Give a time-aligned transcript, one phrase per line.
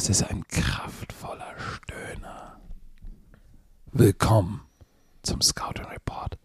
[0.00, 2.58] Das ist ein kraftvoller Stöhner.
[3.92, 4.62] Willkommen
[5.20, 6.38] zum Scouting Report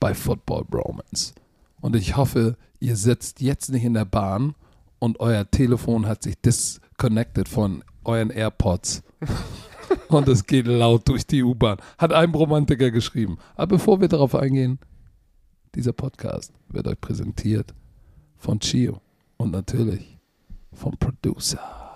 [0.00, 1.32] bei Football Bromance.
[1.80, 4.56] Und ich hoffe, ihr sitzt jetzt nicht in der Bahn
[4.98, 9.04] und euer Telefon hat sich disconnected von euren AirPods.
[10.08, 11.78] und es geht laut durch die U-Bahn.
[11.98, 13.38] Hat ein Romantiker geschrieben.
[13.54, 14.80] Aber bevor wir darauf eingehen,
[15.76, 17.72] dieser Podcast wird euch präsentiert
[18.38, 19.00] von Chio
[19.36, 20.18] und natürlich
[20.72, 21.87] vom Producer.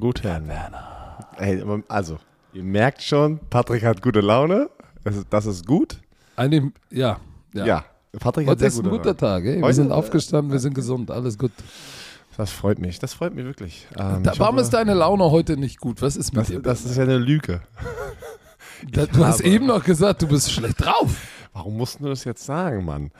[0.00, 1.28] Gut, Herr Werner.
[1.38, 2.18] Ey, also,
[2.52, 4.68] ihr merkt schon, Patrick hat gute Laune.
[5.04, 5.98] Das ist, das ist gut.
[6.34, 7.18] Eine, ja,
[7.54, 7.64] ja.
[7.66, 7.84] Ja,
[8.18, 9.56] Patrick hat Heute sehr ist ein gute Muttertag, ey.
[9.56, 11.52] Wir Heute- sind aufgestanden, wir sind gesund, alles gut.
[11.58, 11.70] Laune.
[12.36, 12.98] Das freut mich.
[12.98, 13.86] Das freut mich wirklich.
[13.98, 16.02] Ähm, Da, ich warum hoffe, ist deine Laune heute nicht gut?
[16.02, 16.60] Was ist mit das, dir?
[16.60, 17.62] das ist ja eine Lüge.
[18.92, 21.16] Du hast habe- eben noch gesagt, du bist schlecht drauf.
[21.56, 23.10] Warum musst du das jetzt sagen, Mann?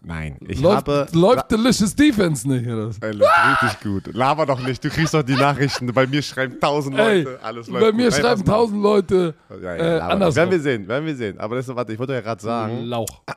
[0.00, 1.08] Nein, ich läuft, habe.
[1.12, 2.92] läuft Delicious Defense nicht, oder?
[3.00, 3.32] Ey, läuft
[3.64, 4.14] richtig gut.
[4.14, 4.84] Laber doch nicht.
[4.84, 5.92] Du kriegst doch die Nachrichten.
[5.92, 7.42] Bei mir schreiben tausend Ey, Leute.
[7.42, 8.20] Alles läuft bei mir gut.
[8.20, 10.36] Schreiben tausend Leute Ja, ja, äh, andersrum.
[10.36, 11.40] Werden wir sehen, werden wir sehen.
[11.40, 13.22] Aber das, warte, ich wollte ja gerade sagen, Lauch.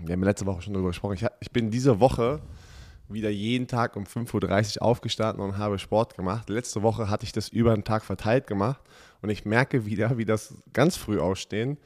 [0.00, 1.16] wir haben letzte Woche schon darüber gesprochen.
[1.16, 2.40] Ich, ich bin diese Woche
[3.10, 6.48] wieder jeden Tag um 5.30 Uhr aufgestanden und habe Sport gemacht.
[6.48, 8.80] Letzte Woche hatte ich das über den Tag verteilt gemacht
[9.20, 11.76] und ich merke wieder, wie das ganz früh aufstehen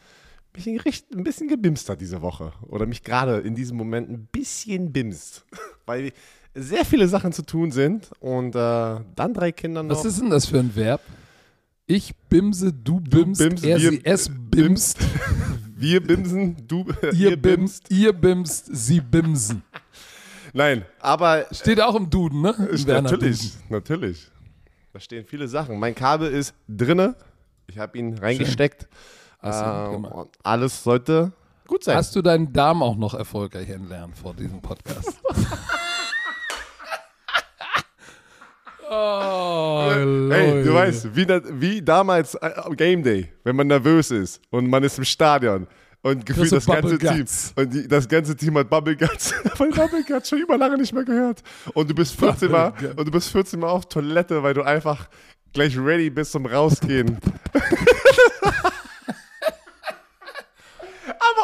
[0.54, 2.52] ein bisschen, richt- ein bisschen gebimst hat diese Woche.
[2.68, 5.44] Oder mich gerade in diesem Moment ein bisschen bimst.
[5.86, 6.12] Weil
[6.54, 9.96] sehr viele Sachen zu tun sind und äh, dann drei Kinder noch.
[9.98, 11.00] Was ist denn das für ein Verb?
[11.86, 14.98] Ich bimse, du bimst, bimst, er, wir sie, es bimst,
[15.76, 19.62] Wir bimsen, du, ihr bimst, ihr bimst, sie bimsen.
[20.52, 22.54] Nein, aber Steht auch im Duden, ne?
[22.70, 23.62] Im natürlich, Duden.
[23.70, 24.30] natürlich.
[24.92, 25.78] Da stehen viele Sachen.
[25.80, 27.16] Mein Kabel ist drinne.
[27.66, 28.86] Ich habe ihn reingesteckt.
[28.88, 31.32] Hast und alles sollte
[31.66, 31.96] gut sein.
[31.96, 35.20] Hast du deinen Darm auch noch erfolgreich entlernt vor diesem Podcast?
[38.90, 40.64] oh, Hey, Leute.
[40.64, 41.26] du weißt, wie,
[41.60, 45.66] wie damals äh, am Game Day, wenn man nervös ist und man ist im Stadion
[46.02, 47.24] und gefühlt du das ganze Team
[47.56, 50.92] und die, das ganze Team hat Bubble Guts, weil Bubble Guts schon über lange nicht
[50.92, 51.42] mehr gehört
[51.72, 52.94] und du bist 14 Mal Guts.
[52.94, 55.08] und du bist 14 Mal auf Toilette, weil du einfach
[55.52, 57.18] gleich ready bist zum rausgehen.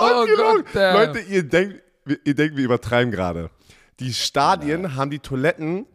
[0.00, 0.64] Oh ungelogen.
[0.64, 1.82] Gott, der- Leute, ihr denkt,
[2.24, 3.50] ihr denkt, wir übertreiben gerade.
[4.00, 5.86] Die Stadien haben die Toiletten,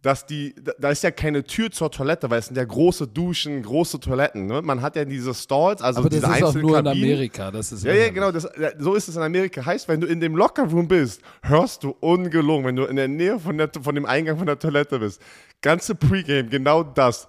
[0.00, 3.60] dass die, da- ist ja keine Tür zur Toilette, weil es sind ja große Duschen,
[3.62, 4.46] große Toiletten.
[4.46, 4.62] Ne?
[4.62, 6.86] Man hat ja diese Stalls, also Aber das diese ist auch nur in.
[6.86, 7.50] Amerika.
[7.50, 9.66] Das ist Ja, ja, genau, das, ja, so ist es in Amerika.
[9.66, 13.40] Heißt, wenn du in dem Lockerroom bist, hörst du ungelogen, wenn du in der Nähe
[13.40, 15.20] von, der, von dem Eingang von der Toilette bist.
[15.62, 17.26] Ganze Pre-Game, genau das.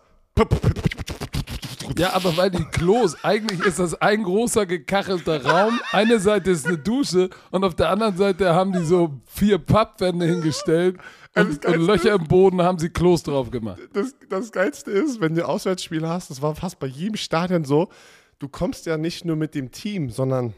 [2.00, 5.82] Ja, aber weil die Klos, eigentlich ist das ein großer gekachelter Raum.
[5.92, 10.26] Eine Seite ist eine Dusche und auf der anderen Seite haben die so vier Pappwände
[10.26, 10.98] hingestellt
[11.36, 13.82] und, und Löcher im Boden haben sie Klos drauf gemacht.
[13.92, 17.90] das, das Geilste ist, wenn du Auswärtsspiele hast, das war fast bei jedem Stadion so,
[18.40, 20.54] du kommst ja nicht nur mit dem Team, sondern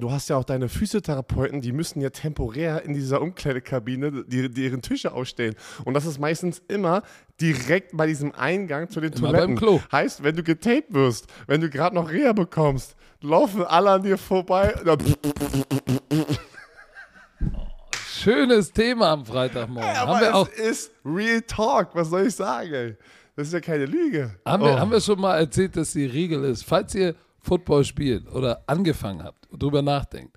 [0.00, 4.82] du hast ja auch deine Physiotherapeuten, die müssen ja temporär in dieser Umkleidekabine die, deren
[4.82, 5.54] Tische ausstellen.
[5.84, 7.02] Und das ist meistens immer
[7.40, 9.54] direkt bei diesem Eingang zu den Immer Toiletten.
[9.54, 9.80] beim Klo.
[9.92, 14.18] Heißt, wenn du getaped wirst, wenn du gerade noch Reha bekommst, laufen alle an dir
[14.18, 14.74] vorbei.
[18.12, 19.96] Schönes Thema am Freitagmorgen.
[19.96, 22.72] Aber haben wir es auch ist Real Talk, was soll ich sagen?
[22.72, 22.96] ey?
[23.36, 24.34] Das ist ja keine Lüge.
[24.44, 24.78] Haben, wir, Oh.
[24.78, 29.22] haben wir schon mal erzählt, dass die Regel ist, falls ihr Football spielt oder angefangen
[29.22, 30.36] habt und drüber nachdenkt,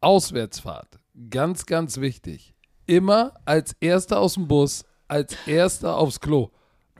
[0.00, 0.98] Auswärtsfahrt,
[1.28, 2.54] ganz, ganz wichtig,
[2.86, 6.50] immer als Erster aus dem Bus, als Erster aufs Klo.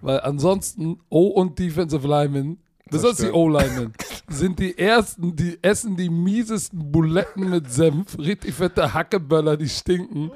[0.02, 3.30] Weil ansonsten O und Defensive Linemen, besonders die.
[3.30, 3.92] O-Linemen,
[4.28, 10.30] sind die Ersten, die essen die miesesten Buletten mit Senf, richtig fette Hackeböller, die stinken,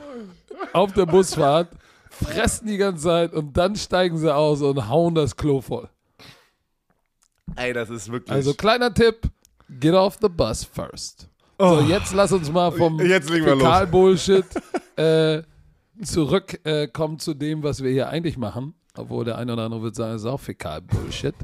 [0.72, 1.70] auf der Busfahrt,
[2.10, 5.88] fressen die ganze Zeit und dann steigen sie aus und hauen das Klo voll.
[7.56, 8.32] Ey, das ist wirklich.
[8.32, 9.28] Also kleiner Tipp,
[9.80, 11.28] get off the bus first.
[11.58, 12.98] So, jetzt lass uns mal vom Oh.
[12.98, 13.22] Wir.
[13.22, 14.44] Fäkal-Bullshit
[14.96, 15.42] äh,
[16.02, 18.74] zurückkommen äh, zu dem, was wir hier eigentlich machen.
[18.96, 21.34] Obwohl der eine oder andere wird sagen, es ist auch Fäkal-Bullshit.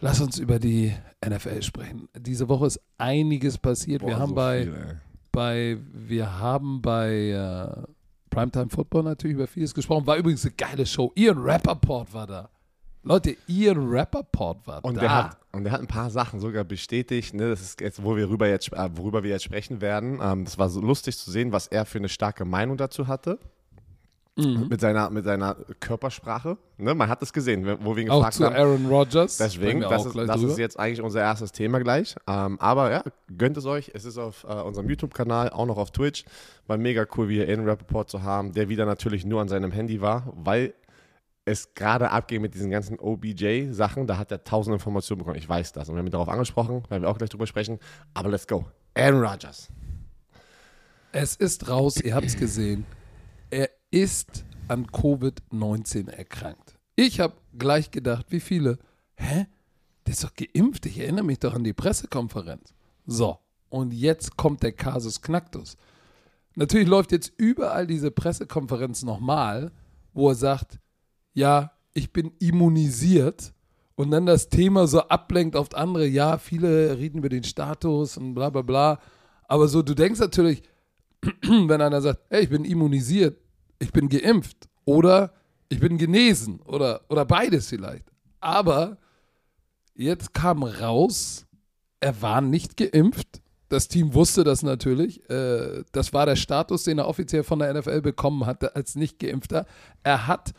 [0.00, 0.94] Lass uns über die
[1.24, 2.08] NFL sprechen.
[2.16, 4.02] Diese Woche ist einiges passiert.
[4.02, 5.00] wir Boah, haben so bei, viel,
[5.32, 7.82] bei, wir haben bei äh,
[8.30, 10.06] Primetime Football natürlich über vieles gesprochen.
[10.06, 11.12] War übrigens eine geile Show.
[11.16, 12.48] Ian Rappaport war da.
[13.08, 15.00] Leute, Ian Rappaport war Und da.
[15.00, 17.32] der, hat, und der hat ein paar Sachen sogar bestätigt.
[17.32, 17.48] Ne?
[17.48, 20.20] Das ist jetzt, wo wir rüber jetzt, äh, worüber wir jetzt sprechen werden.
[20.22, 23.38] Ähm, das war so lustig zu sehen, was er für eine starke Meinung dazu hatte.
[24.36, 24.68] Mhm.
[24.68, 26.58] Mit, seiner, mit seiner Körpersprache.
[26.76, 26.94] Ne?
[26.94, 28.54] Man hat es gesehen, wo wir ihn Auch gefragt zu haben.
[28.54, 29.38] Aaron Rodgers.
[29.38, 32.14] Deswegen, das, auch ist, das ist jetzt eigentlich unser erstes Thema gleich.
[32.28, 33.02] Ähm, aber ja,
[33.36, 33.90] gönnt es euch.
[33.94, 36.24] Es ist auf äh, unserem YouTube-Kanal, auch noch auf Twitch.
[36.66, 39.72] War mega cool, wie hier Aiden Rappaport zu haben, der wieder natürlich nur an seinem
[39.72, 40.74] Handy war, weil
[41.48, 44.06] es gerade abgeht mit diesen ganzen OBJ-Sachen.
[44.06, 45.36] Da hat er tausend Informationen bekommen.
[45.36, 45.88] Ich weiß das.
[45.88, 47.78] Und wir haben ihn darauf angesprochen, werden wir auch gleich drüber sprechen.
[48.14, 48.66] Aber let's go.
[48.94, 49.68] Aaron Rodgers.
[51.12, 52.84] Es ist raus, ihr habt es gesehen.
[53.50, 56.78] Er ist an Covid-19 erkrankt.
[56.96, 58.78] Ich habe gleich gedacht, wie viele?
[59.16, 59.46] Hä?
[60.06, 60.84] Der ist doch geimpft.
[60.86, 62.74] Ich erinnere mich doch an die Pressekonferenz.
[63.06, 63.38] So,
[63.70, 65.76] und jetzt kommt der Kasus Knacktus.
[66.56, 69.70] Natürlich läuft jetzt überall diese Pressekonferenz nochmal,
[70.12, 70.78] wo er sagt,
[71.38, 73.54] ja, ich bin immunisiert
[73.94, 78.34] und dann das Thema so ablenkt auf andere, ja, viele reden über den Status und
[78.34, 79.00] bla bla bla.
[79.44, 80.62] Aber so, du denkst natürlich,
[81.42, 83.38] wenn einer sagt, hey, ich bin immunisiert,
[83.78, 85.32] ich bin geimpft oder
[85.68, 88.10] ich bin genesen oder, oder beides vielleicht.
[88.40, 88.98] Aber
[89.94, 91.46] jetzt kam raus,
[92.00, 93.42] er war nicht geimpft.
[93.68, 95.28] Das Team wusste das natürlich.
[95.30, 99.18] Äh, das war der Status, den er offiziell von der NFL bekommen hatte als nicht
[99.18, 99.66] geimpfter.
[100.02, 100.52] Er hat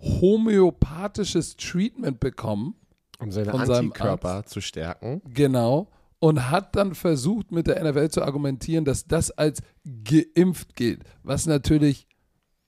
[0.00, 2.74] homöopathisches Treatment bekommen.
[3.20, 4.50] Um seine Von Antikörper Arzt.
[4.50, 5.22] zu stärken.
[5.34, 5.88] Genau.
[6.20, 9.62] Und hat dann versucht, mit der NFL zu argumentieren, dass das als
[10.04, 11.02] geimpft gilt.
[11.22, 12.06] Was natürlich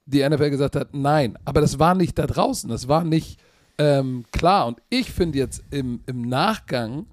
[0.07, 1.39] die NFL gesagt hat, nein.
[1.45, 2.69] Aber das war nicht da draußen.
[2.69, 3.41] Das war nicht
[3.79, 4.67] ähm, klar.
[4.67, 7.07] Und ich finde jetzt im, im Nachgang,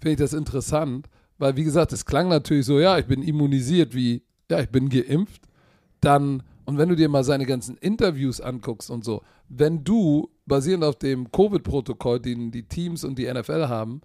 [0.00, 3.94] finde ich das interessant, weil wie gesagt, es klang natürlich so, ja, ich bin immunisiert,
[3.94, 5.42] wie, ja, ich bin geimpft.
[6.00, 9.22] Dann, und wenn du dir mal seine ganzen Interviews anguckst und so,
[9.54, 14.00] wenn du, basierend auf dem Covid-Protokoll, den die Teams und die NFL haben,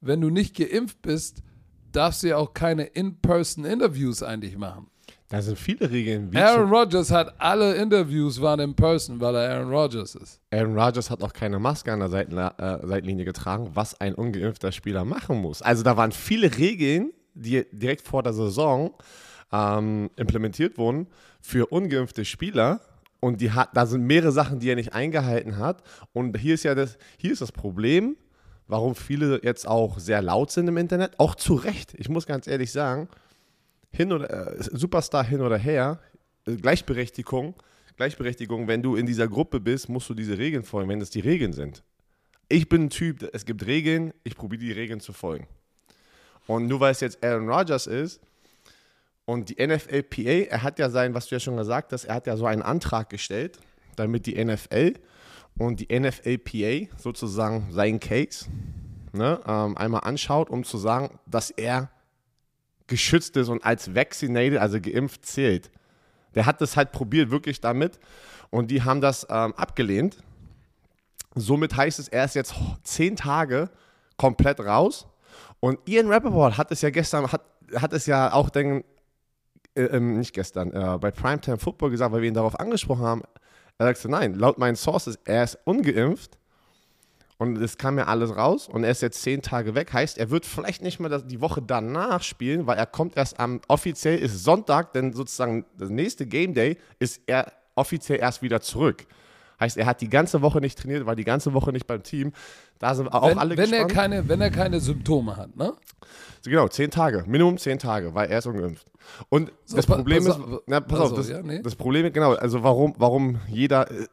[0.00, 1.42] wenn du nicht geimpft bist,
[1.90, 4.86] darfst du ja auch keine In-Person-Interviews eigentlich machen.
[5.28, 6.32] Da sind viele Regeln.
[6.32, 10.40] Wie Aaron Rodgers hat alle Interviews waren in person, weil er Aaron Rodgers ist.
[10.50, 14.72] Aaron Rodgers hat auch keine Maske an der Seitenla äh, Seitenlinie getragen, was ein ungeimpfter
[14.72, 15.62] Spieler machen muss.
[15.62, 18.94] Also da waren viele Regeln, die direkt vor der Saison
[19.52, 21.06] ähm, implementiert wurden
[21.40, 22.80] für ungeimpfte Spieler.
[23.24, 25.84] Und die hat, da sind mehrere Sachen, die er nicht eingehalten hat.
[26.12, 28.16] Und hier ist ja das, hier ist das Problem,
[28.66, 31.20] warum viele jetzt auch sehr laut sind im Internet.
[31.20, 31.94] Auch zu Recht.
[31.98, 33.08] Ich muss ganz ehrlich sagen,
[33.92, 36.00] hin oder äh, Superstar hin oder her,
[36.48, 37.54] äh, Gleichberechtigung,
[37.96, 41.20] Gleichberechtigung, wenn du in dieser Gruppe bist, musst du diese Regeln folgen, wenn es die
[41.20, 41.84] Regeln sind.
[42.48, 45.46] Ich bin ein Typ, es gibt Regeln, ich probiere die Regeln zu folgen.
[46.48, 48.20] Und nur weil es jetzt Aaron Rodgers ist
[49.24, 52.26] und die NFLPA, er hat ja sein, was du ja schon gesagt hast, er hat
[52.26, 53.58] ja so einen Antrag gestellt,
[53.96, 54.94] damit die NFL
[55.58, 58.46] und die NFLPA sozusagen seinen Case
[59.12, 61.90] ne, ähm, einmal anschaut, um zu sagen, dass er
[62.86, 65.70] geschützt ist und als vaccinated, also geimpft zählt.
[66.34, 67.98] Der hat das halt probiert, wirklich damit.
[68.50, 70.18] Und die haben das ähm, abgelehnt.
[71.34, 73.70] Somit heißt es, er ist jetzt zehn Tage
[74.16, 75.06] komplett raus.
[75.60, 77.42] Und Ian Rappaport hat es ja gestern, hat,
[77.74, 78.84] hat es ja auch dann,
[79.74, 83.22] äh, ähm, nicht gestern, äh, bei Primetime Football gesagt, weil wir ihn darauf angesprochen haben.
[83.78, 86.38] Er sagte, nein, laut meinen Sources, er ist ungeimpft.
[87.38, 89.92] Und es kam ja alles raus und er ist jetzt zehn Tage weg.
[89.92, 93.40] Heißt, er wird vielleicht nicht mal das, die Woche danach spielen, weil er kommt erst
[93.40, 98.60] am, offiziell ist Sonntag, denn sozusagen das nächste Game Day ist er offiziell erst wieder
[98.60, 99.06] zurück.
[99.58, 102.32] Heißt, er hat die ganze Woche nicht trainiert, war die ganze Woche nicht beim Team.
[102.78, 103.92] Da sind auch wenn, alle wenn er gespannt.
[103.92, 105.72] keine, wenn er keine Symptome hat, ne?
[106.44, 108.91] Genau, zehn Tage, Minimum zehn Tage, weil er ist ungeimpft.
[109.28, 111.60] Und So, das Problem ist, na, pass also, auf, das, ja, nee.
[111.62, 114.06] das Problem ist, genau, also warum, warum jeder äh,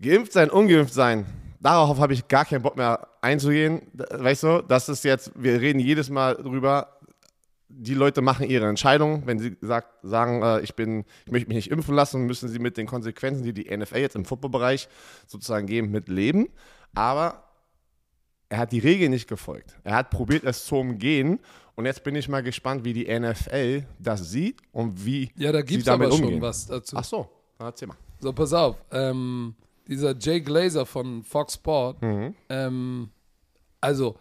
[0.00, 1.26] geimpft sein, ungeimpft sein,
[1.60, 3.82] darauf habe ich gar keinen Bock mehr einzugehen.
[3.94, 6.96] Weißt du, das ist jetzt, wir reden jedes Mal drüber,
[7.68, 9.26] die Leute machen ihre Entscheidung.
[9.26, 12.58] Wenn sie sagt, sagen, äh, ich, bin, ich möchte mich nicht impfen lassen, müssen sie
[12.58, 14.88] mit den Konsequenzen, die die NFL jetzt im Footballbereich
[15.26, 16.48] sozusagen geben, mit leben.
[16.94, 17.42] Aber
[18.48, 19.76] er hat die Regel nicht gefolgt.
[19.82, 21.40] Er hat probiert, es zu umgehen.
[21.76, 25.58] Und jetzt bin ich mal gespannt, wie die NFL das sieht und wie Ja, da
[25.60, 26.40] sie gibt es damit aber schon umgehen.
[26.42, 26.96] was dazu.
[26.96, 27.28] Ach so,
[27.58, 27.96] dann erzähl mal.
[28.18, 28.76] So, pass auf.
[28.90, 29.54] Ähm,
[29.86, 32.34] dieser Jay Glazer von Fox Sport, Mhm.
[32.48, 33.08] ähm,
[33.80, 34.18] also,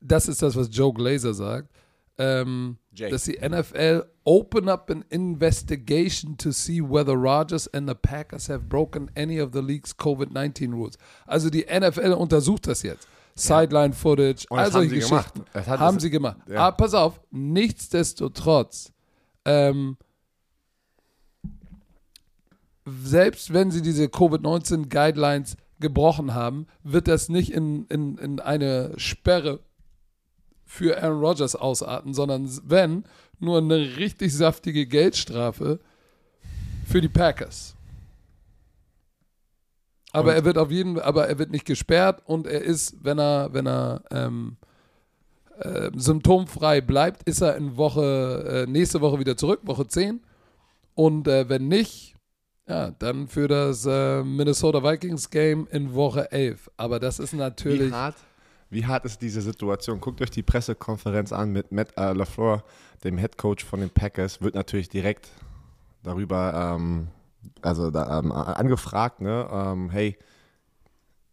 [0.00, 1.68] das ist das, was Joe Glazer sagt.
[2.16, 8.48] Ähm, dass die NFL open up an investigation to see whether Rodgers and the Packers
[8.48, 10.96] have broken any of the league's COVID-19 rules.
[11.26, 13.08] Also die NFL untersucht das jetzt.
[13.34, 15.34] Sideline Footage, Und das also haben solche sie gemacht.
[15.34, 15.70] Geschichten.
[15.70, 16.36] Hat- haben sie gemacht.
[16.48, 16.60] ja.
[16.68, 18.92] Aber pass auf, nichtsdestotrotz,
[19.44, 19.96] ähm,
[22.86, 29.60] selbst wenn sie diese Covid-19-Guidelines gebrochen haben, wird das nicht in, in, in eine Sperre
[30.64, 33.04] für Aaron Rodgers ausarten, sondern wenn,
[33.40, 35.80] nur eine richtig saftige Geldstrafe
[36.86, 37.74] für die Packers.
[40.14, 43.18] Aber Und- er wird auf jeden aber er wird nicht gesperrt und er ist, wenn
[43.18, 44.56] er, wenn er ähm,
[45.58, 50.20] äh, symptomfrei bleibt, ist er in Woche, äh, nächste Woche wieder zurück, Woche 10.
[50.94, 52.12] Und äh, wenn nicht,
[52.66, 56.70] Ja, dann für das äh, Minnesota Vikings Game in Woche 11.
[56.78, 57.90] Aber das ist natürlich.
[57.90, 58.14] Wie hart,
[58.70, 60.00] wie hart ist diese Situation?
[60.00, 62.64] Guckt euch die Pressekonferenz an mit Matt äh, LaFleur,
[63.04, 64.40] dem Head Coach von den Packers.
[64.40, 65.28] Wird natürlich direkt
[66.02, 67.08] darüber ähm,
[67.62, 69.48] also da, ähm, angefragt, ne?
[69.52, 70.16] Ähm, hey,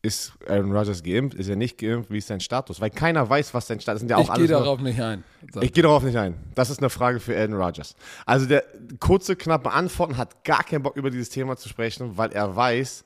[0.04, 1.38] ist Aaron Rodgers geimpft?
[1.38, 2.10] Ist er nicht geimpft?
[2.10, 2.82] Wie ist sein Status?
[2.82, 4.10] Weil keiner weiß, was sein Status ist.
[4.10, 5.24] Ja ich gehe darauf nicht ein.
[5.62, 6.36] Ich gehe darauf nicht ein.
[6.56, 7.96] Das ist eine Frage für Aaron Rodgers.
[8.26, 8.64] Also der
[9.00, 13.06] kurze, knappe Antworten hat gar keinen Bock über dieses Thema zu sprechen, weil er weiß,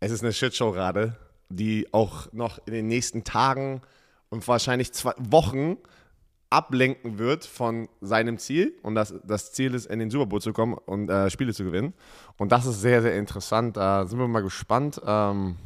[0.00, 1.16] es ist eine Shitshow gerade,
[1.48, 3.80] die auch noch in den nächsten Tagen
[4.28, 5.78] und wahrscheinlich zwei Wochen
[6.50, 8.74] ablenken wird von seinem Ziel.
[8.82, 11.64] Und das, das Ziel ist, in den Super Bowl zu kommen und äh, Spiele zu
[11.64, 11.94] gewinnen.
[12.38, 13.76] Und das ist sehr, sehr interessant.
[13.76, 15.00] Da sind wir mal gespannt.
[15.04, 15.56] Ähm,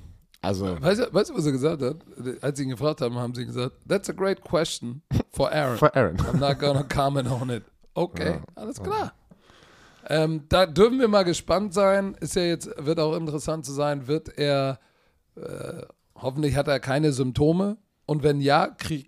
[0.43, 0.81] also.
[0.81, 1.97] Weißt du, weißt du, was er gesagt hat?
[2.41, 5.77] Als sie ihn gefragt haben, haben sie gesagt, That's a great question for Aaron.
[5.77, 6.17] For Aaron.
[6.17, 7.65] I'm not gonna comment on it.
[7.95, 8.41] Okay, ja.
[8.55, 9.13] alles klar.
[10.09, 12.17] Ähm, da dürfen wir mal gespannt sein.
[12.21, 14.81] Ist ja jetzt, wird auch interessant zu sein, wird er,
[15.37, 15.83] äh,
[16.15, 17.77] hoffentlich hat er keine Symptome.
[18.11, 19.05] Und wenn ja, äh,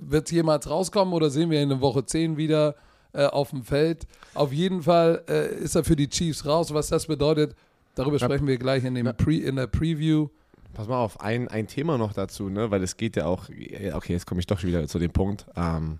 [0.00, 2.74] wird es jemals rauskommen oder sehen wir ihn in Woche 10 wieder
[3.12, 4.06] äh, auf dem Feld?
[4.32, 6.72] Auf jeden Fall äh, ist er für die Chiefs raus.
[6.72, 7.54] Was das bedeutet,
[7.94, 10.28] darüber sprechen wir gleich in, dem Pre, in der Preview.
[10.72, 12.70] Pass mal auf, ein, ein Thema noch dazu, ne?
[12.70, 13.50] weil es geht ja auch,
[13.92, 15.44] okay, jetzt komme ich doch wieder zu dem Punkt.
[15.54, 15.98] Ähm,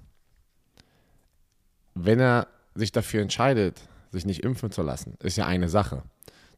[1.95, 6.05] wenn er sich dafür entscheidet, sich nicht impfen zu lassen, ist ja eine Sache.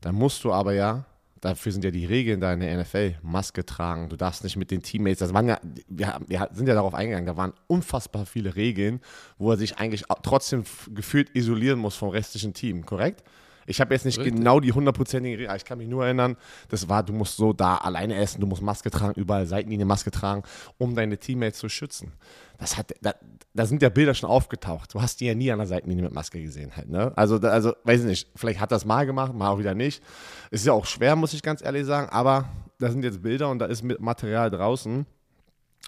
[0.00, 1.06] Dann musst du aber ja,
[1.46, 4.70] dafür sind ja die Regeln da in der NFL, Maske tragen, du darfst nicht mit
[4.70, 8.56] den Teammates, das waren ja, wir, wir sind ja darauf eingegangen, da waren unfassbar viele
[8.56, 9.00] Regeln,
[9.38, 13.22] wo er sich eigentlich trotzdem gefühlt isolieren muss vom restlichen Team, korrekt?
[13.66, 14.36] Ich habe jetzt nicht Richtig.
[14.36, 16.36] genau die hundertprozentige Regel, ich kann mich nur erinnern,
[16.68, 20.10] das war, du musst so da alleine essen, du musst Maske tragen, überall Seitenlinie Maske
[20.10, 20.42] tragen,
[20.78, 22.12] um deine Teammates zu schützen.
[22.58, 23.14] Das hat, da,
[23.52, 24.94] da, sind ja Bilder schon aufgetaucht.
[24.94, 27.12] Du hast die ja nie an der Seitenlinie mit Maske gesehen halt, ne?
[27.16, 30.02] Also, also, weiß ich nicht, vielleicht hat das mal gemacht, mal auch wieder nicht.
[30.50, 33.58] Ist ja auch schwer, muss ich ganz ehrlich sagen, aber da sind jetzt Bilder und
[33.58, 35.06] da ist Material draußen.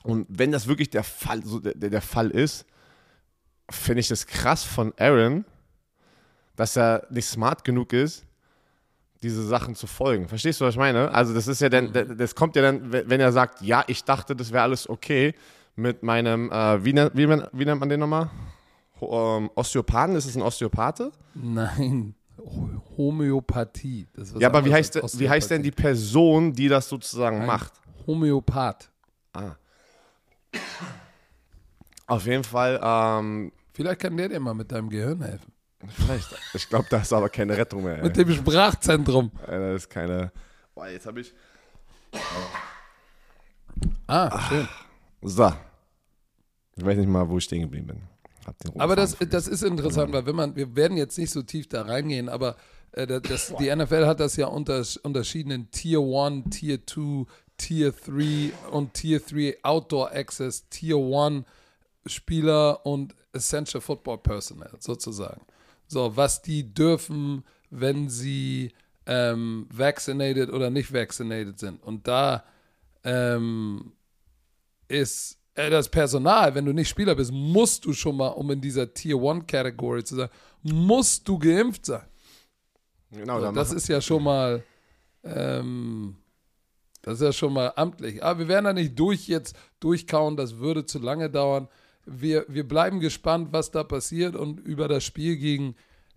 [0.02, 2.66] Und wenn das wirklich der Fall, so der, der Fall ist,
[3.70, 5.44] finde ich das krass von Aaron,
[6.59, 8.27] dass er nicht smart genug ist,
[9.23, 10.27] diese Sachen zu folgen.
[10.27, 11.12] Verstehst du, was ich meine?
[11.12, 12.17] Also das ist ja dann, mhm.
[12.19, 15.35] das kommt ja dann, wenn er sagt, ja, ich dachte, das wäre alles okay
[15.77, 18.29] mit meinem, äh, wie, nennt, wie, wie, nennt man den nochmal?
[19.00, 21.12] Ähm, Osteopathen, ist es ein Osteopathe?
[21.35, 22.17] Nein,
[22.97, 24.09] Homöopathie.
[24.41, 27.73] ja, aber wie heißt, wie heißt denn die Person, die das sozusagen ein macht?
[28.05, 28.91] Homöopath.
[29.33, 29.53] Ah.
[32.09, 32.81] Auf jeden Fall.
[32.83, 35.53] Ähm, Vielleicht kann der dir mal mit deinem Gehirn helfen.
[35.87, 36.28] Vielleicht.
[36.54, 38.02] Ich glaube, da ist aber keine Rettung mehr.
[38.02, 39.30] Mit dem Sprachzentrum.
[39.47, 40.32] Das ist keine.
[40.75, 41.32] Boah, jetzt habe ich.
[44.06, 44.68] Ah, schön.
[45.23, 45.52] So.
[46.76, 48.02] Ich weiß nicht mal, wo ich stehen geblieben bin.
[48.78, 51.82] Aber das, das ist interessant, weil wenn man, wir werden jetzt nicht so tief da
[51.82, 52.56] reingehen, aber
[52.92, 57.26] äh, das, die NFL hat das ja unter, unterschieden in Tier 1, Tier 2,
[57.58, 61.44] Tier 3 und Tier 3 Outdoor Access, Tier 1
[62.06, 65.42] Spieler und Essential Football Personnel sozusagen.
[65.88, 68.73] So, was die dürfen, wenn sie
[69.07, 71.83] ähm, vaccinated oder nicht vaccinated sind.
[71.83, 72.45] Und da
[73.04, 73.92] ähm,
[74.87, 78.61] ist äh, das Personal, wenn du nicht Spieler bist, musst du schon mal, um in
[78.61, 80.28] dieser Tier 1 Category zu sein,
[80.62, 82.07] musst du geimpft sein.
[83.11, 84.62] Genau, so, das ist ja schon mal
[85.25, 86.16] ähm,
[87.02, 88.23] das ist ja schon mal amtlich.
[88.23, 91.68] Aber wir werden da nicht durch jetzt durchkauen, das würde zu lange dauern
[92.09, 95.75] wir, wir bleiben gespannt, was da passiert und über das Spiel gegen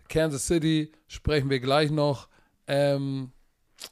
[0.10, 2.28] Kansas City sprechen wir gleich noch.
[2.68, 3.32] Ähm,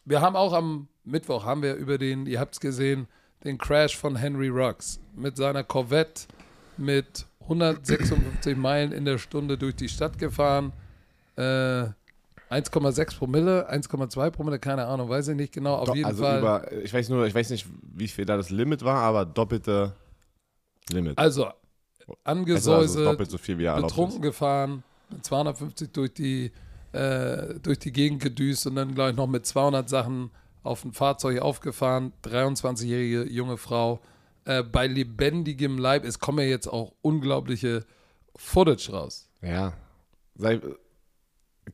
[0.05, 3.07] wir haben auch am Mittwoch haben wir über den, ihr habt es gesehen,
[3.43, 6.23] den Crash von Henry Ruggs mit seiner Corvette
[6.77, 10.73] mit 156 Meilen in der Stunde durch die Stadt gefahren.
[11.35, 11.87] Äh,
[12.51, 15.75] 1,6 Promille, 1,2 Promille, keine Ahnung, weiß ich nicht genau.
[15.75, 16.39] Auf Do jeden also Fall.
[16.39, 19.93] Über, ich weiß nur, ich weiß nicht, wie viel da das Limit war, aber doppelte
[20.91, 21.17] Limit.
[21.17, 21.47] Also
[22.23, 24.83] angesäuselt, also so betrunken gefahren,
[25.21, 26.51] 250 durch die,
[26.91, 30.31] äh, durch die Gegend gedüst und dann gleich noch mit 200 Sachen
[30.63, 32.13] auf ein Fahrzeug aufgefahren.
[32.23, 33.99] 23-jährige junge Frau
[34.45, 36.05] äh, bei lebendigem Leib.
[36.05, 37.85] Es kommen ja jetzt auch unglaubliche
[38.35, 39.29] Footage raus.
[39.41, 39.73] Ja.
[40.35, 40.59] Sei,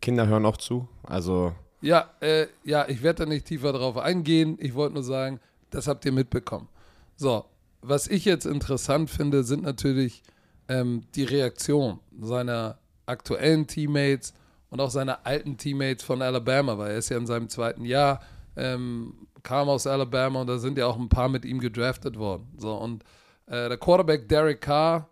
[0.01, 0.87] Kinder hören auch zu.
[1.03, 1.53] Also.
[1.81, 4.57] Ja, äh, ja, ich werde da nicht tiefer drauf eingehen.
[4.59, 5.39] Ich wollte nur sagen,
[5.69, 6.67] das habt ihr mitbekommen.
[7.15, 7.45] So,
[7.87, 10.23] was ich jetzt interessant finde, sind natürlich
[10.67, 14.33] ähm, die Reaktion seiner aktuellen Teammates
[14.69, 18.21] und auch seiner alten Teammates von Alabama, weil er ist ja in seinem zweiten Jahr,
[18.55, 22.47] ähm, kam aus Alabama und da sind ja auch ein paar mit ihm gedraftet worden.
[22.57, 23.03] So, und
[23.45, 25.07] äh, der Quarterback Derek Carr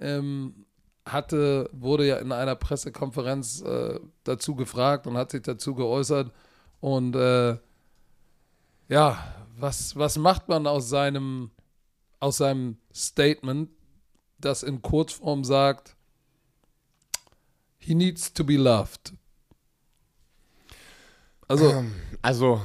[0.00, 0.66] ähm,
[1.06, 6.32] hatte, wurde ja in einer Pressekonferenz äh, dazu gefragt und hat sich dazu geäußert.
[6.80, 7.56] Und äh,
[8.88, 9.18] ja,
[9.56, 11.50] was, was macht man aus seinem,
[12.20, 13.70] aus seinem Statement,
[14.38, 15.96] das in Kurzform sagt,
[17.78, 19.12] he needs to be loved?
[21.48, 21.84] Also,
[22.20, 22.60] also,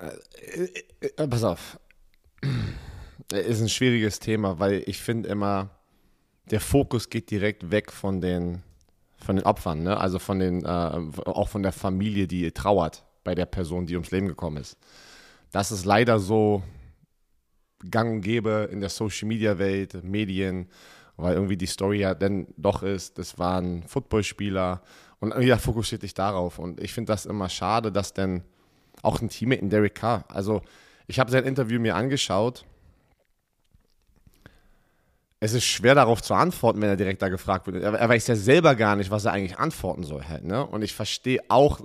[0.00, 0.64] äh,
[1.00, 1.78] äh, äh, pass auf.
[3.32, 5.70] Ist ein schwieriges Thema, weil ich finde immer,
[6.50, 8.62] der Fokus geht direkt weg von den,
[9.16, 9.96] von den Opfern, ne?
[9.96, 14.10] also von den, äh, auch von der Familie, die trauert bei der Person, die ums
[14.10, 14.76] Leben gekommen ist.
[15.52, 16.62] Das ist leider so
[17.90, 20.68] gang und gäbe in der Social Media Welt, Medien,
[21.16, 24.82] weil irgendwie die Story ja dann doch ist, das waren Footballspieler
[25.20, 26.58] und jeder fokussiert sich darauf.
[26.58, 28.42] Und ich finde das immer schade, dass denn
[29.02, 30.62] auch ein Teammate in Derek Carr, also
[31.06, 32.64] ich habe sein Interview mir angeschaut
[35.44, 37.82] es ist schwer darauf zu antworten, wenn er direkt da gefragt wird.
[37.82, 40.24] Er, er weiß ja selber gar nicht, was er eigentlich antworten soll.
[40.24, 40.64] Halt, ne?
[40.64, 41.82] Und ich verstehe auch,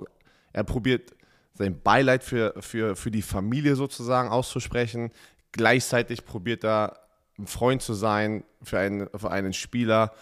[0.54, 1.14] er probiert
[1.52, 5.10] sein Beileid für, für, für die Familie sozusagen auszusprechen.
[5.52, 7.00] Gleichzeitig probiert er
[7.38, 10.12] ein Freund zu sein für einen, für einen Spieler.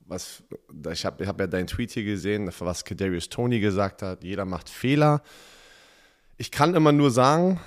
[0.00, 0.44] Was,
[0.92, 4.22] ich habe ich hab ja deinen Tweet hier gesehen, was Kadarius Tony gesagt hat.
[4.22, 5.22] Jeder macht Fehler.
[6.36, 7.58] Ich kann immer nur sagen,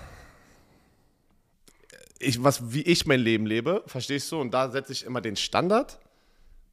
[2.19, 4.39] ich, was, wie ich mein Leben lebe, verstehst du?
[4.39, 5.99] Und da setze ich immer den Standard.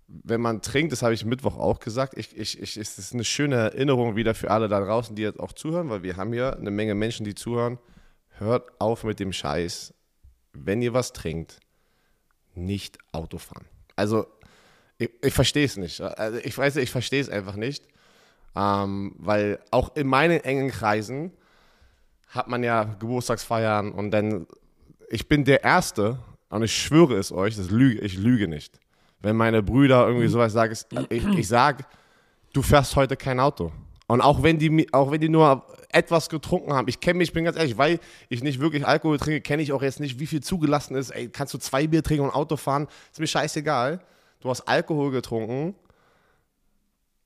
[0.08, 3.24] Wenn man trinkt, das habe ich Mittwoch auch gesagt, ich, ich, ich, es ist eine
[3.24, 6.56] schöne Erinnerung wieder für alle da draußen, die jetzt auch zuhören, weil wir haben hier
[6.56, 7.78] eine Menge Menschen, die zuhören.
[8.38, 9.94] Hört auf mit dem Scheiß.
[10.64, 11.60] Wenn ihr was trinkt,
[12.54, 13.66] nicht Auto fahren.
[13.96, 14.26] Also,
[14.98, 16.00] ich, ich verstehe es nicht.
[16.00, 17.84] Also, ich weiß, ich verstehe es einfach nicht.
[18.54, 21.32] Ähm, weil auch in meinen engen Kreisen
[22.28, 24.46] hat man ja Geburtstagsfeiern und dann
[25.08, 28.78] ich bin der Erste, und ich schwöre es euch, das lüge, ich lüge nicht.
[29.20, 30.76] Wenn meine Brüder irgendwie sowas sagen,
[31.08, 31.84] ich, ich sage,
[32.52, 33.72] du fährst heute kein Auto.
[34.08, 37.34] Und auch wenn die, auch wenn die nur etwas getrunken haben, ich kenne mich, ich
[37.34, 40.26] bin ganz ehrlich, weil ich nicht wirklich Alkohol trinke, kenne ich auch jetzt nicht, wie
[40.26, 41.10] viel zugelassen ist.
[41.10, 42.86] Ey, kannst du zwei Bier trinken und Auto fahren?
[43.10, 44.00] Ist mir scheißegal.
[44.40, 45.74] Du hast Alkohol getrunken,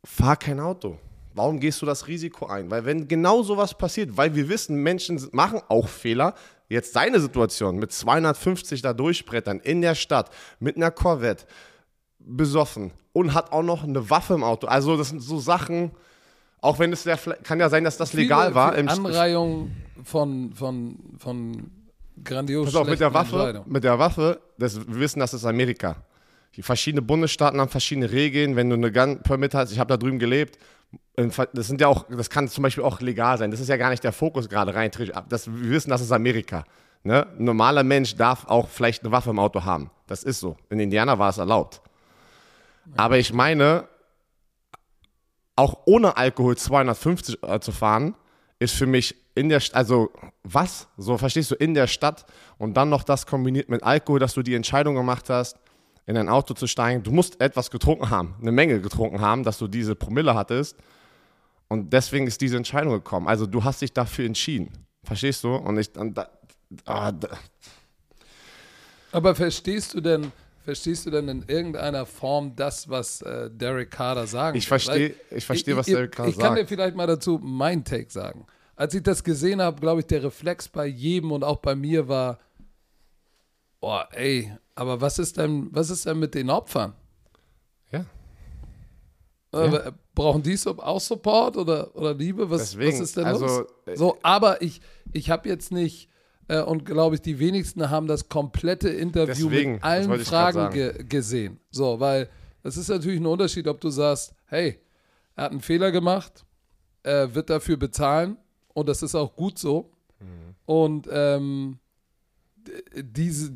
[0.05, 0.99] fahr kein Auto.
[1.35, 2.71] Warum gehst du das Risiko ein?
[2.71, 6.35] Weil wenn genau sowas passiert, weil wir wissen, Menschen machen auch Fehler,
[6.69, 11.45] jetzt seine Situation mit 250 da durchbrettern in der Stadt mit einer Corvette
[12.19, 14.67] besoffen und hat auch noch eine Waffe im Auto.
[14.67, 15.93] Also das sind so Sachen,
[16.61, 18.75] auch wenn es der, kann ja sein, dass das legal viele, war.
[18.75, 19.71] Viele Anreihung
[20.05, 21.71] von, von, von
[22.23, 25.97] grandios Pass auf, mit der Waffe, mit der Waffe, das, wir wissen, das ist Amerika.
[26.57, 28.57] Die verschiedenen Bundesstaaten haben verschiedene Regeln.
[28.57, 30.59] Wenn du eine Gun Permit hast, ich habe da drüben gelebt,
[31.17, 33.51] das sind ja auch, das kann zum Beispiel auch legal sein.
[33.51, 34.91] Das ist ja gar nicht der Fokus gerade rein.
[35.29, 36.65] Das, wir wissen, das ist Amerika.
[37.05, 37.27] Ne?
[37.39, 39.91] Ein normaler Mensch darf auch vielleicht eine Waffe im Auto haben.
[40.07, 40.57] Das ist so.
[40.71, 41.81] In Indiana war es erlaubt.
[42.97, 43.85] Aber ich meine,
[45.61, 48.15] auch ohne Alkohol 250 äh, zu fahren,
[48.59, 50.11] ist für mich in der, Stadt, also
[50.43, 50.89] was?
[50.97, 52.25] So verstehst du, in der Stadt
[52.59, 55.59] und dann noch das kombiniert mit Alkohol, dass du die Entscheidung gemacht hast,
[56.07, 57.03] in ein Auto zu steigen.
[57.03, 60.77] Du musst etwas getrunken haben, eine Menge getrunken haben, dass du diese Promille hattest.
[61.69, 63.29] Und deswegen ist diese Entscheidung gekommen.
[63.29, 64.73] Also du hast dich dafür entschieden.
[65.05, 65.55] Verstehst du?
[65.55, 66.29] Und ich und da,
[66.87, 67.29] ah, da.
[69.13, 74.27] Aber verstehst du denn, verstehst du denn in irgendeiner Form das, was äh, Derek Carter
[74.27, 74.57] sagt?
[74.57, 76.39] Ich verstehe, ich verstehe, was Derek Carter sagt.
[76.39, 78.47] Ich kann dir vielleicht mal dazu mein Take sagen.
[78.77, 82.09] Als ich das gesehen habe, glaube ich, der Reflex bei jedem und auch bei mir
[82.09, 82.39] war,
[83.81, 86.95] oh, ey, aber was ist denn, was ist denn mit den Opfern?
[87.91, 88.07] Ja.
[89.53, 89.93] Äh, ja.
[90.15, 92.51] Brauchen die auch Support oder, oder Liebe?
[92.51, 93.67] Was, Deswegen, was ist denn also, los?
[93.87, 94.81] Äh, so, aber ich,
[95.13, 96.10] ich habe jetzt nicht,
[96.51, 101.05] äh, und glaube ich, die wenigsten haben das komplette Interview Deswegen, mit allen Fragen ge
[101.05, 101.61] gesehen.
[101.71, 102.29] So, weil
[102.65, 104.81] es ist natürlich ein Unterschied, ob du sagst, hey,
[105.37, 106.45] er hat einen Fehler gemacht,
[107.05, 108.37] er wird dafür bezahlen
[108.75, 109.93] und das ist auch gut so.
[110.19, 110.55] Mhm.
[110.67, 111.79] Und ähm,
[112.97, 113.53] diese,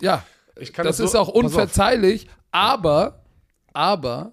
[0.00, 0.24] ja,
[0.76, 3.22] das so, ist auch unverzeihlich, aber,
[3.74, 4.32] aber,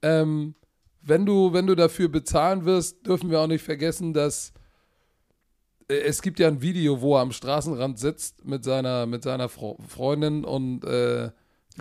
[0.00, 0.54] ähm,
[1.02, 4.54] wenn du, wenn du dafür bezahlen wirst, dürfen wir auch nicht vergessen, dass
[5.88, 10.44] es gibt ja ein Video, wo er am Straßenrand sitzt mit seiner, mit seiner Freundin
[10.44, 11.30] und äh,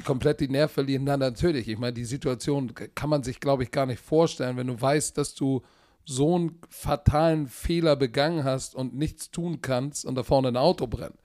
[0.04, 1.04] komplett die Nerven verlieren.
[1.06, 1.68] Na, natürlich.
[1.68, 5.18] Ich meine, die Situation kann man sich, glaube ich, gar nicht vorstellen, wenn du weißt,
[5.18, 5.62] dass du
[6.06, 10.88] so einen fatalen Fehler begangen hast und nichts tun kannst und da vorne ein Auto
[10.88, 11.18] brennt.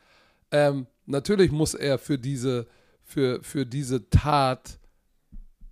[0.50, 2.66] Ähm, natürlich muss er für diese,
[3.02, 4.78] für, für diese Tat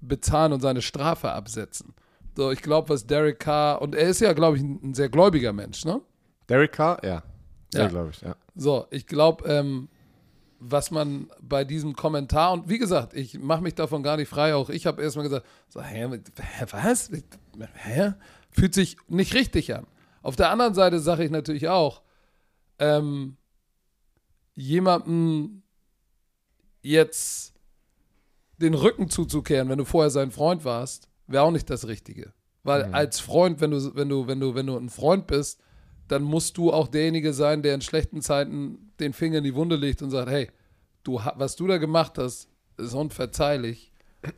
[0.00, 1.94] bezahlen und seine Strafe absetzen.
[2.36, 5.08] So, ich glaube, was Derek Carr, und er ist ja, glaube ich, ein, ein, sehr
[5.08, 6.00] gläubiger Mensch, ne?
[6.48, 7.22] Derek Carr, ja.
[7.72, 7.88] Sehr ja.
[7.88, 8.36] glaube ich, ja.
[8.54, 9.88] So, ich glaube, ähm,
[10.58, 14.54] was man bei diesem Kommentar, und wie gesagt, ich mache mich davon gar nicht frei,
[14.54, 16.20] auch ich habe erstmal gesagt, so, hä,
[16.70, 17.10] was?
[17.74, 18.12] Hä?
[18.50, 19.86] Fühlt sich nicht richtig an.
[20.22, 22.02] Auf der anderen Seite sage ich natürlich auch,
[22.78, 23.36] ähm,
[24.54, 25.62] jemanden
[26.82, 27.54] jetzt
[28.58, 32.32] den Rücken zuzukehren, wenn du vorher sein Freund warst, wäre auch nicht das Richtige.
[32.62, 32.94] Weil mhm.
[32.94, 35.60] als Freund, wenn du, wenn du, wenn du, wenn du ein Freund bist,
[36.08, 39.76] dann musst du auch derjenige sein, der in schlechten Zeiten den Finger in die Wunde
[39.76, 40.50] legt und sagt, hey,
[41.02, 43.92] du, was du da gemacht hast, ist unverzeihlich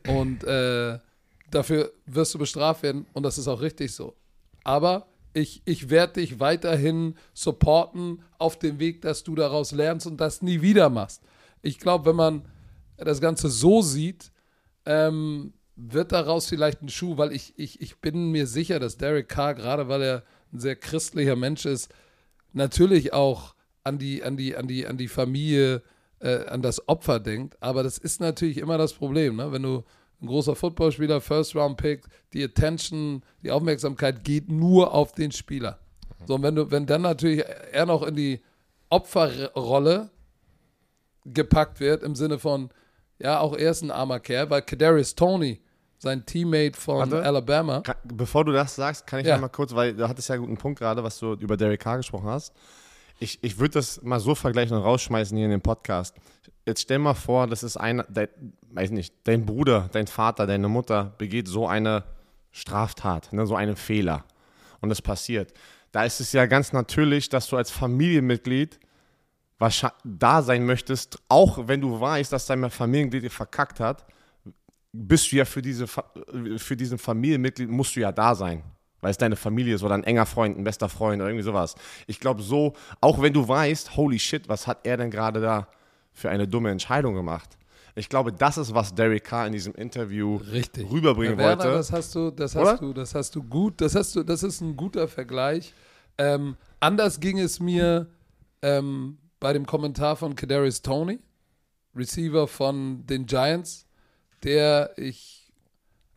[0.06, 0.98] und äh,
[1.50, 4.14] dafür wirst du bestraft werden und das ist auch richtig so.
[4.64, 10.18] Aber ich, ich werde dich weiterhin supporten auf dem Weg, dass du daraus lernst und
[10.20, 11.22] das nie wieder machst.
[11.62, 12.44] Ich glaube, wenn man
[12.96, 14.32] das Ganze so sieht,
[14.84, 19.28] ähm, wird daraus vielleicht ein Schuh, weil ich, ich, ich bin mir sicher, dass Derek
[19.28, 21.92] Carr, gerade weil er ein sehr christlicher Mensch ist,
[22.52, 25.82] natürlich auch an die, an die, an die, an die Familie,
[26.20, 27.56] äh, an das Opfer denkt.
[27.60, 29.52] Aber das ist natürlich immer das Problem, ne?
[29.52, 29.84] wenn du
[30.20, 35.78] ein großer Footballspieler, First-Round-Pick, die Attention, die Aufmerksamkeit geht nur auf den Spieler.
[36.26, 38.40] So, und wenn du, wenn dann natürlich er noch in die
[38.90, 40.10] Opferrolle
[41.24, 42.70] gepackt wird, im Sinne von,
[43.18, 45.60] ja, auch er ist ein armer Kerl, weil Kadarius Tony,
[45.98, 47.80] sein Teammate von Warte, Alabama.
[47.80, 49.38] Kann, bevor du das sagst, kann ich ja.
[49.38, 51.96] mal kurz, weil du hattest ja einen guten Punkt gerade, was du über Derek Carr
[51.96, 52.52] gesprochen hast.
[53.18, 56.14] Ich, ich würde das mal so vergleichen und rausschmeißen hier in den Podcast.
[56.64, 58.28] Jetzt stell mal vor, das ist ein, dein,
[58.70, 62.04] weiß nicht, dein Bruder, dein Vater, deine Mutter begeht so eine
[62.52, 64.24] Straftat, ne, so einen Fehler.
[64.80, 65.52] Und das passiert.
[65.90, 68.78] Da ist es ja ganz natürlich, dass du als Familienmitglied
[70.04, 74.06] da sein möchtest, auch wenn du weißt, dass dein Familienmitglied verkackt hat,
[74.92, 78.62] bist du ja für, diese, für diesen Familienmitglied, musst du ja da sein.
[79.00, 81.76] Weil es deine Familie ist oder ein enger Freund, ein bester Freund oder irgendwie sowas.
[82.08, 85.68] Ich glaube so, auch wenn du weißt, holy shit, was hat er denn gerade da
[86.12, 87.58] für eine dumme Entscheidung gemacht?
[87.94, 90.90] Ich glaube, das ist, was Derek Carr in diesem Interview Richtig.
[90.90, 91.76] rüberbringen Werner, wollte.
[91.76, 94.60] Das hast du, das hast du, das hast du gut, das hast du, das ist
[94.60, 95.74] ein guter Vergleich.
[96.16, 98.08] Ähm, anders ging es mir
[98.62, 101.18] ähm, bei dem Kommentar von Kadarius Tony,
[101.94, 103.87] Receiver von den Giants,
[104.44, 105.50] der ich,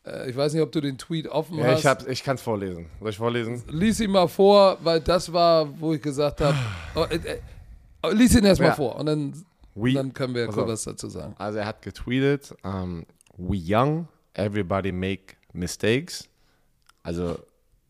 [0.05, 2.03] äh, ich weiß nicht, ob du den Tweet offen ja, hast.
[2.03, 2.87] Ich, ich kann es vorlesen.
[2.99, 3.63] Soll ich vorlesen?
[3.69, 6.57] Lies ihn mal vor, weil das war, wo ich gesagt habe,
[6.95, 8.75] oh, äh, äh, lies ihn erstmal ja.
[8.75, 11.33] vor und dann, We, dann können wir kurz was dazu sagen.
[11.37, 13.05] Also er hat getweetet, um,
[13.37, 16.27] we young, everybody make mistakes.
[17.03, 17.39] Also,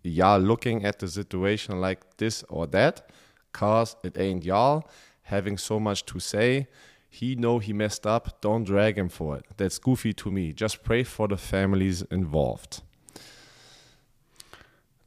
[0.04, 3.04] y'all looking at the situation like this or that,
[3.52, 4.84] cause it ain't y'all
[5.24, 6.68] having so much to say.
[7.14, 8.42] He know he messed up.
[8.42, 9.46] Don't drag him for it.
[9.58, 10.54] That's goofy to me.
[10.54, 12.82] Just pray for the families involved.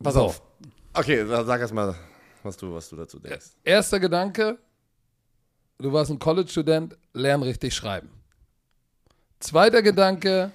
[0.02, 0.26] Pass so.
[0.26, 0.42] auf.
[0.92, 1.94] Okay, sag erst mal,
[2.42, 3.56] was du, was du dazu denkst.
[3.64, 4.58] Erster Gedanke,
[5.78, 8.10] du warst ein College-Student, lern richtig schreiben.
[9.40, 10.52] Zweiter Gedanke,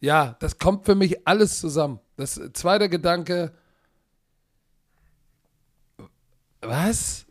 [0.00, 2.00] ja, das kommt für mich alles zusammen.
[2.16, 3.54] Das zweite Gedanke,
[6.60, 7.24] was?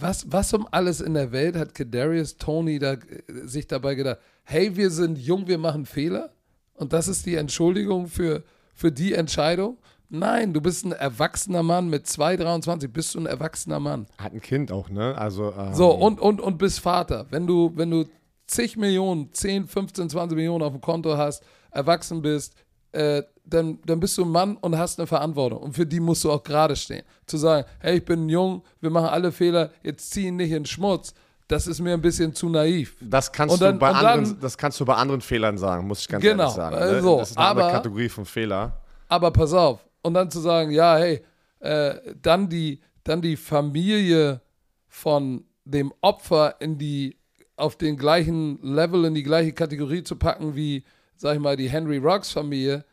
[0.00, 2.96] Was, was um alles in der Welt hat Kadarius Tony da,
[3.28, 6.30] sich dabei gedacht, hey, wir sind jung, wir machen Fehler?
[6.74, 8.42] Und das ist die Entschuldigung für,
[8.74, 9.78] für die Entscheidung?
[10.10, 14.06] Nein, du bist ein erwachsener Mann mit 2, 23, bist du ein erwachsener Mann.
[14.18, 15.16] Hat ein Kind auch, ne?
[15.16, 17.26] Also, ähm so, und, und, und bist Vater.
[17.30, 18.04] Wenn du, wenn du
[18.46, 22.54] zig Millionen, 10, 15, 20 Millionen auf dem Konto hast, erwachsen bist,
[22.94, 25.58] äh, dann, dann bist du ein Mann und hast eine Verantwortung.
[25.58, 27.02] Und für die musst du auch gerade stehen.
[27.26, 30.60] Zu sagen, hey, ich bin jung, wir machen alle Fehler, jetzt zieh ihn nicht in
[30.60, 31.12] den Schmutz.
[31.46, 32.96] Das ist mir ein bisschen zu naiv.
[33.00, 36.00] Das kannst, dann, du, bei anderen, dann, das kannst du bei anderen Fehlern sagen, muss
[36.00, 36.76] ich ganz genau, ehrlich sagen.
[36.76, 37.02] Ne?
[37.02, 38.80] So, das ist eine aber, andere Kategorie von Fehler.
[39.08, 39.84] Aber pass auf.
[40.02, 41.22] Und dann zu sagen, ja, hey,
[41.60, 44.40] äh, dann, die, dann die Familie
[44.88, 47.18] von dem Opfer in die,
[47.56, 50.82] auf den gleichen Level, in die gleiche Kategorie zu packen wie,
[51.16, 52.84] sag ich mal, die Henry Rocks Familie,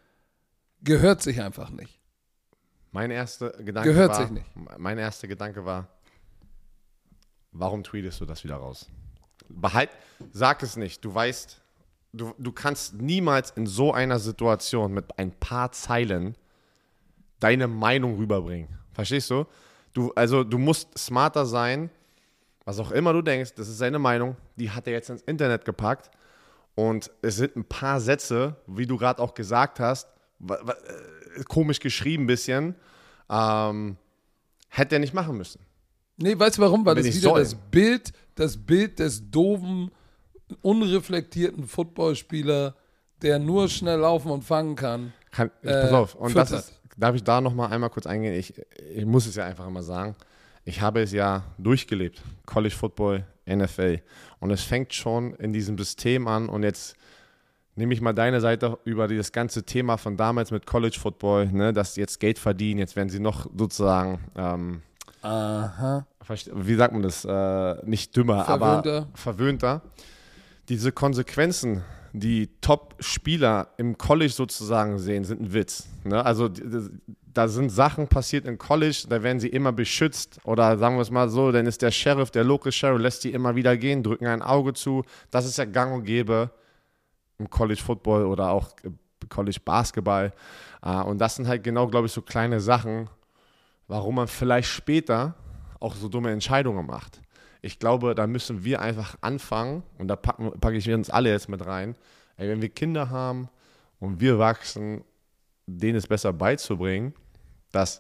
[0.84, 2.00] gehört sich einfach nicht.
[2.92, 4.46] Mein erster Gedanke gehört war, sich nicht.
[4.78, 5.88] Mein erster Gedanke war,
[7.52, 8.88] warum tweetest du das wieder raus?
[9.48, 9.90] Behalt,
[10.32, 11.04] sag es nicht.
[11.04, 11.62] Du weißt,
[12.14, 16.36] du, du kannst niemals in so einer Situation mit ein paar Zeilen
[17.40, 18.70] deine Meinung rüberbringen.
[18.94, 19.46] Verstehst du?
[19.94, 21.90] Du, also du musst smarter sein,
[22.66, 25.66] was auch immer du denkst, das ist seine Meinung, die hat er jetzt ins Internet
[25.66, 26.12] gepackt.
[26.82, 30.08] Und es sind ein paar Sätze, wie du gerade auch gesagt hast,
[30.50, 32.76] äh, komisch geschrieben ein bisschen.
[33.30, 33.98] Ähm,
[34.68, 35.62] hätte er nicht machen müssen.
[36.18, 36.84] Nee, weißt du warum?
[36.84, 39.92] Weil das wieder das Bild, das Bild des doofen,
[40.64, 42.76] unreflektierten Footballspieler,
[43.22, 45.14] der nur schnell laufen und fangen kann.
[45.30, 48.34] kann äh, pass auf, und das darf ich da nochmal einmal kurz eingehen?
[48.34, 48.56] Ich,
[48.92, 50.16] ich muss es ja einfach immer sagen.
[50.64, 52.22] Ich habe es ja durchgelebt.
[52.46, 54.02] College Football, NFL.
[54.40, 56.50] Und es fängt schon in diesem System an.
[56.50, 56.96] Und jetzt
[57.76, 61.74] nehme ich mal deine Seite über das ganze Thema von damals mit College Football, ne,
[61.74, 62.80] dass sie jetzt Geld verdienen.
[62.80, 64.82] Jetzt werden sie noch sozusagen, ähm,
[65.22, 66.06] Aha.
[66.54, 68.98] wie sagt man das, äh, nicht dümmer, Verwöhnter.
[68.98, 69.82] aber verwöhnter.
[70.70, 75.88] Diese Konsequenzen, die Top-Spieler im College sozusagen sehen, sind ein Witz.
[76.04, 76.24] Ne?
[76.26, 76.50] Also
[77.34, 81.12] da sind Sachen passiert im College, da werden sie immer beschützt oder sagen wir es
[81.12, 84.28] mal so, dann ist der Sheriff, der Local Sheriff, lässt die immer wieder gehen, drücken
[84.28, 85.04] ein Auge zu.
[85.30, 86.52] Das ist ja gang und gäbe
[87.38, 88.72] im College Football oder auch
[89.30, 90.34] College Basketball.
[90.84, 93.10] Äh, Und das sind halt genau, glaube ich, so kleine Sachen,
[93.88, 95.36] warum man vielleicht später
[95.80, 97.22] auch so dumme Entscheidungen macht.
[97.62, 101.48] Ich glaube, da müssen wir einfach anfangen und da packen, packe ich uns alle jetzt
[101.48, 101.96] mit rein.
[102.38, 103.50] Ey, wenn wir Kinder haben
[104.00, 105.04] und wir wachsen,
[105.68, 107.14] denen es besser beizubringen,
[107.72, 108.00] dass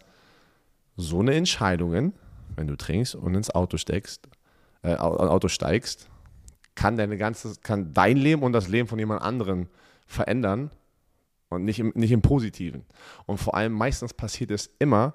[0.97, 2.13] so eine Entscheidungen,
[2.56, 4.28] wenn du trinkst und ins Auto steckst,
[4.82, 6.10] äh, Au- Auto steigst,
[6.74, 9.69] kann deine ganze, kann dein Leben und das Leben von jemand anderen
[10.08, 10.71] verändern
[11.50, 12.86] und nicht im, nicht im Positiven.
[13.28, 15.13] Und vor allem meistens passiert es immer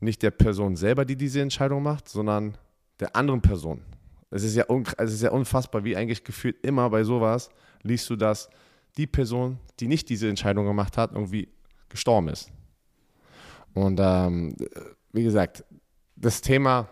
[0.00, 2.56] nicht der Person selber, die diese Entscheidung macht, sondern
[3.00, 3.82] der anderen Person.
[4.30, 4.66] Es ist ja,
[4.98, 7.50] es ist ja unfassbar, wie eigentlich gefühlt immer bei sowas
[7.82, 8.50] liest du, dass
[8.96, 11.48] die Person, die nicht diese Entscheidung gemacht hat, irgendwie
[11.88, 12.50] gestorben ist.
[13.74, 14.56] Und ähm,
[15.12, 15.64] wie gesagt,
[16.16, 16.88] das Thema,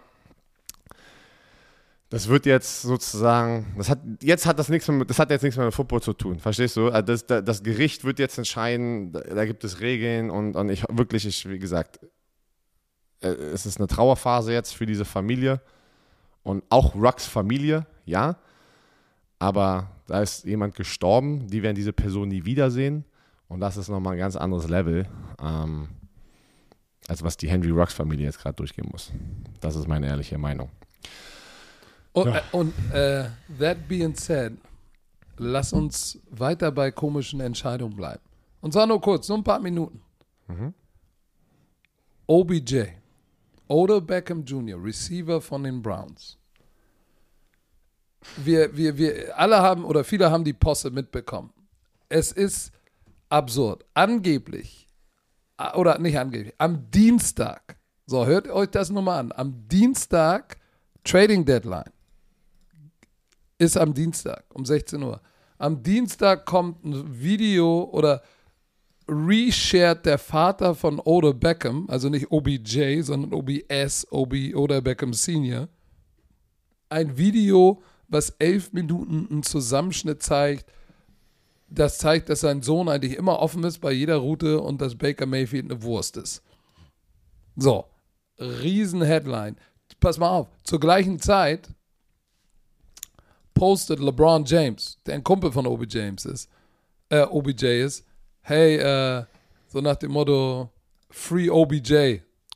[2.09, 5.57] das wird jetzt sozusagen, das hat, jetzt hat das nichts mehr das hat jetzt nichts
[5.57, 6.89] mehr mit Football zu tun, verstehst du?
[6.89, 10.85] Also Das, das, Gericht wird jetzt entscheiden, da, da gibt es Regeln und, und ich
[10.89, 11.99] wirklich, ich, wie gesagt,
[13.21, 15.61] äh, es ist eine Trauerphase jetzt für diese Familie
[16.47, 18.37] und auch Rucks Familie, ja,
[19.41, 23.05] aber da ist jemand gestorben, die werden diese Person nie wiedersehen
[23.49, 25.07] und das ist nochmal ein ganz anderes Level,
[25.43, 25.89] ähm,
[27.09, 29.11] als was die Henry Rucks Familie jetzt gerade durchgehen muss.
[29.61, 30.71] Das ist meine ehrliche Meinung.
[32.13, 32.37] Und, Ja.
[32.37, 33.25] äh, und äh,
[33.59, 34.53] that being said,
[35.39, 38.23] lass uns weiter bei komischen Entscheidungen bleiben.
[38.61, 40.01] Und zwar nur kurz, nur ein paar Minuten.
[40.47, 40.73] Mhm.
[42.29, 42.85] OBJ,
[43.69, 46.39] Odell Beckham Jr., Receiver von den Browns.
[48.37, 51.53] Wir, wir, wir alle haben oder viele haben die Posse mitbekommen.
[52.09, 52.73] Es ist
[53.29, 53.85] absurd.
[53.95, 54.89] Angeblich,
[55.57, 57.77] ah, oder nicht angeblich, am Dienstag,
[58.07, 60.59] so hört euch das nur mal an, am Dienstag,
[61.05, 61.91] Trading Deadline,
[63.59, 65.21] ist am Dienstag um 16 Uhr.
[65.59, 68.23] Am Dienstag kommt ein Video oder
[69.09, 75.69] reshared der Vater von Odell Beckham, also nicht OBJ, sondern OBS, OB, Odell Beckham Senior,
[76.89, 80.67] ein Video, was elf Minuten einen Zusammenschnitt zeigt.
[81.69, 85.27] Das zeigt, dass sein Sohn eigentlich immer offen ist bei jeder Route und dass Baker
[85.27, 86.43] Mayfield eine Wurst ist.
[87.57, 87.87] So,
[88.39, 89.57] riesen Headline.
[89.99, 91.69] Pass mal auf, zur gleichen Zeit
[93.55, 96.51] postet LeBron James, der ein Kumpel von OBJ James ist,
[97.09, 98.07] äh, OBJ ist,
[98.47, 99.25] hey, äh,
[99.69, 100.71] so nach dem Motto,
[101.11, 101.93] Free OBJ.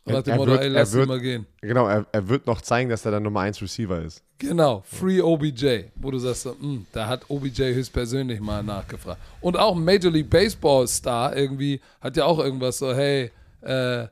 [0.07, 1.47] Er- nach dem Motto, wird- ey, lass ihn wird- mal gehen.
[1.61, 4.23] Genau, er, er wird noch zeigen, dass er der Nummer 1 Receiver ist.
[4.39, 9.21] Genau, Free OBJ, wo du sagst, so, hm, da hat OBJ höchstpersönlich mal nachgefragt.
[9.43, 13.31] Und auch ein Major League Baseball Star irgendwie hat ja auch irgendwas so, hey,
[13.63, 14.09] äh, äh,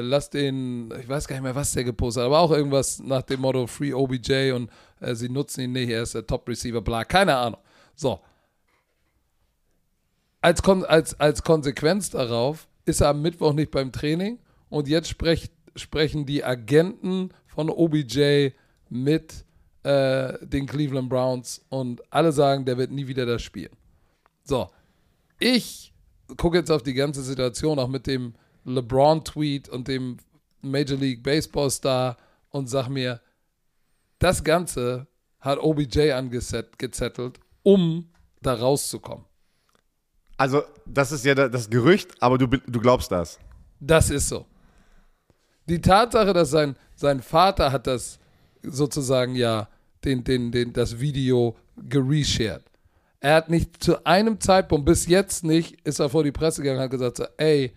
[0.00, 3.22] lass den, ich weiß gar nicht mehr, was der gepostet hat, aber auch irgendwas nach
[3.22, 6.80] dem Motto Free OBJ und äh, sie nutzen ihn nicht, er ist der Top Receiver,
[6.82, 7.60] bla, keine Ahnung.
[7.96, 8.20] So.
[10.44, 15.08] Als, Kon als, als Konsequenz darauf ist er am Mittwoch nicht beim Training und jetzt
[15.08, 18.50] sprecht, sprechen die Agenten von OBJ
[18.90, 19.46] mit
[19.84, 23.72] äh, den Cleveland Browns und alle sagen, der wird nie wieder das spielen.
[24.42, 24.68] So,
[25.38, 25.94] ich
[26.36, 28.34] gucke jetzt auf die ganze Situation auch mit dem
[28.66, 30.18] LeBron-Tweet und dem
[30.60, 32.18] Major League Baseball-Star
[32.50, 33.22] und sag mir,
[34.18, 35.06] das Ganze
[35.40, 38.10] hat OBJ angezettelt, um
[38.42, 39.24] da rauszukommen.
[40.36, 43.38] Also, das ist ja da- das Gerücht, aber du, du glaubst das.
[43.80, 44.46] Das ist so.
[45.68, 48.18] Die Tatsache, dass sein, sein Vater hat das
[48.62, 49.68] sozusagen ja
[50.04, 52.62] den, den, den, das Video gereshared.
[53.20, 56.78] Er hat nicht zu einem Zeitpunkt, bis jetzt nicht, ist er vor die Presse gegangen
[56.80, 57.72] und hat gesagt, so, ey,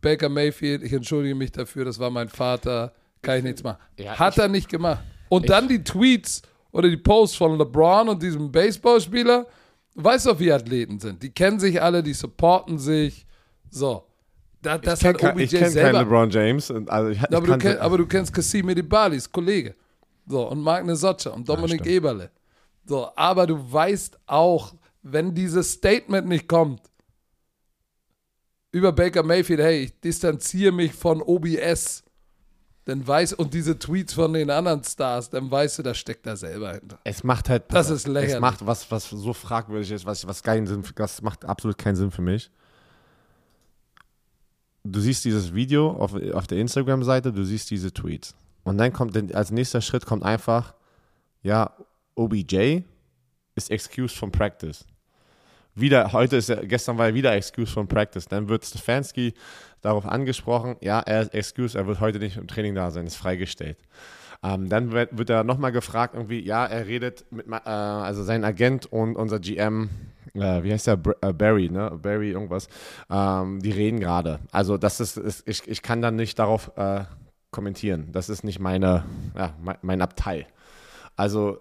[0.00, 3.78] Baker Mayfield, ich entschuldige mich dafür, das war mein Vater, kann ich nichts machen.
[3.98, 5.02] Ja, hat ich- er nicht gemacht.
[5.28, 9.46] Und dann die Tweets oder die Posts von LeBron und diesem Baseballspieler,
[9.94, 11.22] du weißt doch, wie Athleten sind.
[11.22, 13.26] Die kennen sich alle, die supporten sich.
[13.70, 14.06] So.
[14.62, 15.94] Da, das ich hat kenne kenn keinen.
[15.94, 16.70] LeBron James.
[16.70, 19.74] Also ich, ich aber, du kenn, aber du kennst Kassim Edibalis, Kollege.
[20.26, 21.86] So, und Marc Nesocca und Dominik stimmt.
[21.86, 22.30] Eberle.
[22.86, 26.80] So, aber du weißt auch, wenn dieses Statement nicht kommt
[28.72, 32.03] über Baker Mayfield, hey, ich distanziere mich von OBS,
[32.84, 36.36] dann weiß und diese Tweets von den anderen Stars, dann weißt du, da steckt er
[36.36, 36.98] selber hinter.
[37.04, 37.64] Es macht halt.
[37.68, 38.34] Das ist lächerlich.
[38.34, 41.96] Es macht was, was so fragwürdig ist, was, was keinen Sinn, das macht absolut keinen
[41.96, 42.50] Sinn für mich.
[44.84, 48.34] Du siehst dieses Video auf, auf der Instagram-Seite, du siehst diese Tweets.
[48.64, 50.74] Und dann kommt, als nächster Schritt kommt einfach,
[51.42, 51.74] ja,
[52.14, 52.82] OBJ
[53.54, 54.84] ist excused from practice.
[55.76, 58.26] Wieder, heute ist er, gestern war er wieder excused from practice.
[58.26, 59.34] Dann wird Stefanski
[59.80, 63.16] darauf angesprochen, ja, er ist excused, er wird heute nicht im Training da sein, ist
[63.16, 63.78] freigestellt.
[64.44, 68.44] Ähm, dann wird, wird er nochmal gefragt, irgendwie, ja, er redet mit, äh, also sein
[68.44, 69.88] Agent und unser GM,
[70.34, 72.68] äh, wie heißt der, Br äh, Barry, ne, Barry irgendwas,
[73.10, 74.38] ähm, die reden gerade.
[74.52, 77.04] Also das ist, ist, ich, ich kann dann nicht darauf äh,
[77.50, 78.08] kommentieren.
[78.12, 79.04] Das ist nicht meine,
[79.36, 80.46] ja, mein, mein Abteil.
[81.16, 81.58] Also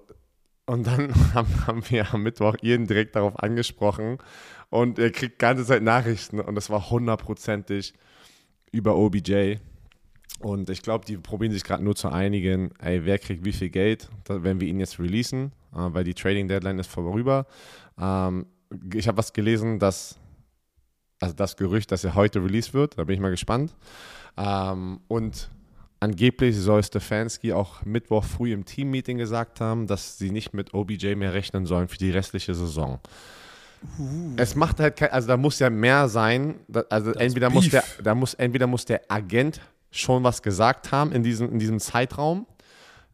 [0.66, 4.18] und dann haben, wir am Mittwoch ihn direkt darauf angesprochen
[4.70, 7.94] und er kriegt ganze Zeit Nachrichten und das war hundertprozentig
[8.72, 9.58] über OBJ.
[10.40, 13.70] Und ich glaube, die probieren sich gerade nur zu einigen, ey, wer kriegt wie viel
[13.70, 17.46] Geld, wenn wir ihn jetzt releasen, äh, weil die Trading Deadline ist vorüber.
[18.00, 18.48] Ähm,
[18.94, 20.18] ich habe was gelesen, dass,
[21.20, 23.76] also das Gerücht, dass er heute released wird, da bin ich mal gespannt.
[24.36, 25.50] Ähm, und
[26.04, 31.16] angeblich soll Stefanski auch Mittwoch früh im Teammeeting gesagt haben, dass sie nicht mit OBJ
[31.16, 33.00] mehr rechnen sollen für die restliche Saison.
[33.98, 34.34] Uh.
[34.38, 36.56] Es macht halt kein, also da muss ja mehr sein.
[36.90, 39.62] Also das entweder muss der, da muss entweder muss der Agent
[39.92, 42.46] schon was gesagt haben in diesem, in diesem Zeitraum.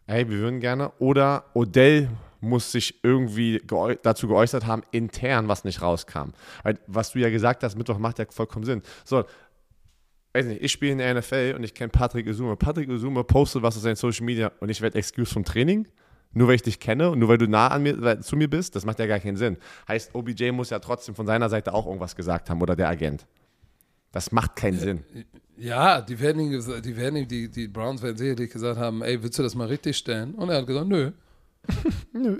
[0.07, 0.91] Hey, wir würden gerne.
[0.97, 2.09] Oder Odell
[2.41, 6.31] muss sich irgendwie geäu dazu geäußert haben, intern, was nicht rauskam.
[6.87, 8.81] Was du ja gesagt hast, Mittwoch macht ja vollkommen Sinn.
[9.03, 9.25] So,
[10.33, 12.55] weiß nicht, ich spiele in der NFL und ich kenne Patrick Uzuma.
[12.55, 15.87] Patrick Uzuma postet was auf seinen Social Media und ich werde excused vom Training.
[16.31, 18.75] Nur weil ich dich kenne und nur weil du nah an mir, zu mir bist,
[18.75, 19.57] das macht ja gar keinen Sinn.
[19.87, 23.25] Heißt, OBJ muss ja trotzdem von seiner Seite auch irgendwas gesagt haben oder der Agent.
[24.11, 25.03] Das macht keinen ja, Sinn.
[25.57, 29.21] Ja, die werden ihm, die, werden ihm die, die Browns werden sicherlich gesagt haben, ey,
[29.23, 30.35] willst du das mal richtig stellen?
[30.35, 31.11] Und er hat gesagt, nö.
[32.13, 32.37] nö.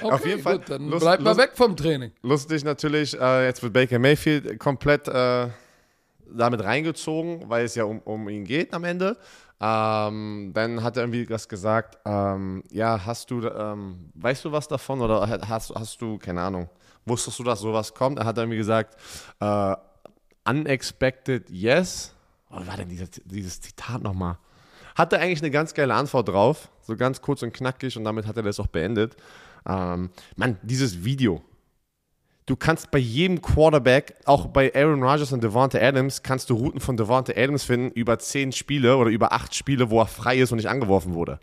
[0.00, 0.58] Okay, Auf jeden Fall.
[0.58, 2.12] Gut, dann Lust, bleib mal weg vom Training.
[2.22, 5.48] Lustig natürlich, äh, jetzt wird Baker Mayfield komplett äh,
[6.36, 9.16] damit reingezogen, weil es ja um, um ihn geht am Ende.
[9.60, 14.66] Ähm, dann hat er irgendwie was gesagt, ähm, ja, hast du, ähm, weißt du was
[14.66, 16.68] davon oder hast, hast du, keine Ahnung,
[17.06, 18.18] wusstest du, dass sowas kommt?
[18.18, 18.96] Er hat irgendwie gesagt,
[19.38, 19.76] äh,
[20.48, 22.14] unexpected yes.
[22.50, 24.36] Oh, was war denn dieses, dieses Zitat nochmal?
[24.96, 28.36] Hatte eigentlich eine ganz geile Antwort drauf, so ganz kurz und knackig und damit hat
[28.36, 29.16] er das auch beendet.
[29.64, 31.40] Ähm, Mann, dieses Video,
[32.46, 36.80] du kannst bei jedem Quarterback, auch bei Aaron Rodgers und Devonta Adams, kannst du Routen
[36.80, 40.52] von Devonta Adams finden über zehn Spiele oder über acht Spiele, wo er frei ist
[40.52, 41.38] und nicht angeworfen wurde.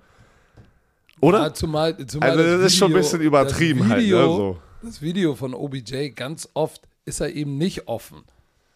[1.21, 1.39] Oder?
[1.39, 4.29] Ja, zumal, zumal also das, das Video, ist schon ein bisschen übertrieben Video, halt.
[4.29, 4.57] Ne, so.
[4.81, 8.23] Das Video von OBJ, ganz oft ist er eben nicht offen.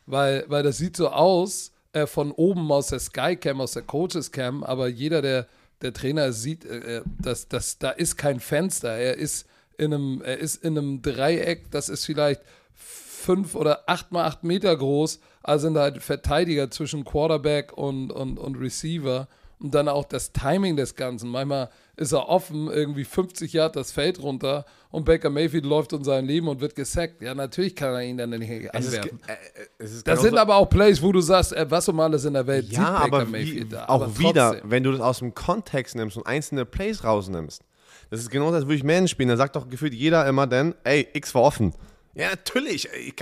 [0.06, 4.32] Weil, weil das sieht so aus, äh, von oben aus der Skycam, aus der Coaches
[4.32, 5.48] Cam, aber jeder, der,
[5.82, 8.90] der Trainer sieht, äh, äh dass, dass da ist kein Fenster.
[8.90, 9.46] Er ist
[9.78, 12.42] in einem, er ist in einem Dreieck, das ist vielleicht
[12.76, 18.38] fünf oder acht mal acht Meter groß, also sind halt Verteidiger zwischen Quarterback und, und,
[18.38, 19.28] und Receiver
[19.60, 21.30] und dann auch das Timing des Ganzen.
[21.30, 26.04] Manchmal ist er offen, irgendwie 50 Jahre das Feld runter und Baker Mayfield läuft um
[26.04, 27.22] sein Leben und wird gesackt.
[27.22, 29.22] Ja, natürlich kann er ihn dann nicht anwerfen.
[29.78, 32.26] Es ist, äh, das sind aber auch Plays, wo du sagst, äh, was um alles
[32.26, 33.86] in der Welt ja, sieht Baker aber Mayfield wie, da.
[33.86, 37.64] Auch wieder, wenn du das aus dem Kontext nimmst und einzelne Plays rausnimmst,
[38.14, 39.30] das ist genau das, als würde ich Madden spielen.
[39.30, 41.74] Da sagt doch gefühlt jeder immer dann, ey, X war offen.
[42.14, 42.88] Ja, natürlich.
[43.08, 43.16] Ich,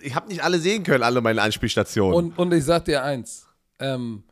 [0.00, 2.14] ich habe nicht alle sehen können, alle meine Anspielstationen.
[2.14, 3.46] Und, und ich sag dir eins,
[3.78, 4.22] ähm,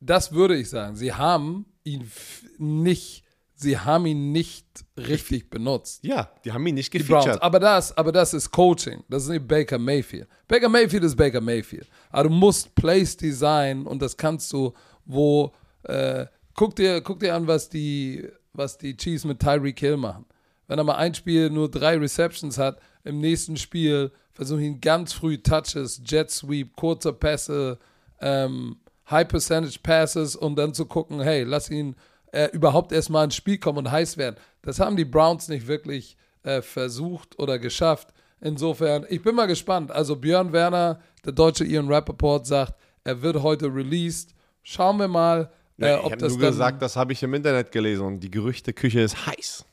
[0.00, 0.96] das würde ich sagen.
[0.96, 2.10] Sie haben ihn
[2.56, 3.22] nicht,
[3.56, 6.02] sie haben ihn nicht richtig benutzt.
[6.02, 7.42] Ja, die haben ihn nicht gefeatured.
[7.42, 9.04] Aber das, aber das ist Coaching.
[9.10, 10.28] Das ist nicht Baker Mayfield.
[10.48, 11.86] Baker Mayfield ist Baker Mayfield.
[12.08, 14.72] Aber du musst Plays design und das kannst du,
[15.04, 15.52] wo,
[15.82, 20.26] äh, guck dir, guck dir an, was die was die Chiefs mit Tyreek Hill machen.
[20.66, 25.12] Wenn er mal ein Spiel nur drei Receptions hat, im nächsten Spiel versuchen ihn ganz
[25.12, 27.78] früh Touches, Jet Sweep, kurze Pässe,
[28.20, 28.76] ähm,
[29.10, 31.96] High Percentage Passes und dann zu gucken, hey, lass ihn
[32.32, 34.36] äh, überhaupt erstmal ins Spiel kommen und heiß werden.
[34.62, 38.08] Das haben die Browns nicht wirklich äh, versucht oder geschafft.
[38.40, 39.90] Insofern, ich bin mal gespannt.
[39.90, 42.74] Also Björn Werner, der deutsche Ian Rappaport, sagt,
[43.04, 44.34] er wird heute released.
[44.62, 45.50] Schauen wir mal,
[45.80, 49.26] äh, ich habe nur gesagt, das habe ich im Internet gelesen und die Gerüchteküche ist
[49.26, 49.64] heiß.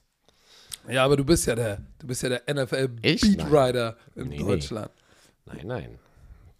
[0.89, 4.91] Ja, aber du bist ja der, du bist ja der NFL Beatwriter in nee, Deutschland.
[5.45, 5.53] Nee.
[5.57, 5.99] Nein, nein.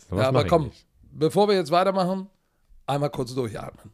[0.10, 0.72] So ja, aber komm,
[1.12, 2.28] bevor wir jetzt weitermachen,
[2.86, 3.91] einmal kurz durchatmen.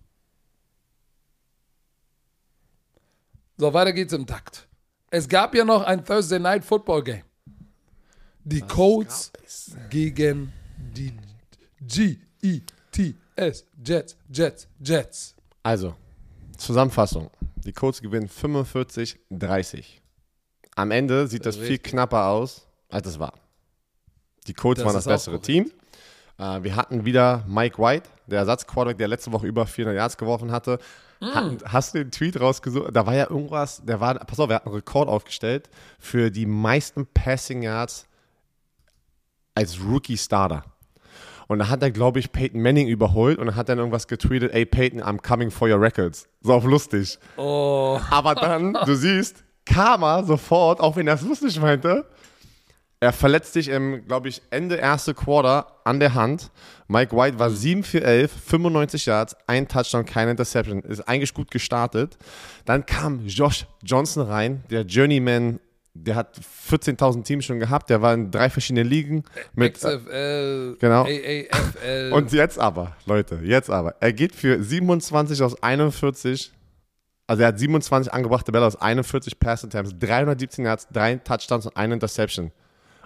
[3.57, 4.67] So, weiter geht's im Takt.
[5.11, 7.23] Es gab ja noch ein Thursday Night Football Game.
[8.43, 9.31] Die Was Colts
[9.89, 11.13] gegen die
[11.81, 15.32] G-E-T-S, Jets, Jets, Jets.
[15.63, 15.95] Also,
[16.57, 17.29] Zusammenfassung.
[17.55, 19.85] Die Colts gewinnen 45-30.
[20.75, 23.33] Am Ende sieht das, Das ist viel knapper aus, als es war.
[24.47, 25.39] Die Colts Das waren das bessere.
[25.39, 25.71] Team.
[26.37, 30.51] Äh, wir hatten wieder Mike White, der Ersatzquarterback, der letzte Woche über 400 Yards geworfen
[30.51, 30.79] hatte.
[31.19, 31.33] Hm.
[31.33, 32.93] Hatten, hast du den Tweet rausgesucht?
[32.93, 36.45] Da war ja irgendwas, der war, pass auf, er hat einen Rekord aufgestellt für die
[36.45, 38.07] meisten Passing Yards
[39.55, 40.65] als Rookie-Starter.
[41.47, 44.53] Und da hat er, glaube ich, Peyton Manning überholt und dann hat dann irgendwas getweetet,
[44.53, 46.27] ey Peyton, I'm coming for your records.
[46.41, 47.19] So auf lustig.
[47.37, 47.99] Oh.
[48.09, 52.05] Aber dann, du siehst, Karma sofort, auch wenn er es lustig meinte,
[53.03, 56.51] er verletzt sich im, glaube ich, Ende erste Quarter an der Hand.
[56.87, 60.81] Mike White war 7 für 11, 95 Yards, ein Touchdown, keine Interception.
[60.83, 62.17] Ist eigentlich gut gestartet.
[62.63, 65.59] Dann kam Josh Johnson rein, der Journeyman,
[65.95, 66.39] der hat
[66.69, 69.23] 14.000 Teams schon gehabt, der war in drei verschiedenen Ligen.
[69.53, 71.03] Mit, XFL, Genau.
[71.03, 72.11] AAFL.
[72.13, 73.95] und jetzt aber, Leute, jetzt aber.
[73.99, 76.51] Er geht für 27 aus 41.
[77.27, 81.77] Also er hat 27 angebrachte Bälle aus 41 Pass Attempts, 317 Yards, drei Touchdowns und
[81.77, 82.51] eine Interception.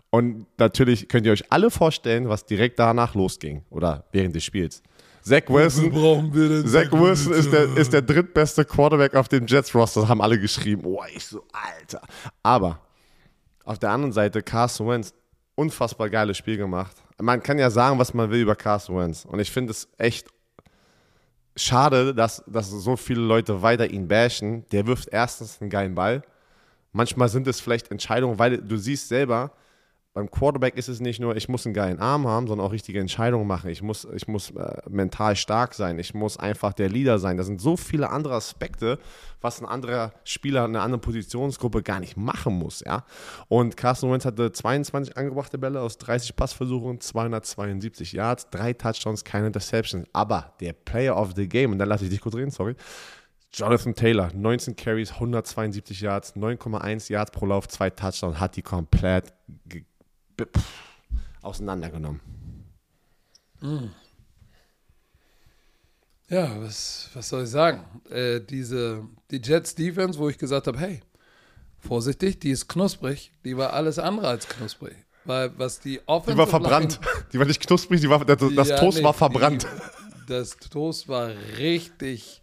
[0.09, 4.81] Und natürlich könnt ihr euch alle vorstellen, was direkt danach losging oder während des Spiels.
[5.27, 6.67] Zach Wilson, brauchen wir denn?
[6.67, 10.01] Zach Wilson ist der, ist der drittbeste Quarterback auf dem Jets-Roster.
[10.01, 10.83] Das haben alle geschrieben.
[10.85, 12.01] Oh, ich so, Alter.
[12.43, 12.79] Aber
[13.65, 15.13] auf der anderen Seite, Carson Wentz,
[15.55, 16.95] unfassbar geiles Spiel gemacht.
[17.19, 19.25] Man kann ja sagen, was man will über Carson Wentz.
[19.25, 20.29] Und ich finde es echt
[21.57, 24.65] schade, dass, dass so viele Leute weiter ihn bashen.
[24.71, 26.23] Der wirft erstens einen geilen Ball.
[26.93, 29.51] Manchmal sind es vielleicht Entscheidungen, weil du siehst selber,
[30.17, 32.99] beim Quarterback ist es nicht nur, ich muss einen geilen Arm haben, sondern auch richtige
[32.99, 33.69] Entscheidungen machen.
[33.69, 35.99] Ich muss, ich muss äh, mental stark sein.
[35.99, 37.37] Ich muss einfach der Leader sein.
[37.37, 38.97] Da sind so viele andere Aspekte,
[39.41, 42.83] was ein anderer Spieler in einer anderen Positionsgruppe gar nicht machen muss.
[42.83, 43.05] Ja?
[43.47, 49.45] Und Carson Wentz hatte 22 angebrachte Bälle aus 30 Passversuchen, 272 Yards, drei Touchdowns, keine
[49.45, 50.07] Interceptions.
[50.13, 52.75] Aber der Player of the Game, und dann lasse ich dich kurz reden, sorry,
[53.53, 59.31] Jonathan Taylor, 19 Carries, 172 Yards, 9,1 Yards pro Lauf, zwei Touchdowns, hat die komplett
[60.45, 60.63] pff,
[61.41, 62.21] auseinandergenommen.
[66.29, 67.83] Ja, was, was soll ich sagen?
[68.09, 70.99] Äh, diese, die Jets Defense, wo ich gesagt habe, hey,
[71.79, 74.95] vorsichtig, die ist knusprig, die war alles andere als knusprig.
[75.23, 76.99] Weil was die Offensive Die war verbrannt.
[77.33, 79.63] Die war nicht knusprig, die war, das, das Ja, Toast nee, war verbrannt.
[79.63, 82.41] Die, das Toast war richtig,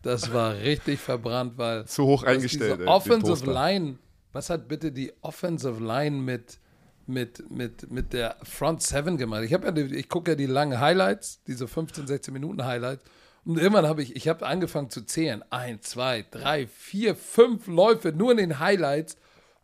[0.00, 2.70] das war richtig verbrannt, weil Zu hoch eingestellt.
[2.72, 3.52] ey, Diese Offensive Toaster.
[3.52, 3.98] Line,
[4.32, 6.58] was hat bitte die Offensive Line mit,
[7.06, 9.42] mit, mit, mit der Front Seven gemacht?
[9.44, 13.04] Ich, ja ich gucke ja die langen Highlights, diese 15, 16 Minuten Highlights.
[13.44, 15.42] Und irgendwann habe ich, ich habe angefangen zu zählen.
[15.50, 19.16] Eins, zwei, drei, vier, fünf Läufe nur in den Highlights,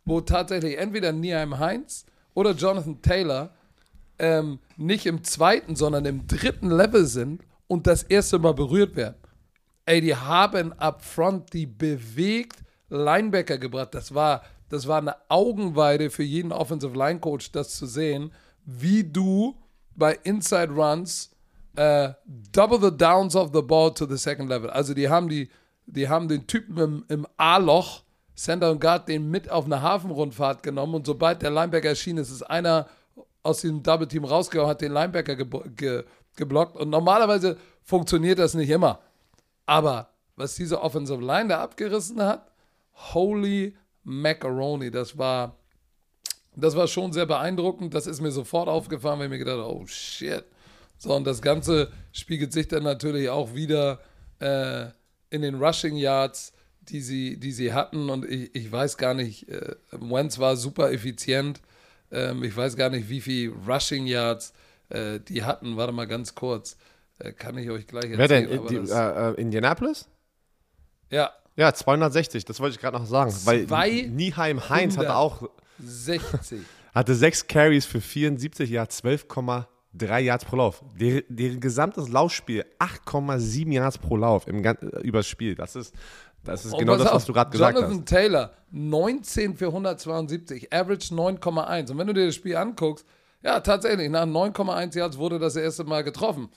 [0.05, 3.53] wo tatsächlich entweder Nieheim Heinz oder Jonathan Taylor
[4.17, 9.15] ähm, nicht im zweiten, sondern im dritten Level sind und das erste Mal berührt werden.
[9.85, 12.57] Ey, die haben up front die bewegt
[12.89, 13.93] Linebacker gebracht.
[13.93, 18.31] Das war, das war eine Augenweide für jeden Offensive Line Coach, das zu sehen,
[18.65, 19.55] wie du
[19.95, 21.31] bei Inside Runs
[21.75, 22.13] äh,
[22.51, 24.69] double the downs of the ball to the second level.
[24.69, 25.49] Also die haben die,
[25.85, 28.03] die haben den Typen im, im A-Loch,
[28.35, 32.31] Center und Guard, den mit auf eine Hafenrundfahrt genommen und sobald der Linebacker erschien, ist
[32.31, 32.87] es einer
[33.43, 36.03] aus diesem Double Team rausgehauen, hat den Linebacker gebo- ge
[36.35, 38.99] geblockt und normalerweise funktioniert das nicht immer.
[39.65, 42.49] Aber was diese Offensive Line da abgerissen hat,
[43.13, 43.75] holy
[44.09, 45.55] macaroni, das war,
[46.55, 47.93] das war schon sehr beeindruckend.
[47.93, 50.43] Das ist mir sofort aufgefallen, weil ich mir gedacht habe, oh shit.
[50.97, 53.99] So, und das Ganze spiegelt sich dann natürlich auch wieder
[54.39, 54.87] äh,
[55.29, 56.51] in den Rushing Yards,
[56.81, 58.09] die sie, die sie hatten.
[58.09, 61.61] Und ich, ich weiß gar nicht, äh, Wentz war super effizient.
[62.11, 64.53] Ähm, ich weiß gar nicht, wie viel Rushing Yards
[64.89, 65.77] äh, die hatten.
[65.77, 66.77] Warte mal ganz kurz.
[67.19, 68.49] Äh, kann ich euch gleich Wer denn?
[68.49, 68.59] erzählen.
[68.59, 70.09] aber Die, äh, äh, Indianapolis?
[71.11, 73.33] ja, Ja, 260, das wollte ich gerade noch sagen.
[73.43, 76.61] Weil Zwei- Nieheim Heinz hatte auch 60.
[76.95, 80.83] hatte sechs Carries für 74 Yards, 12,3 Yards pro Lauf.
[80.97, 85.55] Der, deren gesamtes Laufspiel 8,7 Yards pro Lauf im, äh, übers Spiel.
[85.55, 85.93] Das ist,
[86.45, 88.07] das ist Und genau das, was du gerade gesagt Jonathan hast.
[88.07, 91.91] Taylor, 19 für 172, Average 9,1.
[91.91, 93.05] Und wenn du dir das Spiel anguckst,
[93.43, 96.49] ja, tatsächlich, nach 9,1 Yards wurde das erste Mal getroffen.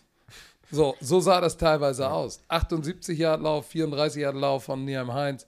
[0.72, 2.40] So, so sah das teilweise aus.
[2.48, 5.44] 78 Yard Lauf, 34 Yard Lauf von Niam Heinz.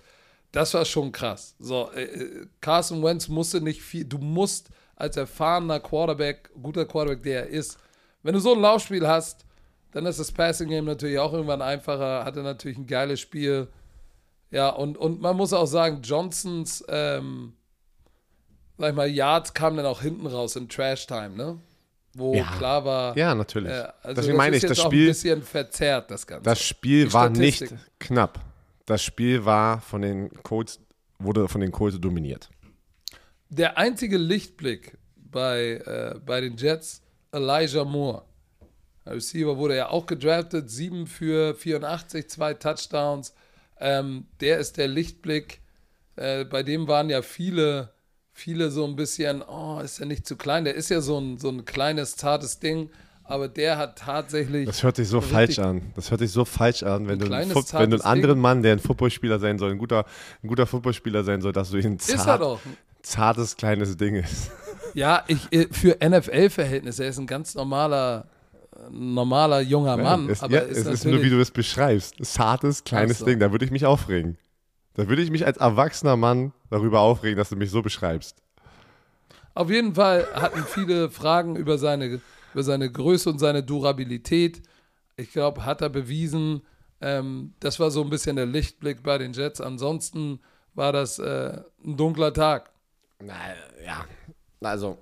[0.52, 1.56] Das war schon krass.
[1.58, 7.22] So, äh, äh, Carson Wentz musste nicht viel, du musst als erfahrener Quarterback, guter Quarterback,
[7.22, 7.78] der er ist,
[8.22, 9.46] wenn du so ein Laufspiel hast,
[9.92, 13.68] dann ist das Passing Game natürlich auch irgendwann einfacher, hatte natürlich ein geiles Spiel.
[14.50, 17.54] Ja, und, und man muss auch sagen, Johnsons, ähm,
[18.76, 21.58] sag ich mal, Yards kamen dann auch hinten raus im Trash-Time, ne?
[22.14, 22.44] Wo Ja.
[22.56, 23.70] klar war, Ja, natürlich.
[23.72, 26.42] äh, also Deswegen meine ist ich, das auch ein Spiel, bisschen verzerrt, das Ganze.
[26.44, 27.78] das Spiel Die war nicht Statistik.
[28.00, 28.40] knapp.
[28.86, 30.78] Das Spiel war von den Colts,
[31.18, 32.50] wurde von den Colts dominiert.
[33.48, 37.02] Der einzige Lichtblick bei, äh, bei den Jets,
[37.32, 38.24] Elijah Moore.
[39.06, 43.34] Der Receiver wurde ja auch gedraftet, 7 für 84, zwei Touchdowns.
[43.78, 45.60] Ähm, der ist der Lichtblick.
[46.16, 47.90] Äh, bei dem waren ja viele,
[48.36, 50.64] viele so ein bisschen, oh, ist er nicht zu klein?
[50.64, 52.90] Der ist ja so ein, so ein kleines, zartes Ding,
[53.22, 54.66] aber der hat tatsächlich.
[54.66, 55.80] Das hört sich so falsch an.
[55.94, 58.04] Das hört sich so falsch an, wenn, Ein du, einen kleines, Fu- wenn du einen
[58.04, 58.42] anderen Ding.
[58.42, 60.04] Mann, der ein Footballspieler sein soll, ein guter,
[60.42, 62.60] ein guter Footballspieler sein soll, dass du ihn ist er zart, doch.
[63.02, 64.50] zartes kleines Ding ist.
[64.94, 68.26] Ja, ich, äh, für NFL-Verhältnisse, er ist ein ganz normaler,
[68.90, 70.28] normaler junger Mann.
[70.28, 72.16] es, aber ja, ist es ist nur, wie du es beschreibst.
[72.24, 73.24] Zartes, kleines Ach so.
[73.26, 73.38] Ding.
[73.40, 74.36] Da würde ich mich aufregen.
[74.94, 78.42] Da würde ich mich als erwachsener Mann darüber aufregen, dass du mich so beschreibst.
[79.54, 82.20] Auf jeden Fall hatten viele Fragen über seine,
[82.52, 84.62] über seine Größe und seine Durabilität.
[85.16, 86.62] Ich glaube, hat er bewiesen.
[87.00, 89.60] Ähm, das war so ein bisschen der Lichtblick bei den Jets.
[89.60, 90.40] Ansonsten
[90.74, 92.70] war das äh, ein dunkler Tag.
[93.20, 93.34] Na,
[93.84, 94.04] ja.
[94.60, 94.98] Also,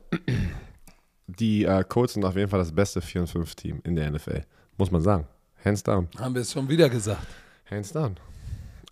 [1.26, 4.42] die äh, Colts sind auf jeden Fall das beste 4-5-Team in der NFL.
[4.76, 5.26] Muss man sagen.
[5.64, 6.08] Hands down.
[6.18, 7.26] Haben wir es schon wieder gesagt.
[7.70, 8.16] Hands down.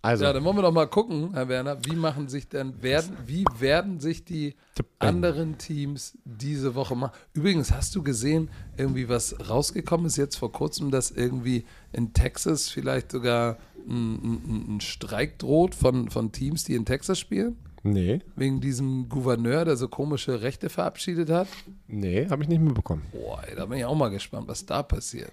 [0.02, 3.16] Also, Ja, dann wollen wir doch mal gucken, Herr Werner, wie machen sich denn, werden,
[3.26, 4.54] wie werden sich die
[4.98, 7.12] anderen Teams diese Woche machen?
[7.34, 8.48] Übrigens, hast du gesehen,
[8.78, 14.76] irgendwie was rausgekommen ist jetzt vor kurzem, dass irgendwie in Texas vielleicht sogar ein, ein,
[14.76, 17.56] ein Streik droht von, von Teams, die in Texas spielen?
[17.82, 21.48] nee, Wegen diesem Gouverneur, der so komische Rechte verabschiedet hat?
[21.88, 23.02] nee, habe ich nicht mitbekommen.
[23.12, 25.32] Boah, ey, da bin ich auch mal gespannt, was da passiert.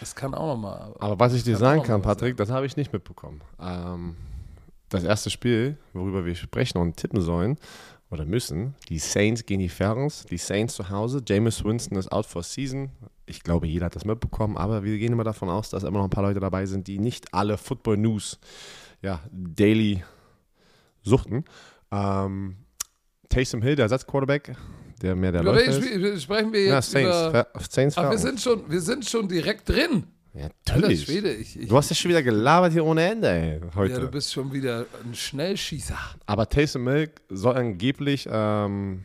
[0.00, 0.94] Das kann auch nochmal.
[0.98, 3.40] Aber was ich dir sagen kann, Patrick, das habe ich nicht mitbekommen.
[3.60, 4.16] Ähm,
[4.88, 7.58] das erste Spiel, worüber wir sprechen und tippen sollen
[8.10, 11.22] oder müssen, die Saints gegen die Falcons, die Saints zu Hause.
[11.26, 12.90] Jameis Winston ist out for season.
[13.26, 16.04] Ich glaube, jeder hat das mitbekommen, aber wir gehen immer davon aus, dass immer noch
[16.04, 18.38] ein paar Leute dabei sind, die nicht alle Football News
[19.02, 20.02] ja, daily
[21.02, 21.44] suchten.
[21.90, 22.56] Ähm,
[23.28, 24.54] Taysom Hill, der Ersatzquarterback,
[25.04, 26.22] der mehr der Über Läufer ist.
[26.22, 27.46] Sprechen wir jetzt Saints, über.
[27.70, 30.04] Saints Ach, wir sind schon, wir sind schon direkt drin.
[30.32, 31.04] Ja, Alter natürlich.
[31.04, 33.92] Schwede, ich, ich, Du hast ja schon wieder gelabert hier ohne Ende, ey, heute.
[33.92, 35.96] ja, du bist schon wieder ein Schnellschießer.
[36.26, 39.02] Aber Taysom Hill soll angeblich ähm,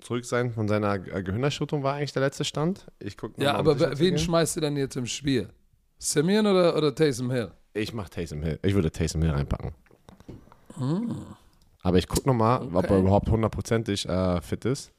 [0.00, 2.86] zurück sein von seiner äh, Gehirnerschütterung, war eigentlich der letzte Stand.
[2.98, 4.18] Ich guck Ja, mal, aber wen gehen.
[4.18, 5.48] schmeißt du denn jetzt im Spiel?
[5.98, 7.52] Simeon oder, oder Taysom Hill?
[7.74, 8.58] Ich mach Taysom Hill.
[8.62, 9.70] Ich würde Taysom Hill reinpacken.
[11.82, 12.76] Aber ich guck noch mal, ob Hm.
[12.76, 12.92] Okay.
[12.94, 14.90] er überhaupt hundertprozentig äh, fit ist.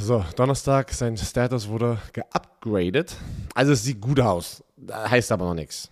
[0.00, 3.16] So, Donnerstag, sein Status wurde geupgradet.
[3.54, 4.62] Also es sieht gut aus.
[4.90, 5.90] Heißt aber noch nichts.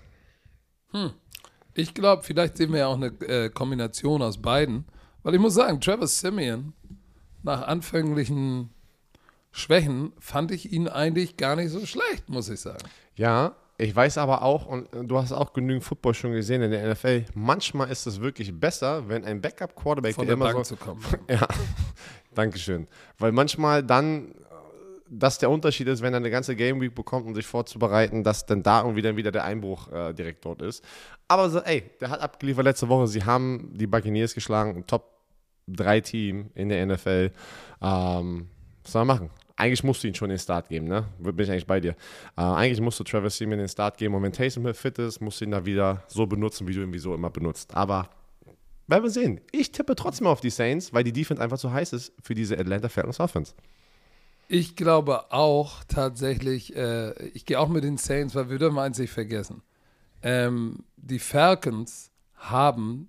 [1.75, 4.85] Ich glaube, vielleicht sehen wir ja auch eine äh, Kombination aus beiden.
[5.23, 6.75] Weil ich muss sagen, Travis Simeon,
[7.43, 8.71] nach anfänglichen
[9.53, 12.85] Schwächen, fand ich ihn eigentlich gar nicht so schlecht, muss ich sagen.
[13.15, 16.71] Ja, ich weiß aber auch, und äh, du hast auch genügend Football schon gesehen in
[16.71, 20.77] der NFL, manchmal ist es wirklich besser, wenn ein Backup-Quarterback, der der immer Bank so,
[20.77, 21.05] zu kommen.
[21.29, 21.47] Ja,
[22.35, 22.87] Dankeschön.
[23.19, 24.35] Weil manchmal dann, äh,
[25.09, 28.47] dass der Unterschied ist, wenn er eine ganze Game Week bekommt, um sich vorzubereiten, dass
[28.47, 30.85] dann da irgendwie dann wieder der Einbruch äh, direkt dort ist.
[31.29, 33.07] Aber so, ey, der hat abgeliefert letzte Woche.
[33.07, 35.13] Sie haben die Buccaneers geschlagen, ein Top
[35.69, 37.31] 3 Team in der NFL.
[37.81, 38.49] Ähm,
[38.83, 39.31] was soll man machen?
[39.57, 41.05] Eigentlich musst du ihn schon den Start geben, ne?
[41.19, 41.93] Bin ich eigentlich bei dir.
[42.37, 45.21] Äh, eigentlich musst du Travis Seaman den Start geben und wenn Taysom Hill fit ist,
[45.21, 47.75] musst du ihn da wieder so benutzen, wie du ihn wieso immer benutzt.
[47.75, 48.09] Aber
[48.87, 49.41] werden wir sehen.
[49.53, 52.59] Ich tippe trotzdem auf die Saints, weil die Defense einfach zu heiß ist für diese
[52.59, 53.55] Atlanta Falcons Offense.
[54.49, 58.99] Ich glaube auch tatsächlich, äh, ich gehe auch mit den Saints, weil wir dürfen eins
[58.99, 59.63] nicht vergessen.
[60.23, 63.09] Ähm, die Falcons haben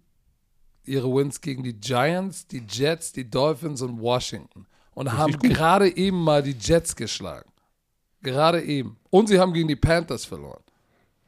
[0.86, 5.43] ihre Wins gegen die Giants, die Jets, die Dolphins und Washington und haben gut.
[5.43, 7.49] gerade eben mal die Jets geschlagen.
[8.21, 8.97] Gerade eben.
[9.09, 10.63] Und sie haben gegen die Panthers verloren.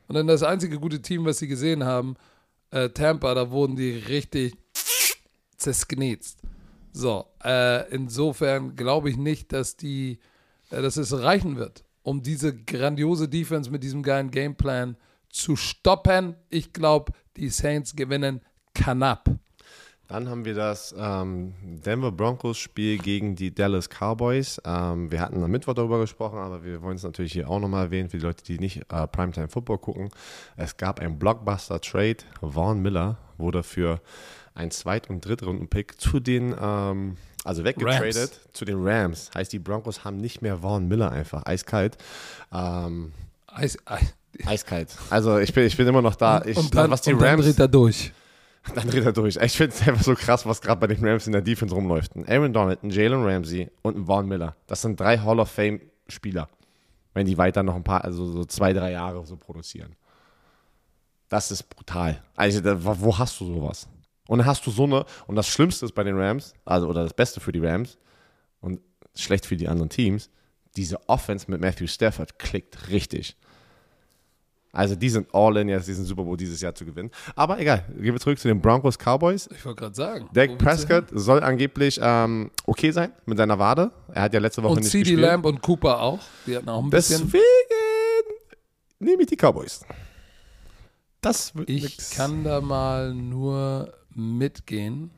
[0.08, 2.16] Und dann das einzige gute Team, was sie gesehen haben,
[2.76, 4.58] äh, Tampa, da wurden die richtig
[5.56, 6.42] zersknetzt.
[6.92, 10.20] So, äh, insofern glaube ich nicht, dass die,
[10.70, 14.98] äh, dass es reichen wird, um diese grandiose Defense mit diesem geilen Gameplan
[15.30, 16.36] zu stoppen.
[16.50, 18.42] Ich glaube, die Saints gewinnen
[18.74, 19.30] knapp.
[20.08, 24.62] Dann haben wir das ähm, Denver Broncos Spiel gegen die Dallas Cowboys.
[24.64, 27.86] Ähm, wir hatten am Mittwoch darüber gesprochen, aber wir wollen es natürlich hier auch nochmal
[27.86, 30.10] erwähnen für die Leute, die nicht äh, Primetime Football gucken.
[30.58, 32.18] Es gab einen Blockbuster Trade.
[32.42, 34.00] Vaughn Miller wurde für
[34.54, 38.40] einen Zweit- und Drittrunden-Pick zu den, ähm, also weggetradet Rams.
[38.54, 39.32] zu den Rams.
[39.34, 41.98] Heißt, die Broncos haben nicht mehr Vaughn Miller einfach, eiskalt.
[42.54, 43.12] Ähm,
[43.48, 44.14] Eis, Eis,
[44.46, 44.96] eiskalt.
[45.10, 46.44] Also ich bin, ich bin immer noch da.
[46.46, 48.12] Ich, und dann, was die Rams dreht er durch.
[48.74, 49.36] Dann dreht er durch.
[49.38, 52.14] Ich finde es einfach so krass, was gerade bei den Rams in der Defense rumläuft.
[52.28, 54.56] Aaron Donald, Jalen Ramsey und Vaughn Miller.
[54.68, 56.48] Das sind drei Hall of Fame-Spieler.
[57.14, 59.96] Wenn die weiter noch ein paar, also so zwei, drei Jahre so produzieren.
[61.30, 62.22] Das ist brutal.
[62.36, 63.88] Also, da, wo hast du sowas?
[64.28, 67.04] Und dann hast du so eine, und das Schlimmste ist bei den Rams, also oder
[67.04, 67.98] das Beste für die Rams
[68.60, 68.82] und
[69.16, 70.30] schlecht für die anderen Teams,
[70.76, 73.38] diese Offense mit Matthew Stafford klickt richtig.
[74.76, 77.10] Also die sind all in, jetzt diesen Super Bowl dieses Jahr zu gewinnen.
[77.36, 79.48] Aber egal, gehen wir zurück zu den Broncos Cowboys.
[79.56, 80.30] Ich wollte gerade sagen.
[80.34, 83.92] Dak Prescott soll angeblich ähm, okay sein mit seiner Wade.
[84.14, 85.22] Er hat ja letzte Woche und nicht CD gespielt.
[85.22, 86.20] Lamb und Cooper auch.
[86.46, 87.22] Die hatten auch ein bisschen.
[87.24, 87.44] Deswegen
[89.00, 89.86] nehme ich die Cowboys.
[91.22, 92.12] Das wird Ich nix.
[92.12, 95.10] kann da mal nur mitgehen.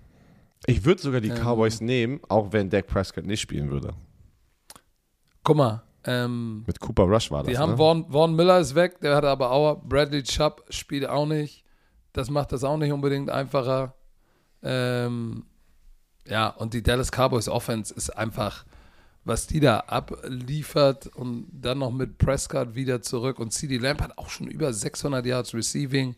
[0.66, 1.36] Ich würde sogar die Ähm.
[1.38, 3.94] Cowboys nehmen, auch wenn Dak Prescott nicht spielen würde.
[5.44, 7.52] Guck mal, ähm, Mit Cooper Rush war das.
[7.52, 7.78] die haben ne?
[7.78, 11.64] Vaughn, Vaughn Miller ist weg, der hat aber auch Bradley Chubb spielt auch nicht.
[12.14, 13.94] Das macht das auch nicht unbedingt einfacher.
[14.64, 15.46] Ähm,
[16.26, 18.66] ja, und die Dallas Cowboys Offense ist einfach,
[19.24, 24.18] was die da abliefert und dann noch mit Prescott wieder zurück und CD Lamb hat
[24.18, 26.16] auch schon über 600 Yards Receiving.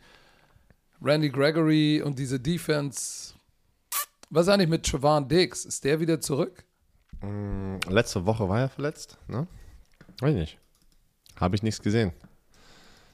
[1.01, 3.33] Randy Gregory und diese Defense.
[4.29, 5.65] Was ist eigentlich mit Trevon Diggs?
[5.65, 6.63] Ist der wieder zurück?
[7.21, 9.47] Mm, Letzte Woche war er verletzt, ne?
[10.19, 10.57] Weiß ich nicht.
[11.37, 12.11] Habe ich nichts gesehen.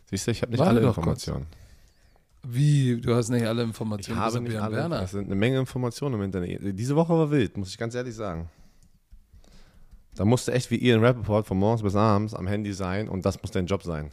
[0.09, 1.45] Siehst du, ich habe nicht Warte alle Informationen.
[2.47, 2.99] Wie?
[3.01, 4.19] Du hast nicht alle Ich Informationen.
[4.19, 4.75] habe Das ist nicht alle.
[4.75, 5.01] Werner.
[5.01, 6.59] Es sind eine Menge Informationen im Internet.
[6.79, 8.49] Diese Woche war wild, muss ich ganz ehrlich sagen.
[10.15, 13.41] Da musste echt wie Ian Rappaport von morgens bis abends am Handy sein und das
[13.41, 14.11] muss dein Job sein.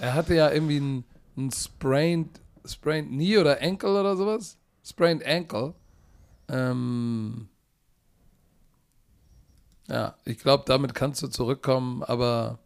[0.00, 1.04] Er hatte ja irgendwie ein,
[1.36, 4.56] ein sprained, sprained Knee oder Ankle oder sowas.
[4.84, 5.74] Sprained Ankle.
[6.48, 7.48] Ähm,
[9.88, 12.58] ja, ich glaube, damit kannst du zurückkommen, aber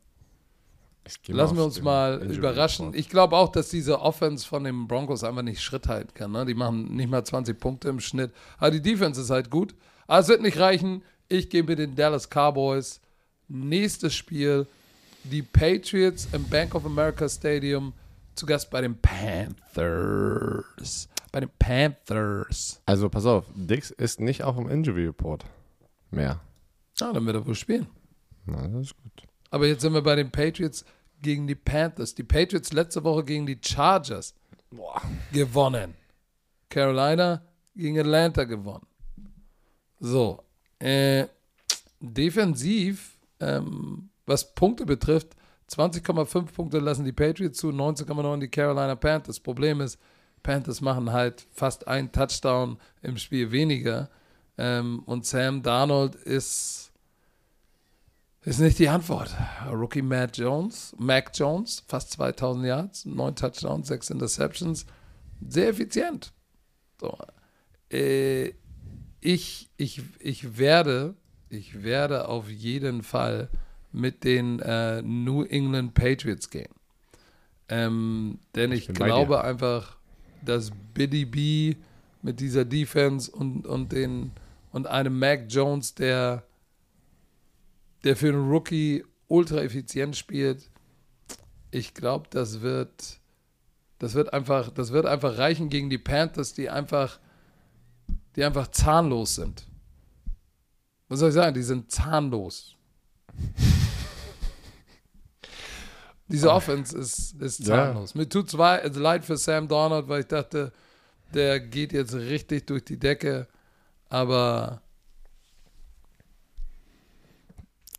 [1.29, 2.87] lassen wir auf uns mal Injury überraschen.
[2.87, 3.01] Report.
[3.01, 6.33] Ich glaube auch, dass diese Offense von den Broncos einfach nicht Schritt halten kann.
[6.33, 6.47] Ne?
[6.47, 8.33] Die machen nicht mal 20 Punkte im Schnitt.
[8.59, 9.75] Aber die Defense ist halt gut.
[10.07, 11.03] Aber es wird nicht reichen.
[11.29, 13.01] Ich gehe mit den Dallas Cowboys.
[13.49, 14.66] Nächstes Spiel.
[15.25, 17.93] Die Patriots im Bank of America Stadium
[18.35, 19.59] zu Gast bei den Panthers.
[21.31, 22.81] Bei den Panthers.
[22.87, 25.45] Also pass auf, Dix ist nicht auch im Injury Report
[26.11, 26.41] mehr.
[27.01, 27.87] Ja, dann wird er wohl spielen.
[28.47, 29.29] Na, das ist gut.
[29.51, 30.85] Aber jetzt sind wir bei den Patriots
[31.21, 32.15] gegen die Panthers.
[32.15, 34.35] Die Patriots letzte Woche gegen die Chargers
[34.71, 35.03] Boah.
[35.33, 35.95] gewonnen.
[36.69, 37.43] Carolina
[37.75, 38.87] gegen Atlanta gewonnen.
[39.99, 40.43] So,
[40.79, 41.27] äh,
[42.01, 45.37] defensiv, ähm, was Punkte betrifft,
[45.69, 49.39] 20,5 Punkte lassen die Patriots zu, 19,9 die Carolina Panthers.
[49.39, 49.99] Problem ist,
[50.43, 54.09] Panthers machen halt fast einen Touchdown im Spiel weniger.
[54.59, 56.89] Ähm, und Sam Darnold ist,
[58.43, 59.34] ist nicht die Antwort.
[59.70, 64.86] Rookie Matt Jones, Mac Jones, fast 2000 Yards, 9 Touchdowns, 6 Interceptions.
[65.47, 66.32] Sehr effizient.
[67.01, 67.16] So.
[67.91, 68.53] Äh,
[69.20, 71.14] ich, ich, ich werde,
[71.49, 73.49] ich werde auf jeden Fall
[73.93, 76.72] mit den äh, New England Patriots gehen.
[77.68, 79.99] Ähm, denn ich, bei glaube einfach,
[80.45, 81.76] dass Biddy B
[82.22, 84.32] mit dieser Defense und, und, den,
[84.72, 86.45] und einem Mac Jones, der,
[88.05, 90.71] der für einen Rookie ultra effizient spielt,
[91.71, 93.21] ich glaube, das wird,
[93.99, 97.21] das wird einfach, das wird einfach reichen gegen die Panthers, die einfach,
[98.37, 99.67] die einfach zahnlos sind.
[101.09, 101.55] Was soll ich sagen?
[101.55, 102.75] Die sind zahnlos.
[106.29, 107.67] Diese Offense ist, ist Ja.
[107.67, 108.15] zahnlos.
[108.15, 110.73] Mir tut zwar leid für Sam Darnold, weil ich dachte,
[111.35, 113.49] der geht jetzt richtig durch die Decke,
[114.09, 114.83] aber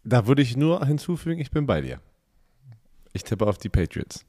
[0.03, 1.99] Da würde ich nur hinzufügen, ich bin bei dir.
[3.13, 4.25] Ich tippe auf die Patriots.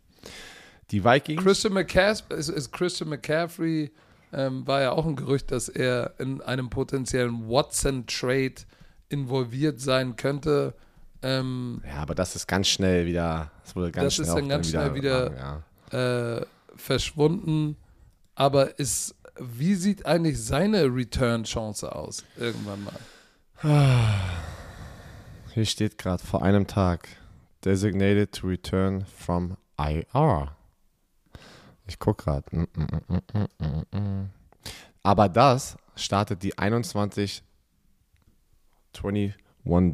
[0.90, 1.42] Die Vikings.
[1.42, 3.90] Christian McCaffrey, ist, ist Christian McCaffrey
[4.32, 8.54] ähm, war ja auch ein Gerücht, dass er in einem potenziellen Watson-Trade
[9.08, 10.74] involviert sein könnte.
[11.22, 13.50] Ähm, ja, aber das ist ganz schnell wieder.
[13.64, 15.62] Das wurde ganz Das schnell ist dann ganz schnell wieder-
[15.92, 16.38] ja.
[16.38, 16.46] äh,
[16.76, 17.76] verschwunden.
[18.34, 22.24] Aber ist, wie sieht eigentlich seine Return-Chance aus?
[22.38, 22.98] Irgendwann mal.
[25.52, 27.08] Hier steht gerade vor einem Tag.
[27.64, 30.56] Designated to return from IR.
[31.86, 32.56] Ich gucke gerade.
[32.56, 34.30] Mm, mm, mm.
[35.02, 37.42] Aber das startet die 21
[38.94, 39.34] 21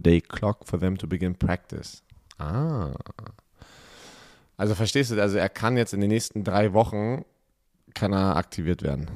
[0.03, 2.03] Day Clock for them to begin practice.
[2.39, 2.95] Ah.
[4.57, 7.25] Also verstehst du, also er kann jetzt in den nächsten drei Wochen
[7.95, 9.11] kann er aktiviert werden.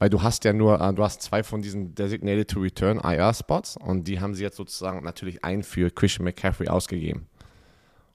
[0.00, 3.32] Weil du hast ja nur, äh, du hast zwei von diesen Designated to Return IR
[3.34, 7.28] Spots und die haben sie jetzt sozusagen natürlich einen für Christian McCaffrey ausgegeben.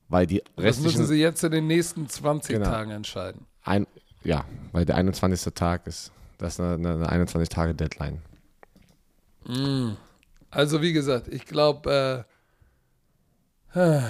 [0.09, 2.69] Weil die Das müssen restlichen, sie jetzt in den nächsten 20 Genau.
[2.69, 3.45] Tagen entscheiden.
[3.63, 3.88] ein,
[4.23, 5.53] ja, weil der 21.
[5.53, 8.19] Tag ist, das ist eine, eine 21 Tage Deadline.
[10.49, 12.25] Also wie gesagt, ich glaube,
[13.73, 14.01] äh,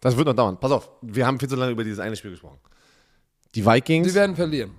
[0.00, 0.58] Das wird noch dauern.
[0.60, 2.58] Pass auf, wir haben viel zu lange über dieses eine Spiel gesprochen.
[3.54, 4.70] Die Vikings, sie werden verlieren.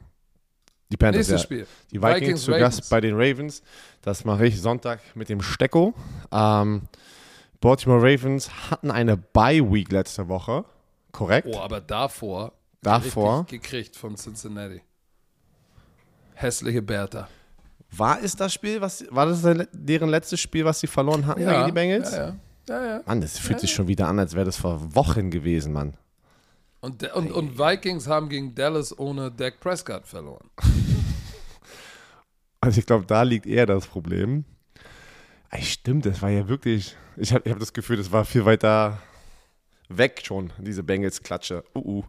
[0.91, 1.45] Die Panthers, Nächstes ja.
[1.45, 1.67] Spiel.
[1.91, 2.77] Die Vikings, Vikings, zu Ravens.
[2.77, 3.63] Gast bei den Ravens.
[4.01, 5.93] Das mache ich Sonntag mit dem Stecko.
[6.31, 6.83] Ähm,
[7.61, 10.65] Baltimore Ravens hatten eine Bye-Week letzte Woche.
[11.11, 11.47] Korrekt?
[11.49, 14.81] Oh, aber davor, Davor gekriegt von Cincinnati.
[16.33, 17.27] Hässliche Bertha.
[17.91, 21.65] war es das Spiel, was war das deren letztes Spiel, was sie verloren hatten gegen
[21.67, 22.11] die Bengals?
[22.11, 22.35] Ja, ja.
[22.69, 23.01] ja, ja.
[23.05, 25.93] Mann, das fühlt sich schon wieder an, als wäre das vor Wochen gewesen, Mann.
[26.81, 30.49] Und, und, und Vikings haben gegen Dallas ohne Dak Prescott verloren.
[32.63, 34.45] Also ich glaube, da liegt eher das Problem.
[35.49, 36.95] Ey, stimmt, das war ja wirklich.
[37.17, 38.99] Ich habe ich hab das Gefühl, das war viel weiter
[39.89, 41.63] weg schon, diese Bengals-Klatsche.
[41.75, 42.03] Uh, uh.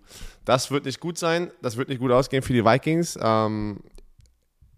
[0.44, 1.50] Das wird nicht gut sein.
[1.62, 3.18] Das wird nicht gut ausgehen für die Vikings.
[3.20, 3.80] Ähm,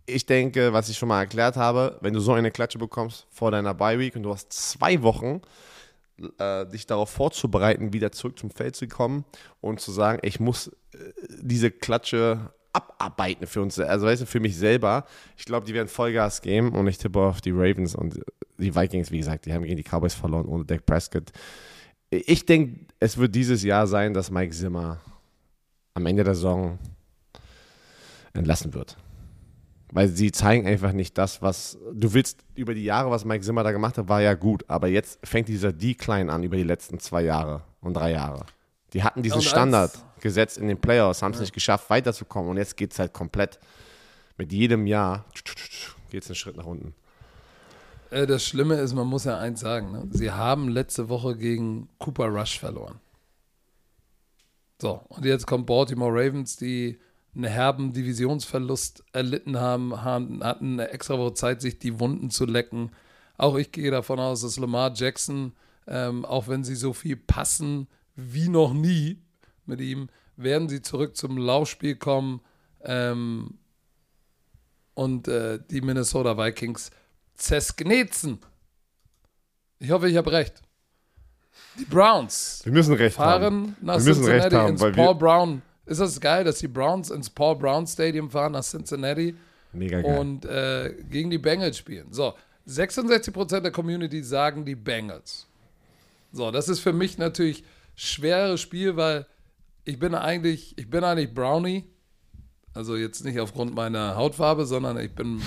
[0.07, 3.51] ich denke, was ich schon mal erklärt habe, wenn du so eine Klatsche bekommst vor
[3.51, 5.40] deiner Bye-Week und du hast zwei Wochen,
[6.39, 9.25] äh, dich darauf vorzubereiten, wieder zurück zum Feld zu kommen
[9.61, 10.99] und zu sagen, ich muss äh,
[11.43, 15.07] diese Klatsche abarbeiten für uns, also weißt du, für mich selber.
[15.37, 18.21] Ich glaube, die werden Vollgas geben und ich tippe auf die Ravens und
[18.59, 21.33] die Vikings, wie gesagt, die haben gegen die Cowboys verloren ohne Dak Prescott.
[22.11, 25.01] Ich denke, es wird dieses Jahr sein, dass Mike Zimmer
[25.95, 26.79] am Ende der Saison
[28.33, 28.97] entlassen wird.
[29.95, 33.62] Weil sie zeigen einfach nicht das, was du willst über die Jahre, was Mike Zimmer
[33.62, 34.64] da gemacht hat, war ja gut.
[34.66, 38.45] Aber jetzt fängt dieser Decline an über die letzten zwei Jahre und drei Jahre.
[38.92, 42.51] Die hatten diesen Standard gesetzt in den Playoffs, haben es nicht geschafft, weiterzukommen.
[42.51, 43.61] Und jetzt geht es halt komplett
[44.36, 45.24] mit jedem Jahr
[46.11, 46.92] geht es einen Schritt nach unten.
[48.11, 50.09] Äh, das Schlimme ist, man muss ja eins sagen, ne?
[50.11, 52.99] sie haben letzte Woche gegen Cooper Rush verloren.
[54.80, 56.99] So, und jetzt kommt Baltimore Ravens, die
[57.35, 62.45] einen herben Divisionsverlust erlitten haben, haben hatten eine extra Woche Zeit, sich die Wunden zu
[62.47, 62.91] lecken.
[63.37, 65.53] Auch ich gehe davon aus, dass Lamar Jackson,
[65.87, 69.20] ähm, auch wenn sie so viel passen wie noch nie
[69.66, 72.41] mit ihm, werden sie zurück zum Laufspiel kommen
[72.82, 73.59] ähm,
[74.95, 76.91] und äh, die Minnesota Vikings
[77.35, 78.39] zersknetzen.
[79.80, 80.62] Ich hoffe, ich habe recht.
[81.78, 83.41] Die Browns Wir müssen recht haben.
[83.66, 85.62] fahren nach Wir müssen recht Cincinnati haben, ins weil Paul wir- Brown.
[85.87, 89.35] Ist das geil, dass die Browns ins Paul Brown Stadium fahren nach Cincinnati
[89.72, 90.18] Mega geil.
[90.18, 92.07] und äh, gegen die Bengals spielen?
[92.12, 92.35] So,
[92.66, 95.47] 66% der Community sagen die Bengals.
[96.32, 97.64] So, das ist für mich natürlich
[97.95, 99.26] schweres Spiel, weil
[99.85, 101.85] ich bin eigentlich, ich bin eigentlich Brownie.
[102.72, 105.43] Also jetzt nicht aufgrund meiner Hautfarbe, sondern ich bin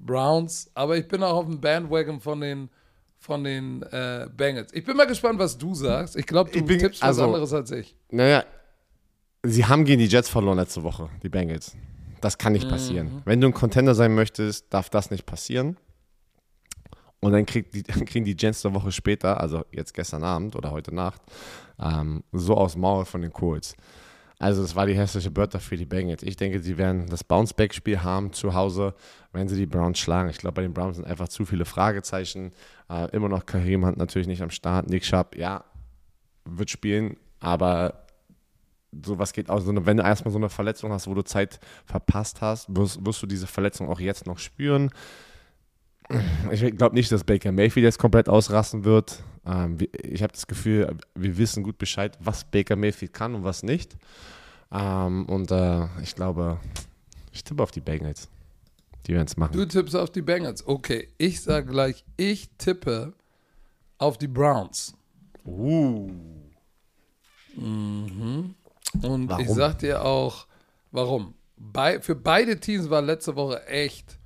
[0.00, 0.70] Browns.
[0.74, 2.68] Aber ich bin auch auf dem Bandwagon von den,
[3.18, 4.72] von den äh, Bengals.
[4.72, 6.16] Ich bin mal gespannt, was du sagst.
[6.16, 7.94] Ich glaube, du Ich bin- tippst was also- anderes als ich.
[8.10, 8.44] Naja,
[9.42, 11.76] sie haben gegen die Jets verloren letzte Woche, die Bengals.
[12.20, 13.22] Das kann nicht passieren.
[13.24, 15.76] Wenn du ein Contender sein möchtest, darf das nicht passieren.
[17.20, 20.94] Und dann die, kriegen die Jets eine Woche später, also jetzt gestern Abend oder heute
[20.94, 21.20] Nacht,
[21.80, 23.76] ähm, so aus dem Maul von den Colts.
[24.40, 26.22] Also das war die hässliche Börter für die Bengals.
[26.22, 28.94] Ich denke, sie werden das Bounce-Back-Spiel haben zu Hause,
[29.32, 30.30] wenn sie die Browns schlagen.
[30.30, 32.52] Ich glaube, bei den Browns sind einfach zu viele Fragezeichen.
[32.88, 34.88] Äh, immer noch Kareem hat natürlich nicht am Start.
[34.88, 35.64] Nick Sharp, ja,
[36.44, 38.06] wird spielen, aber
[39.04, 39.60] sowas geht auch.
[39.60, 43.04] So eine, wenn du erstmal so eine Verletzung hast, wo du Zeit verpasst hast, wirst,
[43.04, 44.90] wirst du diese Verletzung auch jetzt noch spüren.
[46.50, 49.22] Ich glaube nicht, dass Baker Mayfield jetzt komplett ausrasten wird.
[49.44, 53.62] Ähm, ich habe das Gefühl, wir wissen gut Bescheid, was Baker Mayfield kann und was
[53.62, 53.96] nicht.
[54.72, 56.58] Ähm, und äh, ich glaube,
[57.32, 58.28] ich tippe auf die Bengals.
[59.06, 59.52] Die werden es machen.
[59.52, 60.66] Du tippst auf die Bengals.
[60.66, 63.14] Okay, ich sage gleich, ich tippe
[63.98, 64.94] auf die Browns.
[65.44, 66.10] Uh.
[69.02, 69.42] Und Warum?
[69.42, 70.46] ich sag dir auch,
[70.90, 71.34] warum.
[71.56, 74.18] Bei, für beide Teams war letzte Woche echt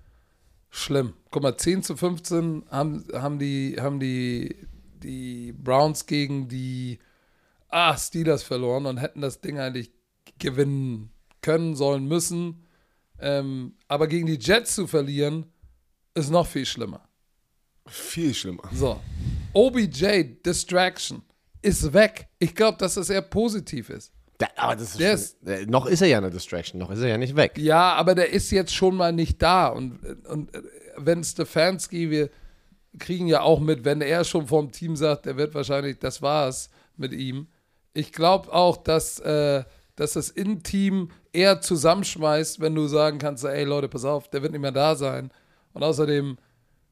[0.70, 1.14] schlimm.
[1.30, 4.56] Guck mal, 10 zu 15 haben, haben, die, haben die,
[5.02, 6.98] die Browns gegen die
[7.68, 9.90] ah, Steelers verloren und hätten das Ding eigentlich
[10.38, 11.10] gewinnen
[11.40, 12.66] können, sollen, müssen.
[13.18, 15.46] Ähm, aber gegen die Jets zu verlieren,
[16.14, 17.08] ist noch viel schlimmer.
[17.86, 18.68] Viel schlimmer.
[18.72, 19.00] So.
[19.52, 21.22] OBJ, Distraction,
[21.62, 22.28] ist weg.
[22.38, 24.12] Ich glaube, dass das eher positiv ist.
[24.42, 25.18] Da, aber das ist, Der
[25.56, 27.56] schon, äh, noch ist er ja eine Distraction, noch ist er ja nicht weg.
[27.58, 29.68] Ja, aber der ist jetzt schon mal nicht da.
[29.68, 30.62] Und, und äh,
[30.96, 32.28] wenn Stefanski, wir
[32.98, 36.70] kriegen ja auch mit, wenn er schon vom Team sagt, der wird wahrscheinlich, das war's
[36.96, 37.46] mit ihm.
[37.94, 39.62] Ich glaube auch, dass, äh,
[39.94, 44.50] dass das In-Team eher zusammenschmeißt, wenn du sagen kannst, ey Leute, pass auf, der wird
[44.50, 45.30] nicht mehr da sein.
[45.72, 46.36] Und außerdem,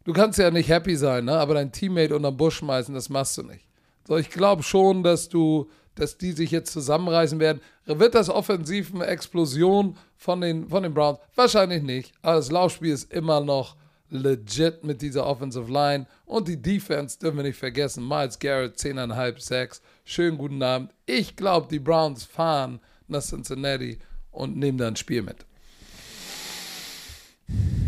[0.05, 1.33] du kannst ja nicht happy sein, ne?
[1.33, 3.70] aber dein Teammate unterm Busch schmeißen, das machst du nicht.
[4.07, 7.61] So, ich glaube schon, dass du, dass die sich jetzt zusammenreißen werden.
[7.87, 11.19] Wird das offensiv eine Explosion von den, von den Browns?
[11.35, 12.13] Wahrscheinlich nicht.
[12.23, 13.77] Aber das Laufspiel ist immer noch
[14.09, 16.07] legit mit dieser Offensive Line.
[16.27, 18.07] Und die Defense dürfen wir nicht vergessen.
[18.07, 19.83] Miles Garrett, 10,5 Sacks.
[20.05, 20.93] Schönen guten Abend.
[21.07, 23.99] Ich glaube, die Browns fahren nach Cincinnati
[24.33, 25.45] und nehmen da ein Spiel mit.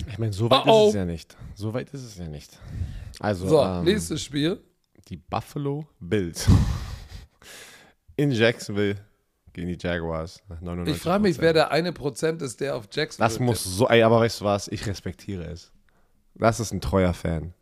[0.09, 0.83] Ich meine, so weit Oh, oh.
[0.85, 1.37] ist es ja nicht.
[1.55, 2.59] So weit ist es ja nicht.
[3.21, 4.61] Also, So, ähm, nächstes Spiel.
[5.09, 6.49] Die Buffalo Bills.
[8.17, 8.97] In Jacksonville
[9.53, 10.43] gegen die Jaguars.
[10.63, 10.89] 99%.
[10.89, 14.03] Ich frage mich, wer der eine Prozent ist, der auf Jackson Das muss so, ey,
[14.03, 14.69] aber weißt du was?
[14.69, 15.73] Ich respektiere es.
[16.35, 17.55] Das ist ein treuer Fan.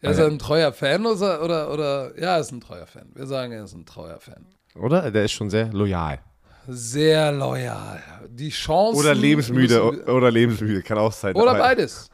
[0.00, 3.10] Ja, ist er ein treuer Fan oder, oder, oder, ja, er ist ein treuer Fan.
[3.14, 4.46] Wir sagen, er ist ein treuer Fan.
[4.76, 5.10] Oder?
[5.10, 6.20] Der ist schon sehr loyal.
[6.68, 8.00] Sehr loyal.
[8.28, 9.00] Die Chancen.
[9.00, 9.82] Oder lebensmüde.
[9.82, 11.34] müssen Oder lebensmüde, kann auch sein.
[11.34, 12.10] Oder beides.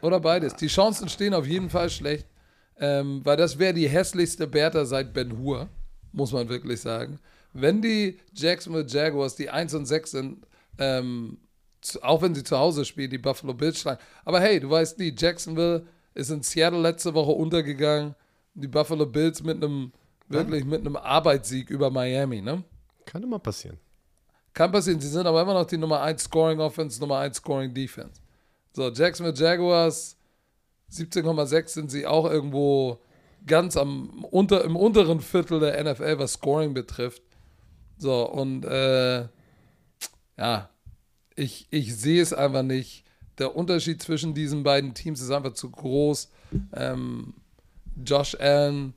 [0.00, 0.54] Oder beides.
[0.56, 2.26] Die Chancen stehen auf jeden Fall schlecht,
[2.78, 5.68] ähm, weil das wäre die hässlichste Bertha seit Ben Hur,
[6.12, 7.18] muss man wirklich sagen.
[7.52, 10.46] Wenn die Jacksonville Jaguars, die 1 und 6 sind,
[10.78, 11.38] ähm,
[12.02, 14.00] auch wenn sie zu Hause spielen, die Buffalo Bills schlagen.
[14.24, 18.14] Aber hey, du weißt nie, Jacksonville ist in Seattle letzte Woche untergegangen.
[18.54, 19.92] Die Buffalo Bills mit einem,
[20.28, 22.64] wirklich mit einem Arbeitssieg über Miami, ne?
[23.04, 23.78] Kann immer passieren.
[24.52, 25.00] Kann passieren.
[25.00, 28.20] Sie sind aber immer noch die Nummer 1 Scoring Offense, Nummer 1 Scoring Defense.
[28.72, 30.13] So, Jacksonville Jaguars,
[30.94, 33.00] 17,6 sind sie auch irgendwo
[33.46, 37.22] ganz am unter, im unteren Viertel der NFL, was Scoring betrifft.
[37.98, 39.28] So, und äh,
[40.36, 40.70] ja,
[41.36, 43.04] ich, ich sehe es einfach nicht.
[43.38, 46.30] Der Unterschied zwischen diesen beiden Teams ist einfach zu groß.
[46.74, 47.34] Ähm,
[48.04, 48.94] Josh Allen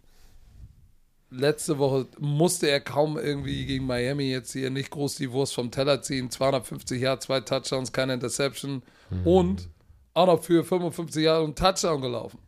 [1.30, 5.72] letzte Woche musste er kaum irgendwie gegen Miami jetzt hier nicht groß die Wurst vom
[5.72, 6.30] Teller ziehen.
[6.30, 8.84] 250 Jahre, zwei Touchdowns, keine Interception
[9.26, 9.70] und
[10.18, 12.39] auch noch für 55 Jahre einen Touchdown gelaufen.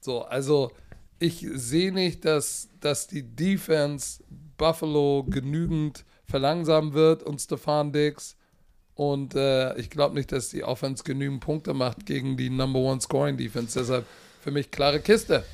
[0.00, 0.70] So, also
[1.18, 4.22] ich sehe nicht, dass, dass die Defense
[4.58, 8.36] Buffalo genügend verlangsamen wird und Stefan Diggs.
[8.94, 13.00] Und äh, ich glaube nicht, dass die Offense genügend Punkte macht gegen die Number One
[13.00, 13.78] Scoring Defense.
[13.78, 14.04] Deshalb
[14.40, 15.44] für mich klare Kiste.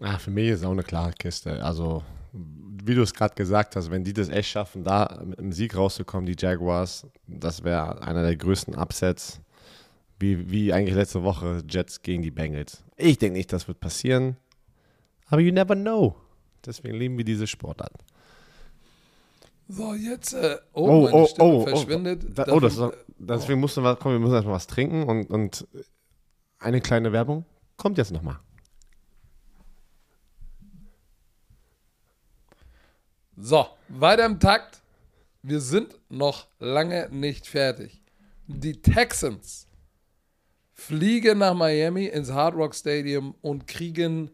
[0.00, 1.62] Ah, für mich ist auch eine klare Kiste.
[1.62, 5.52] Also, wie du es gerade gesagt hast, wenn die das echt schaffen, da mit einem
[5.52, 9.40] Sieg rauszukommen, die Jaguars, das wäre einer der größten Upsets.
[10.22, 12.84] Wie, wie eigentlich letzte Woche Jets gegen die Bengals.
[12.96, 14.36] Ich denke nicht, das wird passieren.
[15.26, 16.14] Aber you never know.
[16.64, 17.92] Deswegen lieben wir diese Sportart.
[19.66, 21.66] So, jetzt, äh, oh, Oh, meine oh, Stimme oh, oh.
[21.66, 22.38] verschwindet.
[22.38, 25.66] Da, oh, das ist, deswegen mussten wir, komm, wir müssen erstmal was trinken und, und
[26.60, 27.44] eine kleine Werbung
[27.76, 28.38] kommt jetzt nochmal.
[33.36, 34.82] So, weiter im Takt.
[35.42, 38.04] Wir sind noch lange nicht fertig.
[38.46, 39.66] Die Texans
[40.86, 44.30] fliegen nach Miami ins Hard Rock Stadium und kriegen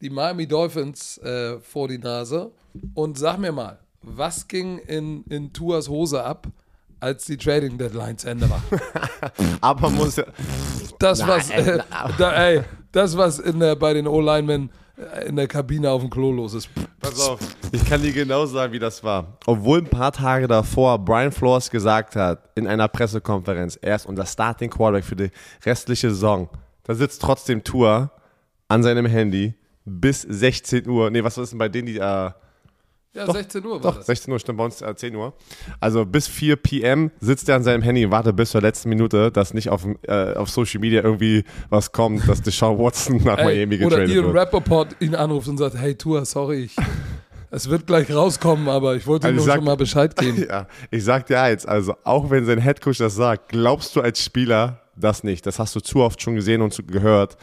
[0.00, 2.52] die Miami Dolphins äh, vor die Nase.
[2.94, 6.46] Und sag mir mal, was ging in, in Tuas Hose ab,
[7.00, 8.62] als die Trading Deadline zu Ende war?
[9.60, 10.20] Aber muss.
[10.98, 12.14] Das, was, äh, nein.
[12.18, 12.62] da, ey,
[12.92, 14.89] das, was in der, bei den O-Linemen äh,
[15.26, 16.68] in der Kabine auf dem Klo los ist.
[17.00, 17.40] Pass auf,
[17.72, 19.38] ich kann dir genau sagen, wie das war.
[19.46, 24.26] Obwohl ein paar Tage davor Brian Flores gesagt hat, in einer Pressekonferenz, er ist unser
[24.26, 25.30] Starting Quarterback für die
[25.64, 26.48] restliche Saison,
[26.84, 28.10] da sitzt trotzdem Tour
[28.68, 31.10] an seinem Handy bis 16 Uhr.
[31.10, 31.98] Nee, was ist denn bei denen, die.
[31.98, 32.30] Äh,
[33.12, 34.06] Ja, Doch, 16 Uhr war doch, das.
[34.06, 35.32] 16 Uhr stimmt bei uns äh, 10 Uhr.
[35.80, 37.10] Also bis 4 p.m.
[37.18, 40.34] sitzt er an seinem Handy und wartet bis zur letzten Minute, dass nicht auf, äh,
[40.34, 44.24] auf Social Media irgendwie was kommt, dass Deshaun Watson nach Ey, Miami oder getradet Ian
[44.26, 44.36] wird.
[44.36, 46.76] Rappaport ihn anruft und sagt, hey Tua, sorry, ich,
[47.50, 50.46] es wird gleich rauskommen, aber ich wollte Also nur ich sag- schon mal Bescheid geben.
[50.48, 54.22] Ja, ich sag dir eins, also auch wenn sein Headcoach das sagt, glaubst du als
[54.22, 55.44] Spieler das nicht.
[55.46, 57.36] Das hast du zu oft schon gesehen und gehört,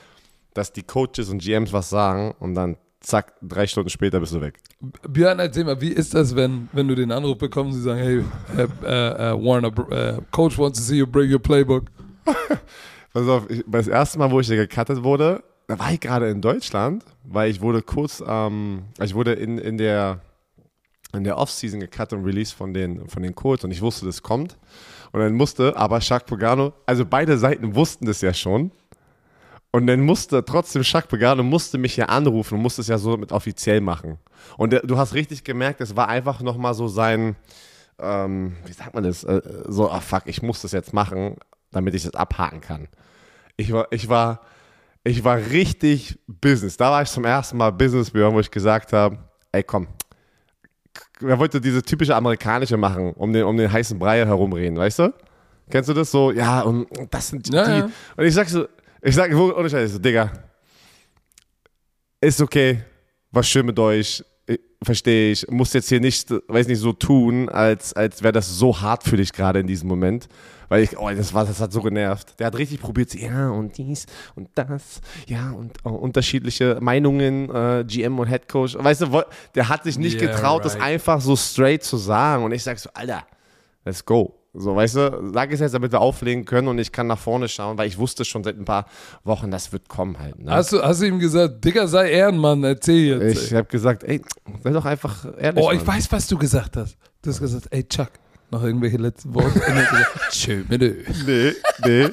[0.54, 2.78] dass die Coaches und GMs was sagen und dann
[3.08, 4.60] zack, drei Stunden später bist du weg.
[5.08, 8.00] Björn, erzähl mal, wie ist das, wenn, wenn du den Anruf bekommst und sie sagen,
[8.00, 8.24] hey,
[8.58, 11.86] äh, äh, äh, Warner, äh, Coach wants to see you bring your playbook.
[13.14, 16.42] Pass auf, ich, das erste Mal, wo ich gecuttet wurde, da war ich gerade in
[16.42, 20.22] Deutschland, weil ich wurde kurz, ähm, ich wurde in, in der
[21.14, 24.22] in der Offseason gecuttet und released von den, von den Colts und ich wusste, das
[24.22, 24.58] kommt.
[25.14, 28.72] Und dann musste aber Shaq Pagano, also beide Seiten wussten das ja schon.
[29.72, 33.18] Und dann musste trotzdem Shaq Pagano musste mich ja anrufen und musste es ja so
[33.18, 34.18] mit offiziell machen.
[34.58, 37.36] Und der, du hast richtig gemerkt, es war einfach nochmal so sein,
[38.00, 41.36] ähm, wie sagt man das, äh, so, ah fuck, ich muss das jetzt machen,
[41.72, 42.88] damit ich das abhaken kann.
[43.58, 44.42] Ich war, ich war,
[45.04, 46.78] ich war richtig Business.
[46.78, 49.18] Da war ich zum ersten Mal Business, wo ich gesagt habe,
[49.52, 49.88] ey komm,
[51.22, 55.14] er wollte diese typische amerikanische machen, um den, um den heißen Brei herumreden, weißt du?
[55.70, 56.32] Kennst du das so?
[56.32, 57.80] Ja, und das sind Ja, die.
[57.80, 57.90] ja.
[58.16, 58.68] Und ich sag so,
[59.08, 60.32] ich sag, wo- ohne Scheiß, so, Digga,
[62.22, 62.80] ist okay,
[63.32, 64.24] war schön mit euch,
[64.84, 65.48] verstehe ich.
[65.50, 69.18] Musst jetzt hier nicht, weiß nicht, so tun, als, als wäre das so hart für
[69.18, 70.28] dich gerade in diesem Moment.
[70.70, 72.38] Weil ich, oh, das war, das hat so genervt.
[72.40, 74.06] Der hat richtig probiert, ja, und dies
[74.36, 78.76] und das, ja, und oh, unterschiedliche Meinungen, äh, GM und Head Coach.
[78.78, 79.24] Weißt du,
[79.56, 80.84] der hat sich nicht Yeah, getraut, das right.
[80.84, 82.44] einfach so straight zu sagen.
[82.44, 83.26] Und ich sag so, Alter,
[83.86, 84.34] let's go.
[84.60, 87.48] So, weißt du, sag es jetzt, damit wir auflegen können und ich kann nach vorne
[87.48, 88.88] schauen, weil ich wusste schon seit ein paar
[89.24, 90.40] Wochen, das wird kommen halt.
[90.40, 90.52] Ne?
[90.52, 93.46] Hast du, hast du ihm gesagt, Digga, sei Ehrenmann, erzähl jetzt.
[93.46, 94.22] ich habe gesagt, ey,
[94.64, 95.64] sei doch einfach ehrlich.
[95.64, 95.96] oh, ich Mann.
[95.96, 96.98] weiß, was du gesagt hast.
[97.22, 98.10] Du hast gesagt, ey, Chuck,
[98.50, 99.60] noch irgendwelche letzten Worte?
[99.68, 100.96] Und hat gesagt, Schön, bitte.
[101.26, 101.54] Nee,
[101.86, 102.10] nee.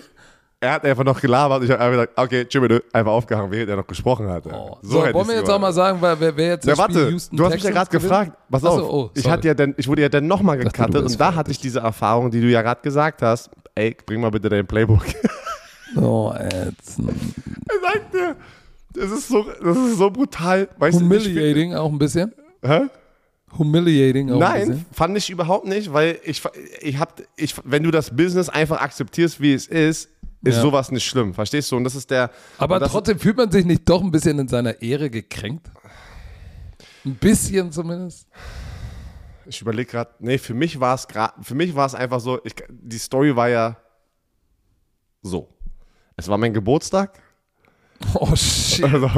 [0.64, 3.76] Er hat einfach noch gelabert ich habe einfach gesagt, okay, tschüss, einfach aufgehangen, während er
[3.76, 4.46] noch gesprochen hat.
[4.46, 4.78] Oh.
[4.80, 7.44] So, hätte wollen wir jetzt auch mal sagen, wer, wer, jetzt Ja, warte, Houston du
[7.44, 8.32] hast mich ja gerade gefragt.
[8.50, 10.64] Pass Ach auf, so, oh, ich, hatte ja dann, ich wurde ja dann nochmal du
[10.64, 13.50] gecuttet und da hatte ich diese Erfahrung, die du ja gerade gesagt hast.
[13.74, 15.04] Ey, bring mal bitte dein Playbook.
[15.96, 17.10] Oh, ätzend.
[17.68, 18.36] er sagt dir,
[18.94, 20.68] das ist so, das ist so brutal.
[20.76, 22.32] Weißt du, Humiliating auch ein bisschen.
[22.64, 22.86] Hä?
[23.56, 24.86] Humiliating auch ein Nein, bisschen.
[24.90, 26.42] fand ich überhaupt nicht, weil ich,
[26.80, 30.08] ich hab, ich, wenn du das Business einfach akzeptierst, wie es ist,
[30.44, 30.62] ist Ja.
[30.62, 31.34] sowas nicht schlimm.
[31.34, 31.76] Verstehst du?
[31.76, 32.30] Und das ist der.
[32.58, 35.70] Aber trotzdem fühlt man sich nicht doch ein bisschen in seiner Ehre gekränkt?
[37.04, 38.28] Ein bisschen zumindest.
[39.46, 42.40] Ich überlege gerade, nee, für mich war es gerade, für mich war es einfach so,
[42.44, 43.76] ich, die Story war ja
[45.22, 45.48] so.
[46.16, 47.20] Es war mein Geburtstag.
[48.14, 48.84] Oh shit.
[48.84, 49.08] Also,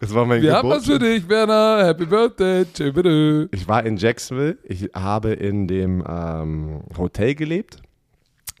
[0.00, 1.20] es war mein Wir haben was für Geburtstag.
[1.22, 1.86] dich, Werner.
[1.86, 2.64] Happy Birthday.
[2.92, 3.48] Bitte.
[3.52, 4.58] Ich war in Jacksonville.
[4.64, 7.82] Ich habe in dem ähm, Hotel gelebt.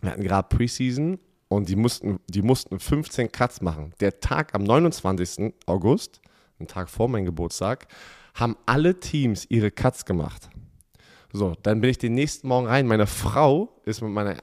[0.00, 1.18] Wir hatten gerade Preseason
[1.54, 3.92] und die mussten, die mussten 15 Cuts machen.
[4.00, 5.54] Der Tag am 29.
[5.66, 6.20] August,
[6.58, 7.86] ein Tag vor meinem Geburtstag,
[8.34, 10.48] haben alle Teams ihre Cuts gemacht.
[11.32, 12.86] So, dann bin ich den nächsten Morgen rein.
[12.86, 14.36] Meine Frau ist mit meiner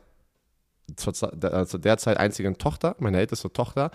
[0.96, 3.92] zur, äh, zu der einzigen Tochter, meine älteste Tochter,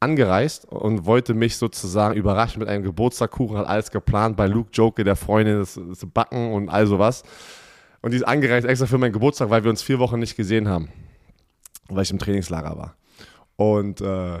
[0.00, 5.02] angereist und wollte mich sozusagen überraschen mit einem Geburtstagkuchen, hat alles geplant, bei Luke Joke,
[5.02, 7.24] der Freundin, das, das Backen und all sowas.
[8.00, 10.68] Und die ist angereist extra für meinen Geburtstag, weil wir uns vier Wochen nicht gesehen
[10.68, 10.88] haben,
[11.88, 12.94] weil ich im Trainingslager war.
[13.56, 14.38] Und, äh,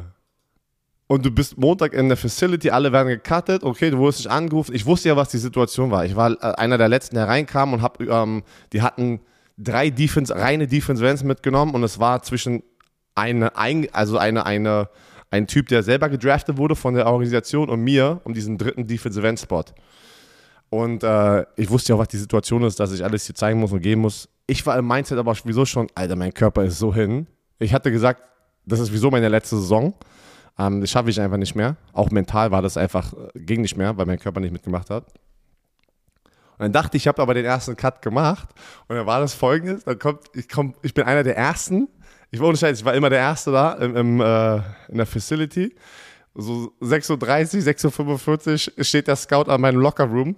[1.06, 4.74] und du bist Montag in der Facility, alle werden gecuttet, okay, du wurdest nicht angerufen.
[4.74, 6.04] Ich wusste ja, was die Situation war.
[6.04, 8.42] Ich war äh, einer der Letzten, der reinkam und hab, ähm,
[8.72, 9.20] die hatten
[9.56, 12.62] drei Defense, reine Defense Vans mitgenommen und es war zwischen
[13.14, 14.88] eine, ein, also eine, eine,
[15.30, 19.26] ein Typ, der selber gedraftet wurde von der Organisation und mir um diesen dritten Defensive
[19.26, 19.64] End Spot.
[20.70, 23.58] Und äh, ich wusste ja auch, was die Situation ist, dass ich alles hier zeigen
[23.58, 24.28] muss und geben muss.
[24.46, 27.26] Ich war im Mindset aber sowieso schon, Alter, mein Körper ist so hin.
[27.58, 28.22] Ich hatte gesagt,
[28.64, 29.94] das ist sowieso meine letzte Saison.
[30.58, 31.76] Ähm, das schaffe ich einfach nicht mehr.
[31.92, 35.06] Auch mental war das einfach, äh, ging nicht mehr, weil mein Körper nicht mitgemacht hat.
[36.58, 38.48] Und dann dachte ich, ich habe aber den ersten Cut gemacht.
[38.88, 41.88] Und dann war das folgendes: dann kommt, ich, komm, ich bin einer der ersten.
[42.30, 44.56] Ich war Scheiß, ich war immer der Erste da im, im, äh,
[44.88, 45.74] in der Facility.
[46.34, 50.36] So 6.30 Uhr, 6.45 Uhr steht der Scout an meinem Lockerroom.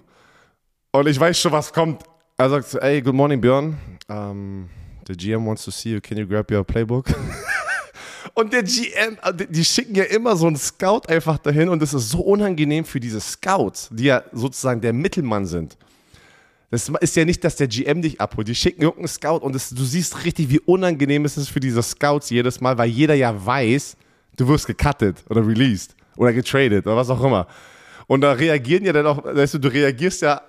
[0.93, 2.03] Und ich weiß schon, was kommt.
[2.37, 3.77] Er sagt so, ey, good morning, Björn.
[4.07, 4.69] Um,
[5.07, 6.01] the GM wants to see you.
[6.01, 7.05] Can you grab your playbook?
[8.33, 11.93] Und der GM, äh, die- schicken ja immer so einen Scout einfach dahin und das
[11.93, 15.75] ist so unangenehm für diese Scouts, die ja sozusagen der Mittelmann sind.
[16.69, 18.47] Das ist ja nicht, dass der GM dich abholt.
[18.47, 21.83] Die schicken irgendeinen Scout und das, du siehst richtig, wie unangenehm es ist für diese
[21.83, 23.97] Scouts jedes Mal, weil jeder ja weiß,
[24.37, 27.47] du wirst gecuttet oder released oder getradet oder was auch immer.
[28.07, 30.41] Und da reagieren ja dann auch, weißt du, du reagierst ja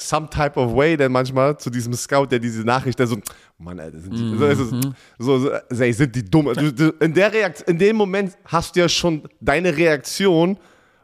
[0.00, 3.16] some type of way dann manchmal zu diesem Scout, der diese Nachricht, der so,
[3.58, 4.70] Mann, Alter, sind die, so, ist es-
[5.18, 5.38] so,
[5.70, 6.52] so, ey, sind die dumm.
[6.54, 10.56] Du, du, in, der Reakt, in dem Moment hast du ja schon deine Reaktion,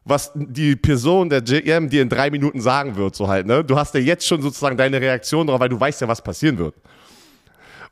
[0.04, 3.64] was die Person, der GM, dir in drei Minuten sagen wird, so halt, ne?
[3.64, 6.58] Du hast ja jetzt schon sozusagen deine Reaktion drauf, weil du weißt ja, was passieren
[6.58, 6.74] wird.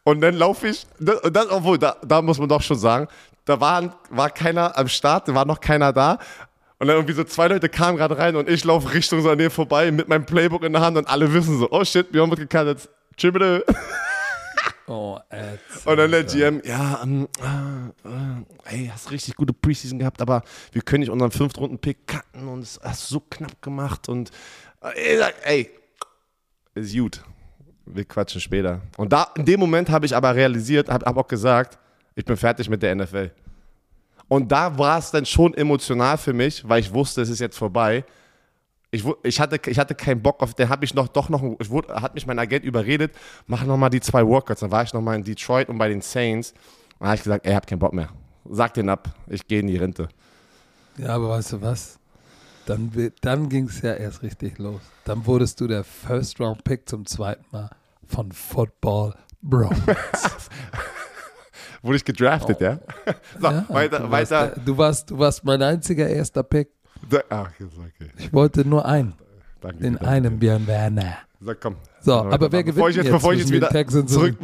[0.04, 3.06] Und dann laufe ich, das, das, obwohl, da, da muss man doch schon sagen,
[3.44, 6.18] da war, war keiner am Start, da war noch keiner da.
[6.82, 9.38] Und dann irgendwie so zwei Leute kamen gerade rein und ich laufe Richtung so an
[9.38, 12.28] denen vorbei mit meinem Playbook in der Hand und alle wissen so, oh shit, Björn
[12.28, 12.88] wird gekannt.
[13.16, 13.64] Tschüss bitte.
[14.88, 15.86] Oh, ätzend.
[15.86, 20.42] Und dann der GM, ja, ähm, äh, äh, ey, hast richtig gute Preseason gehabt, aber
[20.72, 24.32] wir können nicht unseren Fünft-Runden-Pick cutten und es hast so knapp gemacht und
[24.82, 25.70] äh, ich sag, ey,
[26.74, 27.22] ist gut.
[27.86, 28.80] Wir quatschen später.
[28.96, 31.78] Und da, in dem Moment habe ich aber realisiert, habe hab auch gesagt,
[32.16, 33.30] ich bin fertig mit der NFL.
[34.32, 37.58] Und da war es dann schon emotional für mich, weil ich wusste, es ist jetzt
[37.58, 38.02] vorbei.
[38.90, 41.68] Ich, ich, hatte, ich hatte keinen Bock auf, der habe ich noch doch noch, ich
[41.68, 43.14] wurde, hat mich mein Agent überredet,
[43.46, 44.60] mach noch mal die zwei Workouts.
[44.60, 46.52] Dann war ich noch mal in Detroit und bei den Saints.
[46.52, 48.08] Und dann habe ich gesagt, ey, ich hab keinen Bock mehr.
[48.48, 50.08] Sag den ab, ich gehe in die Rente.
[50.96, 51.98] Ja, aber weißt du was?
[52.64, 54.80] Dann, dann ging es ja erst richtig los.
[55.04, 57.68] Dann wurdest du der First-Round-Pick zum zweiten Mal
[58.06, 59.68] von Football Bro.
[61.82, 62.78] Wurde ich gedraftet, ja?
[63.40, 64.46] So, Ja, weiter, du, warst weiter.
[64.54, 66.68] der, du, warst, du warst mein einziger erster Pick.
[67.10, 68.10] Da- Ach, okay.
[68.18, 69.14] Ich wollte nur einen.
[69.60, 70.38] Danke Den danke einen.
[70.38, 71.18] Björn Werner.
[71.40, 71.76] So, komm.
[72.00, 74.36] So, wir aber wer bevor gewinnt ich jetzt, jetzt bevor ich jetzt den wieder zurück,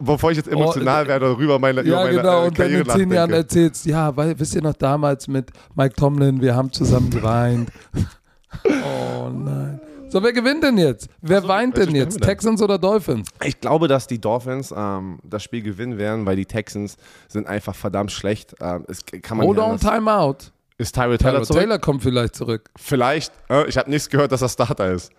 [0.00, 2.42] bevor ich jetzt emotional werde und rüber meine, Ja, meine genau.
[2.42, 5.50] äh, Und dann Karriere in zehn Jahren erzählst, ja, weil, wisst ihr noch damals mit
[5.74, 7.70] Mike Tomlin, wir haben zusammen geweint.
[8.64, 9.80] oh nein.
[10.08, 11.08] So, wer gewinnt denn jetzt?
[11.20, 12.22] Wer so, weint welches denn jetzt?
[12.22, 13.28] Texans oder Dolphins?
[13.44, 16.96] Ich glaube, dass die Dolphins ähm, das Spiel gewinnen werden, weil die Texans
[17.28, 18.54] sind einfach verdammt schlecht.
[18.60, 20.52] Ähm, es kann man Hold on, time out.
[20.78, 21.60] Ist Tyrell Taylor Tyler zurück?
[21.60, 22.70] Taylor kommt vielleicht zurück.
[22.76, 23.32] Vielleicht.
[23.48, 25.10] Äh, ich habe nichts gehört, dass er Starter ist.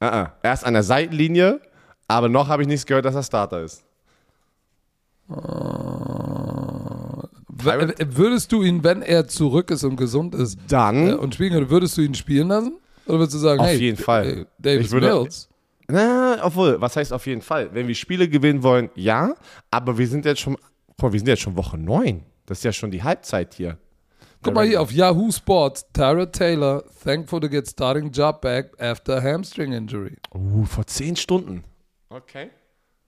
[0.00, 0.26] Äh, äh.
[0.42, 1.60] Er ist an der Seitenlinie,
[2.08, 3.84] aber noch habe ich nichts gehört, dass er Starter ist.
[5.28, 5.34] W
[8.16, 11.70] würdest du ihn, wenn er zurück ist und gesund ist Dann, äh, und spielen könnte,
[11.70, 12.78] würdest du ihn spielen lassen?
[13.08, 14.26] Oder würdest du sagen, Auf hey, jeden Fall.
[14.26, 15.48] äh, Davis Ich würde- Mills?
[15.88, 17.70] na, obwohl, was heißt auf jeden Fall?
[17.74, 19.34] Wenn wir Spiele gewinnen wollen, ja,
[19.70, 20.56] aber wir sind jetzt schon,
[20.88, 22.22] guck mal, wir sind jetzt schon Woche 9.
[22.46, 23.78] Das ist ja schon die Halbzeit hier.
[24.42, 25.86] Guck mal hier auf Yahoo Sports.
[25.92, 30.16] Tyra Taylor, thankful to get starting job back after hamstring injury.
[30.34, 31.64] Uh, vor 10 Stunden.
[32.08, 32.50] Okay.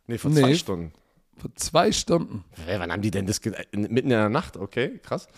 [0.08, 0.40] Nee, vor Nee.
[0.40, 0.92] zwei Stunden.
[1.36, 2.44] Vor zwei Stunden.
[2.66, 3.38] Hä, wann haben die denn das?
[3.38, 4.56] in- Mitten in der Nacht?
[4.56, 5.28] Okay, krass.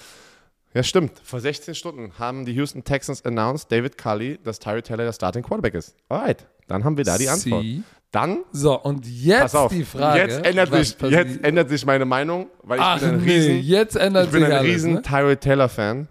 [0.74, 1.20] Ja, stimmt.
[1.22, 5.42] Vor 16 Stunden haben die Houston Texans announced, David Cully, dass Tyree Taylor der Starting
[5.42, 5.94] Quarterback ist.
[6.08, 7.62] Alright, dann haben wir da die Antwort.
[7.62, 7.82] See?
[8.10, 10.20] Dann, So, und jetzt pass auf, die Frage.
[10.20, 13.60] jetzt, ändert sich, jetzt ändert sich meine Meinung, weil ich Ach bin ein nee, riesen,
[13.62, 14.64] jetzt ändert ich bin ein alles.
[14.64, 15.02] riesen ne?
[15.02, 16.08] Tyree Taylor-Fan.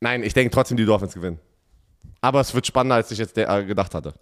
[0.00, 1.38] Nein, ich denke trotzdem, die Dolphins gewinnen.
[2.20, 4.14] Aber es wird spannender, als ich jetzt äh, gedacht hatte.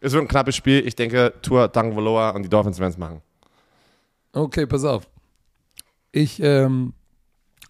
[0.00, 0.86] Es wird ein knappes Spiel.
[0.86, 3.20] Ich denke, Tour Tagovailoa und die Dolphins werden es machen.
[4.32, 5.08] Okay, pass auf.
[6.12, 6.94] Ich ähm,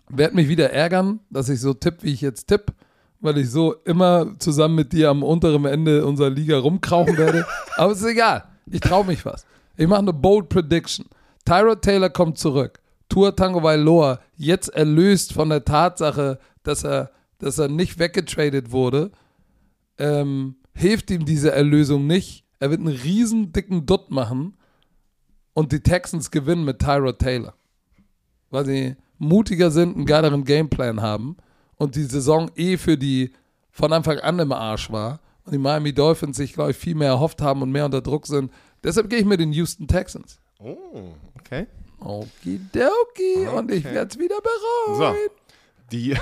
[0.09, 2.73] werde mich wieder ärgern, dass ich so tipp, wie ich jetzt tipp,
[3.21, 7.47] weil ich so immer zusammen mit dir am unteren Ende unserer Liga rumkrauchen werde.
[7.77, 8.45] Aber es ist egal.
[8.67, 9.45] Ich traue mich was.
[9.77, 11.07] Ich mache eine bold Prediction.
[11.45, 12.81] Tyrod Taylor kommt zurück.
[13.09, 19.11] Tua Tango Vailoa, jetzt erlöst von der Tatsache, dass er, dass er nicht weggetradet wurde,
[19.97, 22.45] ähm, hilft ihm diese Erlösung nicht.
[22.61, 24.57] Er wird einen riesen dicken Dutt machen
[25.55, 27.55] und die Texans gewinnen mit Tyrod Taylor.
[28.51, 31.37] Weil sie mutiger sind, einen geileren Gameplan haben
[31.77, 33.33] und die Saison eh für die
[33.71, 37.09] von Anfang an im Arsch war und die Miami Dolphins sich, glaube ich, viel mehr
[37.09, 38.51] erhofft haben und mehr unter Druck sind.
[38.83, 40.41] Deshalb gehe ich mit den Houston Texans.
[40.59, 41.67] Oh, okay.
[42.01, 43.47] Okidoki.
[43.55, 44.99] Und ich werde es wieder bereuen.
[44.99, 45.31] So.
[45.91, 46.17] Die,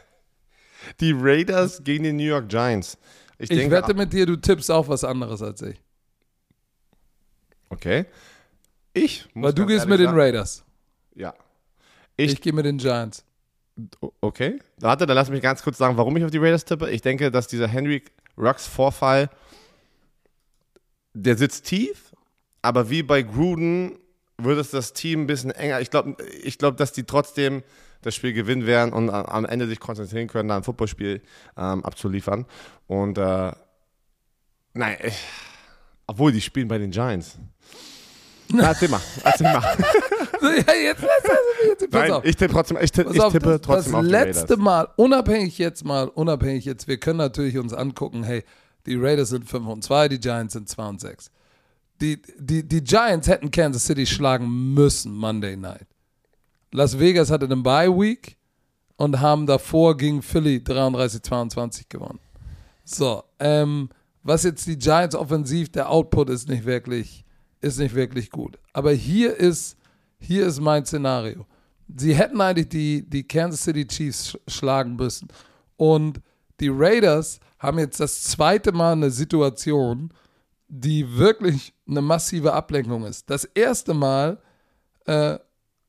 [1.00, 2.98] die Raiders gegen die New York Giants.
[3.38, 5.80] Ich, Ich denke, wette mit dir, du tippst auch was anderes als ich.
[7.68, 8.06] Okay.
[8.92, 9.28] Ich.
[9.34, 10.64] muss Weil du gehst mit den sagen- Raiders.
[11.14, 11.34] Ja.
[12.16, 13.24] Ich, Ich- gehe mit den Giants.
[14.20, 14.58] Okay.
[14.78, 16.90] Warte, dann lass mich ganz kurz sagen, warum ich auf die Raiders tippe.
[16.90, 18.02] Ich denke, dass dieser Henry
[18.36, 19.30] Rux Vorfall,
[21.14, 22.12] der sitzt tief,
[22.62, 23.98] aber wie bei Gruden
[24.38, 25.80] wird es das Team ein bisschen enger.
[25.80, 27.62] Ich glaube, ich glaub, dass die trotzdem
[28.02, 31.20] das Spiel gewinnen werden und am Ende sich konzentrieren können, da ein Footballspiel
[31.56, 32.46] ähm, abzuliefern.
[32.86, 33.52] Und äh,
[34.72, 35.18] nein, ich,
[36.06, 37.38] obwohl die spielen bei den Giants.
[38.52, 39.62] Na, erzähl mal, erzähl mal.
[40.42, 41.90] ja, jetzt lass das jetzt.
[41.90, 42.24] Pass Nein, auf.
[42.24, 44.56] ich tippe trotzdem, ich tippe, ich auf, tippe das, trotzdem das auf die letzte.
[44.56, 48.44] Mal, unabhängig jetzt mal, unabhängig jetzt, wir können natürlich uns angucken, hey,
[48.86, 51.30] die Raiders sind 5 und 2, die Giants sind 2 und 6.
[52.00, 55.86] Die, die, die Giants hätten Kansas City schlagen müssen Monday Night.
[56.72, 58.36] Las Vegas hatte eine Bye Week
[58.96, 62.20] und haben davor gegen Philly 33-22 gewonnen.
[62.84, 63.90] So, ähm,
[64.22, 67.24] was jetzt die Giants offensiv, der Output ist nicht wirklich,
[67.60, 68.58] ist nicht wirklich gut.
[68.72, 69.76] Aber hier ist,
[70.18, 71.46] hier ist mein Szenario.
[71.96, 75.28] Sie hätten eigentlich die, die Kansas City Chiefs sch schlagen müssen.
[75.76, 76.20] Und
[76.60, 80.12] die Raiders haben jetzt das zweite Mal eine Situation,
[80.68, 83.28] die wirklich eine massive Ablenkung ist.
[83.28, 84.38] Das erste Mal
[85.06, 85.38] äh,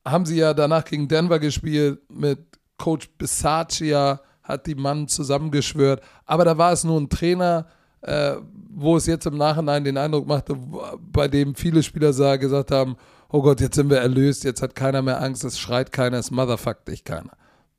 [0.04, 2.40] haben sie ja danach gegen Denver gespielt mit
[2.76, 6.02] Coach Bisaccia, hat die Mann zusammengeschwört.
[6.24, 7.68] Aber da war es nur ein Trainer,
[8.00, 8.36] äh,
[8.74, 10.56] wo es jetzt im Nachhinein den Eindruck machte,
[11.00, 12.96] bei dem viele Spieler gesagt haben,
[13.28, 16.30] oh Gott, jetzt sind wir erlöst, jetzt hat keiner mehr Angst, es schreit keiner, es
[16.30, 17.32] motherfuckt dich keiner.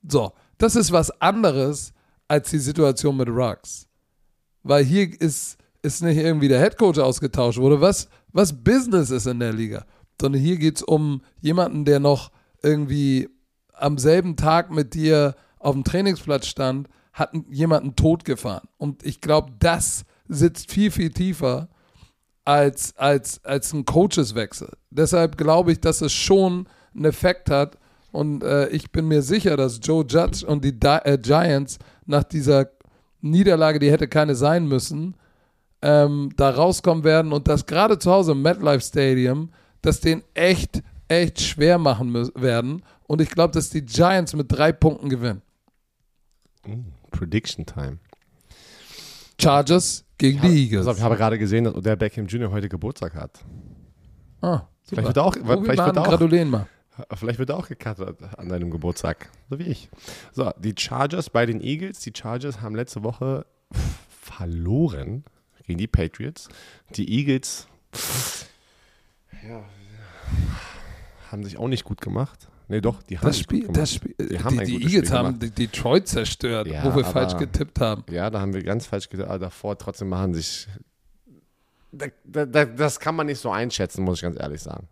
[0.07, 1.93] So, das ist was anderes
[2.27, 3.87] als die Situation mit Ruggs.
[4.63, 9.39] Weil hier ist, ist nicht irgendwie der Headcoach ausgetauscht wurde, was, was Business ist in
[9.39, 9.85] der Liga.
[10.19, 13.29] Sondern hier geht es um jemanden, der noch irgendwie
[13.73, 18.67] am selben Tag mit dir auf dem Trainingsplatz stand, hat jemanden totgefahren.
[18.77, 21.69] Und ich glaube, das sitzt viel, viel tiefer
[22.45, 24.69] als, als, als ein Coacheswechsel.
[24.89, 27.77] Deshalb glaube ich, dass es schon einen Effekt hat.
[28.11, 32.23] Und äh, ich bin mir sicher, dass Joe Judge und die Di äh, Giants nach
[32.23, 32.69] dieser
[33.21, 35.15] Niederlage, die hätte keine sein müssen,
[35.81, 39.49] ähm, da rauskommen werden und das gerade zu Hause im MetLife Stadium,
[39.81, 42.83] das den echt, echt schwer machen werden.
[43.07, 45.41] Und ich glaube, dass die Giants mit drei Punkten gewinnen.
[47.11, 47.99] Prediction Time.
[49.39, 50.87] Chargers gegen die Eagles.
[50.87, 52.49] Also, ich habe gerade gesehen, dass der Beckham Jr.
[52.49, 53.39] heute Geburtstag hat.
[54.41, 56.67] ah, Vielleicht wird er auch, vielleicht wird an, er auch, gratulieren mal.
[57.15, 59.29] vielleicht wird er auch gecuttet an deinem Geburtstag.
[59.49, 59.89] So wie ich.
[60.31, 61.99] So, die Chargers bei den Eagles.
[61.99, 63.45] Die Chargers haben letzte Woche
[64.07, 65.25] verloren
[65.67, 66.47] gegen die Patriots.
[66.95, 67.67] Die Eagles
[69.45, 69.61] ja,
[71.31, 72.47] haben sich auch nicht gut gemacht.
[72.67, 73.77] Nee, doch, die haben Das Spiel, gemacht.
[73.77, 76.95] das Spiel, Die die, haben die gutes Eagles Spiel haben die Detroit zerstört, Ja, wo
[76.95, 78.03] wir aber- falsch getippt haben.
[78.09, 79.29] Ja, da haben wir ganz falsch gedacht.
[79.29, 80.67] Aber davor trotzdem machen sich.
[81.91, 84.87] Da, da, da, das kann man nicht so einschätzen, muss ich ganz ehrlich sagen.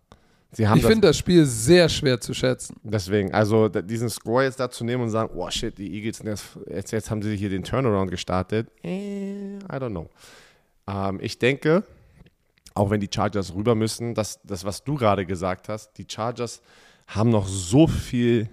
[0.54, 2.76] Sie haben Ich finde das Spiel sehr schwer zu schätzen.
[2.82, 6.22] deswegen, also diesen Score jetzt da zu nehmen und sagen, oh shit, die Eagles,
[6.68, 8.68] jetzt, jetzt haben sie hier den Turnaround gestartet.
[8.84, 10.10] Eh, I don't know.
[10.86, 11.84] Ähm, ich denke,
[12.74, 16.60] auch wenn die Chargers rüber müssen, dass das, was du gerade gesagt hast, die Chargers
[17.14, 18.48] haben noch so viel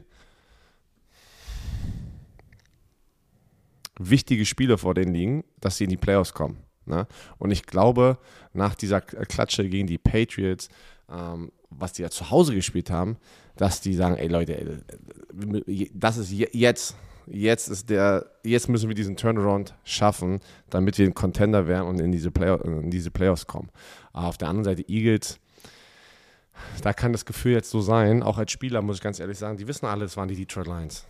[3.99, 6.57] wichtige Spiele vor denen liegen, dass sie in die Playoffs kommen.
[6.85, 7.07] Ne?
[7.37, 8.17] Und ich glaube,
[8.53, 10.69] nach dieser Klatsche gegen die Patriots,
[11.09, 13.17] ähm, was die ja zu Hause gespielt haben,
[13.55, 16.95] dass die sagen, ey Leute, ey, das ist je- jetzt,
[17.27, 21.99] jetzt ist der, jetzt müssen wir diesen Turnaround schaffen, damit wir ein Contender werden und
[21.99, 23.69] in diese, Play in diese Playoffs kommen.
[24.13, 25.39] Aber auf der anderen Seite Eagles,
[26.81, 29.57] da kann das Gefühl jetzt so sein, auch als Spieler muss ich ganz ehrlich sagen,
[29.57, 31.05] die wissen alle, es waren die Detroit Lions.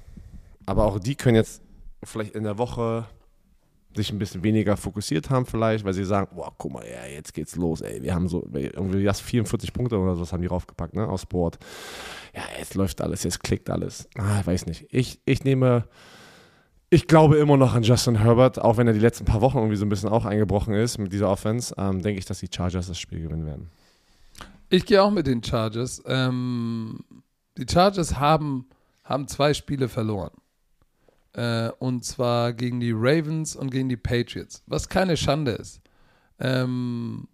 [0.65, 1.61] Aber auch die können jetzt
[2.03, 3.05] vielleicht in der Woche
[3.95, 7.33] sich ein bisschen weniger fokussiert haben vielleicht, weil sie sagen, boah, guck mal, ja, jetzt
[7.33, 10.93] geht's los, ey, wir haben so, irgendwie das 44 Punkte oder sowas haben die raufgepackt,
[10.93, 11.57] ne, aus Sport.
[12.35, 14.07] Ja, jetzt läuft alles, jetzt klickt alles.
[14.15, 14.85] Ah, weiß nicht.
[14.91, 15.87] Ich, ich nehme,
[16.91, 19.75] ich glaube immer noch an Justin Herbert, auch wenn er die letzten paar Wochen irgendwie
[19.75, 22.87] so ein bisschen auch eingebrochen ist mit dieser Offense, ähm, denke ich, dass die Chargers
[22.87, 23.69] das Spiel gewinnen werden.
[24.69, 26.01] Ich gehe auch mit den Chargers.
[26.05, 26.99] Ähm,
[27.57, 28.69] die Chargers haben,
[29.03, 30.31] haben zwei Spiele verloren.
[31.33, 35.81] Äh, und zwar gegen die Ravens und gegen die Patriots, was keine Schande ist.
[36.39, 37.27] Ähm,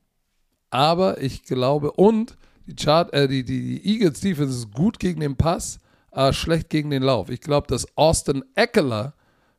[0.70, 2.38] aber ich glaube, und
[2.68, 5.80] die, Chart, äh, die, die, die Eagles Defense ist gut gegen den Pass,
[6.12, 7.30] aber schlecht gegen den Lauf.
[7.30, 9.14] Ich glaube, dass Austin Eckler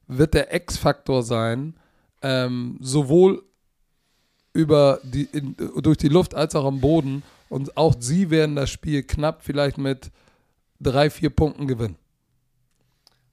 [0.06, 1.74] wird der X-Faktor sein,
[2.22, 3.42] ähm, sowohl
[4.52, 7.22] über die, in, durch die Luft als auch am Boden.
[7.48, 10.10] Und auch sie werden das Spiel knapp vielleicht mit
[10.80, 11.96] drei, vier Punkten gewinnen.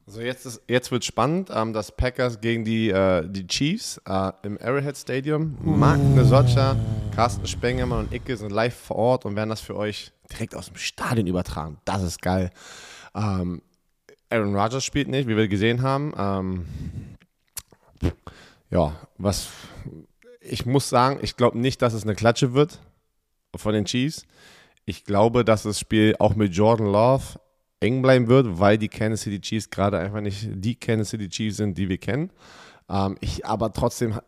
[0.05, 4.31] Also jetzt, ist, jetzt wird spannend, ähm, das Packers gegen die, äh, die Chiefs äh,
[4.43, 5.57] im Arrowhead Stadium.
[5.63, 6.75] Marc Nesocha,
[7.15, 10.67] Carsten Spengemann und Icke sind live vor Ort und werden das für euch direkt aus
[10.67, 11.77] dem Stadion übertragen.
[11.85, 12.51] Das ist geil.
[13.15, 13.61] Ähm,
[14.29, 16.13] Aaron Rodgers spielt nicht, wie wir gesehen haben.
[16.17, 16.65] Ähm,
[18.69, 19.47] ja, was
[20.41, 22.81] ich muss sagen, ich glaube nicht, dass es eine Klatsche wird
[23.55, 24.25] von den Chiefs.
[24.85, 27.39] Ich glaube, dass das Spiel auch mit Jordan Love
[27.79, 31.57] eng bleiben wird, weil die Kansas City Chiefs gerade einfach nicht die Kansas City Chiefs
[31.57, 32.31] sind, die wir kennen.
[32.89, 34.19] Ähm, ich aber trotzdem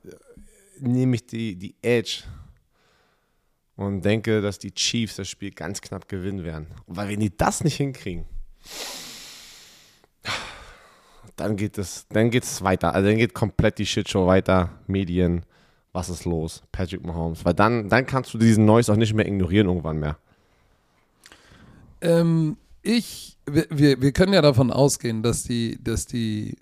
[0.79, 2.23] nehme ich die, die Edge
[3.75, 6.67] und denke, dass die Chiefs das Spiel ganz knapp gewinnen werden.
[6.87, 8.25] Weil wenn die das nicht hinkriegen,
[11.35, 12.93] dann geht es, dann geht es weiter.
[12.93, 14.71] Also dann geht komplett die Shitshow weiter.
[14.87, 15.45] Medien,
[15.95, 16.61] was ist los?
[16.71, 17.45] Patrick Mahomes.
[17.45, 20.17] Weil dann, dann kannst du diesen Noise auch nicht mehr ignorieren irgendwann mehr.
[22.01, 26.57] Ähm, ich, wir, wir, können ja davon ausgehen, dass die, dass die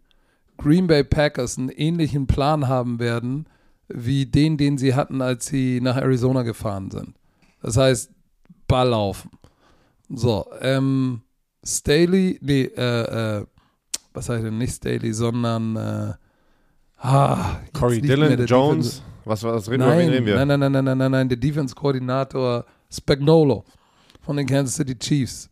[0.58, 3.48] Green Bay Packers einen ähnlichen Plan haben werden,
[3.88, 7.16] wie den, den sie hatten, als sie nach Arizona gefahren sind.
[7.62, 8.12] Das heißt,
[8.68, 9.32] Ball laufen.
[10.10, 11.22] So, ähm,
[11.66, 13.46] Staley, nee, äh, äh,
[14.14, 16.14] was heißt denn nicht Staley, sondern äh,
[17.00, 20.36] ah, Corey Dillon, Jones, was, was reden, Nein, wir, reden wir?
[20.36, 23.64] nein, nein, nein, nein, nein, nein, nein, der Defense-Koordinator Spagnolo
[24.22, 25.50] von den Kansas City Chiefs.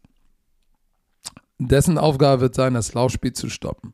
[1.57, 3.93] Dessen Aufgabe wird sein, das Laufspiel zu stoppen.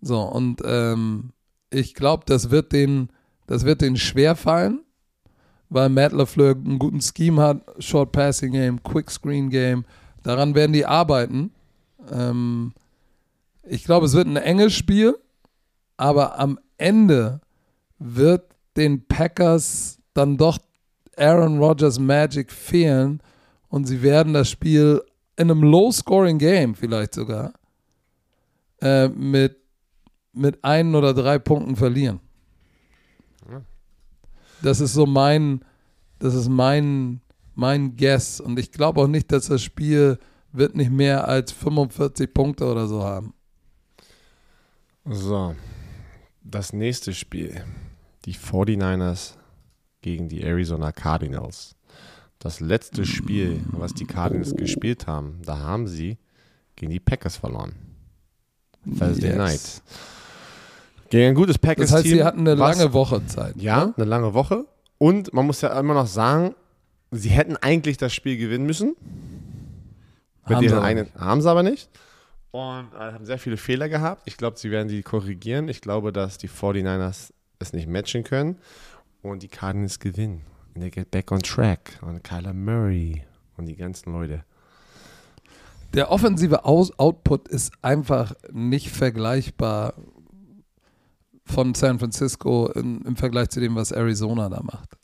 [0.00, 1.30] So, und ähm,
[1.70, 3.08] ich glaube, das wird den,
[3.46, 4.80] das wird denen schwer fallen,
[5.70, 9.84] weil Matt LaFleur einen guten Scheme hat, Short Passing Game, Quick Screen Game.
[10.22, 11.52] Daran werden die arbeiten.
[12.12, 12.72] Ähm,
[13.62, 15.16] ich glaube, es wird ein enges Spiel,
[15.96, 17.40] aber am Ende
[17.98, 20.58] wird den Packers dann doch
[21.16, 23.20] Aaron Rodgers Magic fehlen
[23.68, 25.02] und sie werden das Spiel
[25.36, 27.52] in einem Low-Scoring-Game vielleicht sogar
[28.80, 29.56] äh, mit,
[30.32, 32.20] mit ein oder drei Punkten verlieren.
[34.62, 35.64] Das ist so mein,
[36.18, 37.20] das ist mein,
[37.54, 40.18] mein Guess und ich glaube auch nicht, dass das Spiel
[40.52, 43.34] wird nicht mehr als 45 Punkte oder so haben.
[45.04, 45.54] So,
[46.42, 47.62] das nächste Spiel.
[48.24, 49.34] Die 49ers
[50.00, 51.76] gegen die Arizona Cardinals.
[52.38, 56.18] Das letzte Spiel, was die Cardinals gespielt haben, da haben sie
[56.76, 57.74] gegen die Packers verloren.
[58.98, 59.36] Thursday Yes.
[59.36, 59.82] Night.
[61.10, 61.96] Gegen ein gutes Packers-Team.
[61.96, 63.56] Das heißt, sie hatten eine was- lange Woche Zeit.
[63.56, 63.94] Ja, ne?
[63.96, 64.66] eine lange Woche.
[64.98, 66.54] Und man muss ja immer noch sagen,
[67.10, 68.94] sie hätten eigentlich das Spiel gewinnen müssen.
[70.46, 71.88] Mit Haben sie eigenen, haben sie aber nicht.
[72.50, 74.22] Und äh, haben sehr viele Fehler gehabt.
[74.26, 75.68] Ich glaube, sie werden die korrigieren.
[75.68, 77.32] Ich glaube, dass die 49ers
[77.64, 78.58] es nicht matchen können.
[79.22, 80.42] Und die Cardinals gewinnen.
[80.74, 81.98] Und they get back on track.
[82.02, 83.24] Und Kyler Murray
[83.56, 84.44] und die ganzen Leute.
[85.94, 89.94] Der offensive Aus Output ist einfach nicht vergleichbar
[91.44, 94.96] von San Francisco in, im Vergleich zu dem, was Arizona da macht.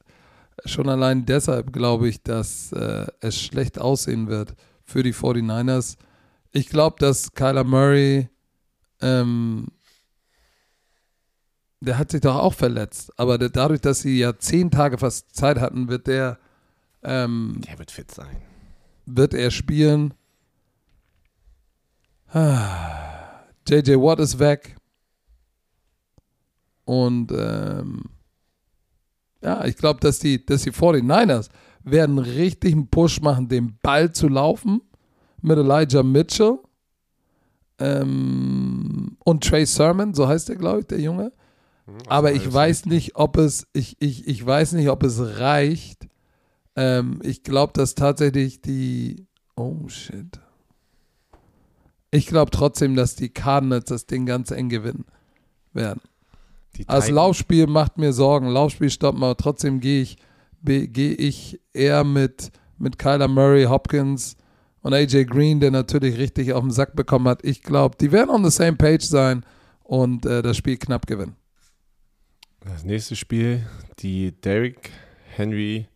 [0.65, 4.55] Schon allein deshalb glaube ich, dass äh, es schlecht aussehen wird
[4.85, 5.97] für die 49ers.
[6.51, 8.28] Ich glaube, dass Kyler Murray,
[9.01, 9.69] ähm,
[11.81, 15.35] der hat sich doch auch verletzt, aber der, dadurch, dass sie ja zehn Tage fast
[15.35, 16.39] Zeit hatten, wird der,
[17.02, 18.36] ähm, Der wird fit sein.
[19.07, 20.15] wird er spielen.
[22.32, 24.77] Ah, JJ Watt ist weg.
[26.85, 28.02] Und ähm,
[29.43, 31.48] ja, ich glaube, dass die, dass die 49ers
[31.82, 34.82] werden richtig einen Push machen, den Ball zu laufen
[35.40, 36.59] mit Elijah Mitchell
[37.78, 41.32] ähm, und Trey Sermon, so heißt der, glaube ich, der Junge.
[42.09, 46.09] Aber ich weiß nicht, ob es, ich, ich, ich weiß nicht, ob es reicht.
[46.77, 49.27] Ähm, ich glaube, dass tatsächlich die,
[49.57, 50.41] oh shit.
[52.11, 55.05] Ich glaube trotzdem, dass die Cardinals das Ding ganz eng gewinnen
[55.73, 56.01] werden.
[56.75, 58.49] Titans- Laufspiel macht mir Sorgen.
[58.49, 60.17] Laufspiel stoppen, aber trotzdem gehe ich,
[60.65, 64.37] gehe ich eher mit, mit Kyler Murray, Hopkins
[64.83, 67.45] und AJ Green, der natürlich richtig auf den Sack bekommen hat.
[67.45, 69.45] Ich glaube, die werden on the same page sein
[69.85, 71.37] und äh, das Spiel knapp gewinnen.
[72.65, 73.66] Das nächste Spiel,
[74.01, 74.91] die Derrick
[75.35, 75.87] Henry,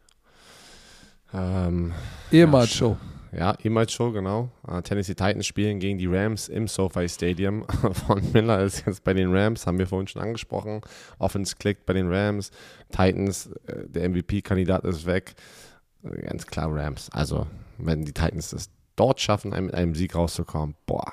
[1.32, 1.92] ähm,
[2.32, 2.96] Ehemals Ja, Show.
[3.32, 4.50] ja, ehemals schon, genau.
[4.66, 7.66] Äh, Tennessee Titans spielen gegen die Rams im SoFi Stadium.
[8.06, 10.80] Von Miller ist jetzt bei den Rams, haben wir vorhin schon angesprochen.
[11.18, 12.50] Offense klickt bei den Rams.
[12.90, 15.34] Titans, äh, der MVP-Kandidat ist weg.
[16.02, 17.10] Ganz klar Rams.
[17.10, 17.46] Also,
[17.78, 21.12] wenn die Titans es dort schaffen, mit einem Sieg rauszukommen, boah,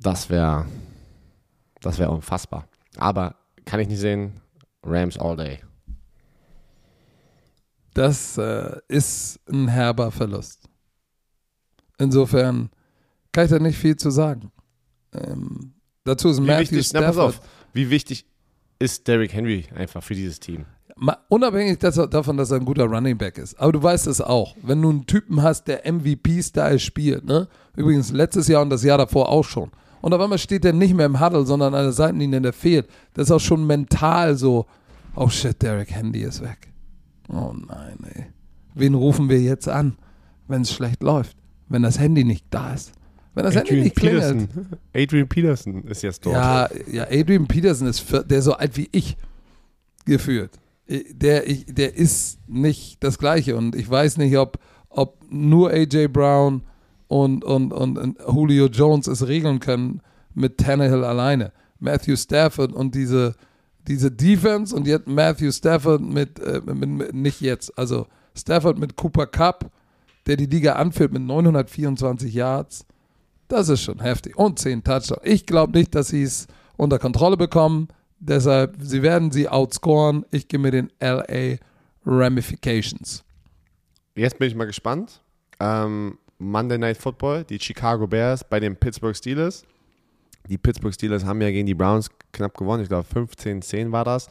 [0.00, 0.66] das wäre
[1.80, 2.66] das wäre unfassbar.
[2.96, 4.40] Aber kann ich nicht sehen,
[4.88, 5.58] Rams all day.
[7.94, 10.68] Das äh, ist ein herber Verlust.
[11.98, 12.70] Insofern
[13.32, 14.52] kann ich da nicht viel zu sagen.
[15.12, 15.72] Ähm,
[16.04, 17.34] dazu ist Wie Matthew wichtig, na, pass Stafford.
[17.36, 17.40] auf,
[17.72, 18.24] wie wichtig
[18.78, 20.64] ist Derrick Henry einfach für dieses Team?
[20.96, 23.58] Ma- Unabhängig dass er- davon, dass er ein guter Running Back ist.
[23.58, 24.54] Aber du weißt es auch.
[24.62, 27.48] Wenn du einen Typen hast, der MVP-Style spielt, ne?
[27.76, 29.70] Übrigens letztes Jahr und das Jahr davor auch schon.
[30.00, 32.88] Und auf einmal steht der nicht mehr im Huddle, sondern an der Seitenlinie, der fehlt.
[33.14, 34.66] Das ist auch schon mental so.
[35.20, 36.68] Oh shit, Derek Handy ist weg.
[37.28, 38.26] Oh nein, ey.
[38.74, 39.96] Wen rufen wir jetzt an,
[40.46, 41.36] wenn es schlecht läuft?
[41.68, 42.92] Wenn das Handy nicht da ist?
[43.34, 44.48] Wenn das Handy nicht klingelt?
[44.48, 44.68] Peterson.
[44.94, 46.36] Adrian Peterson ist jetzt dort.
[46.36, 49.16] Ja, ja, Adrian Peterson ist vier- der ist so alt wie ich
[50.04, 50.50] gefühlt.
[50.88, 54.58] Der, ich, der ist nicht das Gleiche und ich weiß nicht, ob,
[54.88, 56.62] ob nur AJ Brown
[57.08, 60.00] und, und, und, und Julio Jones es regeln können
[60.34, 61.52] mit Tannehill alleine.
[61.80, 63.34] Matthew Stafford und diese,
[63.88, 68.06] diese Defense und jetzt Matthew Stafford mit, äh, mit, mit, nicht jetzt, also
[68.36, 69.70] Stafford mit Cooper Cup,
[70.26, 72.86] der die Liga anführt mit 924 Yards.
[73.48, 74.36] Das ist schon heftig.
[74.36, 75.22] Und 10 Touchdowns.
[75.24, 76.46] Ich glaube nicht, dass sie es
[76.76, 77.88] unter Kontrolle bekommen.
[78.20, 80.26] Deshalb, sie werden sie outscoren.
[80.30, 81.56] Ich gehe mit den LA
[82.04, 83.24] Ramifications.
[84.14, 85.22] Jetzt bin ich mal gespannt.
[85.60, 89.64] Ähm, Monday Night Football, die Chicago Bears bei den Pittsburgh Steelers.
[90.48, 92.82] Die Pittsburgh Steelers haben ja gegen die Browns knapp gewonnen.
[92.82, 94.28] Ich glaube 15-10 war das.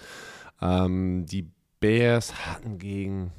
[0.62, 1.48] Ähm, die
[1.80, 3.32] Bears hatten gegen.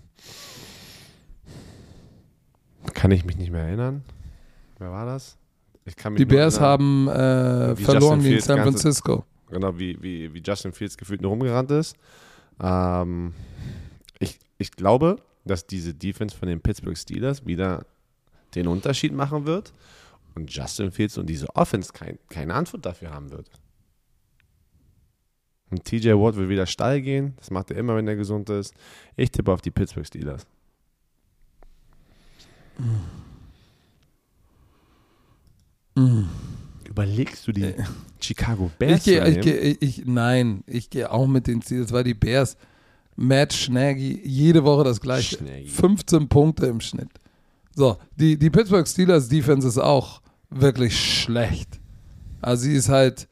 [2.95, 4.03] Kann ich mich nicht mehr erinnern.
[4.79, 5.37] Wer war das?
[5.85, 9.25] Ich kann mich Die Bears haben äh, Wie verloren gegen Fields San ganze- Francisco.
[9.51, 11.97] Genau, wie, wie, wie Justin Fields gefühlt nur rumgerannt ist.
[12.63, 13.33] Ähm,
[14.19, 17.87] ich, ich glaube, dass diese Defense von den Pittsburgh Steelers wieder
[18.55, 19.73] den Unterschied machen wird
[20.39, 23.51] und Justin Fields und diese Offense kein, keine Antwort dafür haben wird.
[25.71, 27.35] Und TJ Watt will wieder steil gehen.
[27.37, 28.75] Das macht er immer, wenn er gesund ist.
[29.17, 30.47] Ich tippe auf die Pittsburgh Steelers.
[36.87, 37.85] Überlegst du die Äh.
[38.21, 41.93] Chicago Bears Ich gehe, zu ich gehe, ich, nein, ich gehe auch mit den Steelers,
[41.93, 42.57] weil die Bears,
[43.17, 45.37] Matt Schnaggy, jede Woche das gleiche.
[45.37, 45.67] Schnaggy.
[45.67, 47.11] 15 Punkte im Schnitt.
[47.75, 50.21] So, die, die Pittsburgh Steelers Defense ist auch
[50.51, 51.81] wirklich schlecht.
[52.41, 53.29] Also sie ist halt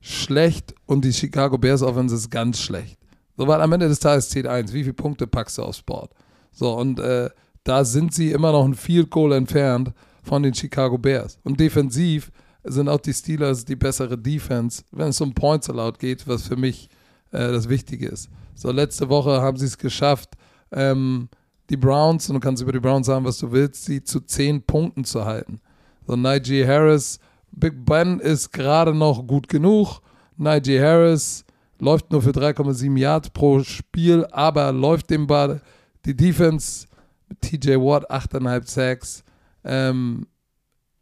[0.00, 2.98] schlecht und die Chicago Bears Offense ist ganz schlecht.
[3.36, 6.12] So, weil am Ende des Tages zählt eins, wie viele Punkte packst du aufs Board?
[6.52, 7.30] So, und äh,
[7.64, 9.92] da sind sie immer noch ein Field Goal entfernt
[10.22, 11.38] von den Chicago Bears.
[11.44, 12.30] Und defensiv
[12.64, 16.56] sind auch die Steelers die bessere Defense, wenn es um Points allowed geht, was für
[16.56, 16.88] mich
[17.30, 18.28] äh, das Wichtige ist.
[18.54, 20.30] So, letzte Woche haben sie es geschafft,
[20.72, 21.28] ähm,
[21.70, 24.62] die Browns, und du kannst über die Browns sagen, was du willst, sie zu zehn
[24.62, 25.60] Punkten zu halten.
[26.08, 27.20] So, Najee Harris,
[27.52, 30.00] Big Ben ist gerade noch gut genug.
[30.38, 31.44] Najee Harris
[31.78, 35.60] läuft nur für 3,7 Yards pro Spiel, aber läuft den Ball.
[36.06, 36.86] Die Defense
[37.28, 39.22] mit TJ Watt 8,5 Sacks.
[39.64, 40.26] Ähm,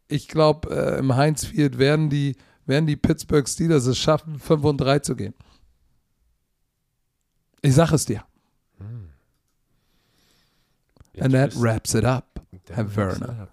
[0.09, 2.35] ich glaube, äh, im Heinz Field werden die,
[2.65, 5.33] werden die Pittsburgh Steelers es schaffen, 5 und 3 zu gehen.
[7.61, 8.25] Ich sag es dir.
[11.19, 13.47] And that wraps it up, Herr Werner.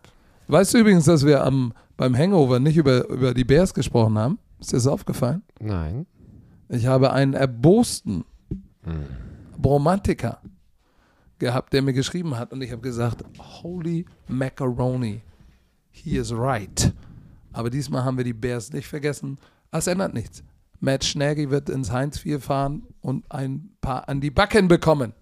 [0.47, 4.39] Weißt du übrigens, dass wir am, beim Hangover nicht über, über die Bears gesprochen haben?
[4.61, 5.43] Ist dir das aufgefallen?
[5.61, 6.07] Nein.
[6.69, 8.25] Ich habe einen erbosten
[9.63, 10.41] Romantiker
[11.39, 15.23] gehabt, der mir geschrieben hat und ich habe gesagt, holy macaroni,
[15.91, 16.93] he is right.
[17.53, 19.39] Aber diesmal haben wir die Bears nicht vergessen.
[19.71, 20.43] Es ändert nichts.
[20.81, 25.15] Matt Schnaggy wird ins Heinz 4 fahren und ein paar an die Backen bekommen.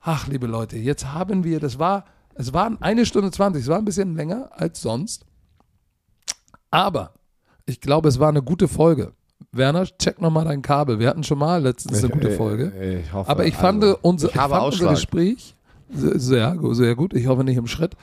[0.00, 2.04] Ach, liebe Leute, jetzt haben wir, das war,
[2.34, 5.24] es war eine Stunde 20, es war ein bisschen länger als sonst.
[6.70, 7.14] Aber
[7.66, 9.12] ich glaube, es war eine gute Folge.
[9.52, 10.98] Werner, check nochmal dein Kabel.
[10.98, 13.00] Wir hatten schon mal letztens eine gute Folge.
[13.04, 14.90] Ich, hoffe, Aber ich fand, also, unser, ich fand unser.
[14.90, 15.54] Gespräch
[15.88, 17.14] sehr, sehr, gut.
[17.14, 17.96] Ich hoffe nicht im Schritt.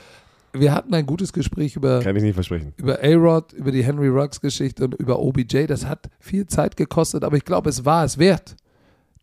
[0.54, 2.74] Wir hatten ein gutes Gespräch über, Kann ich nicht versprechen.
[2.78, 5.66] über A-Rod, über die Henry Ruggs Geschichte und über OBJ.
[5.68, 8.56] Das hat viel Zeit gekostet, aber ich glaube, es war es wert.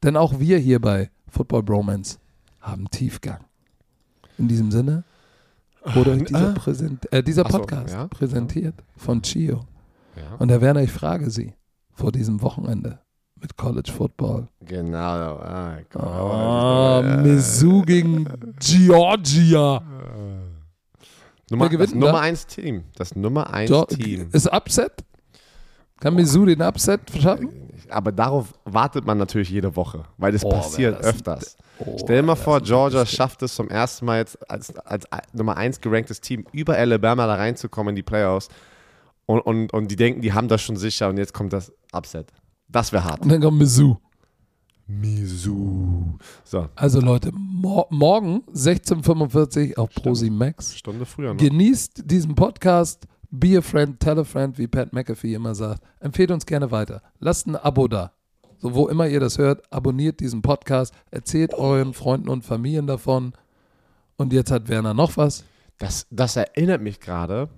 [0.02, 2.18] Denn auch wir hier bei Football Bromance
[2.60, 3.40] haben Tiefgang.
[4.38, 5.04] In diesem Sinne
[5.84, 6.52] wurde euch dieser, Ah.
[6.52, 8.06] Präsent, äh, dieser Ach so, Podcast ja.
[8.08, 9.60] präsentiert von Chio.
[10.16, 10.36] Ja.
[10.38, 11.54] Und Herr Werner, ich frage Sie
[11.92, 12.98] vor diesem Wochenende
[13.40, 14.48] mit College Football.
[14.60, 14.98] Genau.
[14.98, 18.26] Ah, Ah, äh, Mizzou gegen
[18.58, 19.82] Georgia.
[21.50, 22.20] Nummer, Wer gewinnt das Nummer da?
[22.20, 22.82] 1 Team.
[22.96, 24.28] Das Nummer 1 Geo- Team.
[24.32, 24.92] Ist Upset?
[26.00, 27.50] Kann Mizzou den Upset schaffen?
[27.90, 31.56] Aber darauf wartet man natürlich jede Woche, weil das Oh, passiert das- öfters.
[31.78, 35.56] Oh, Stell dir mal vor, Georgia schafft es zum ersten Mal jetzt als, als Nummer
[35.56, 38.48] 1 geranktes Team über Alabama da reinzukommen in die Playoffs.
[39.26, 42.32] Und, und, und die denken, die haben das schon sicher und jetzt kommt das Upset.
[42.68, 43.20] Das wäre hart.
[43.22, 43.96] Und dann kommt Mizzou.
[44.86, 46.16] Misu.
[46.44, 50.76] So, Also Leute, mor morgen 16.45 auf Prosi Max.
[50.76, 51.40] Stunde früher noch.
[51.40, 53.06] Genießt diesen Podcast.
[53.30, 55.82] Be a friend, tell a friend, wie Pat McAfee immer sagt.
[56.00, 57.02] Empfehlt uns gerne weiter.
[57.20, 58.12] Lasst ein Abo da.
[58.56, 60.94] So, wo immer ihr das hört, abonniert diesen Podcast.
[61.10, 63.34] Erzählt euren Freunden und Familien davon.
[64.16, 65.44] Und jetzt hat Werner noch was.
[65.76, 67.48] Das, das erinnert mich gerade.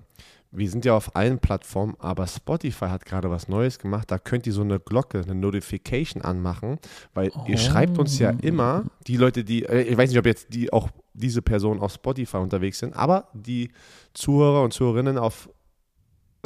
[0.53, 4.11] Wir sind ja auf allen Plattformen, aber Spotify hat gerade was Neues gemacht.
[4.11, 6.81] Da könnt ihr so eine Glocke, eine Notification anmachen,
[7.15, 10.53] weil ihr schreibt uns ja immer, die Leute, die, äh, ich weiß nicht, ob jetzt
[10.53, 13.71] die auch diese Personen auf Spotify unterwegs sind, aber die
[14.13, 15.49] Zuhörer und Zuhörerinnen auf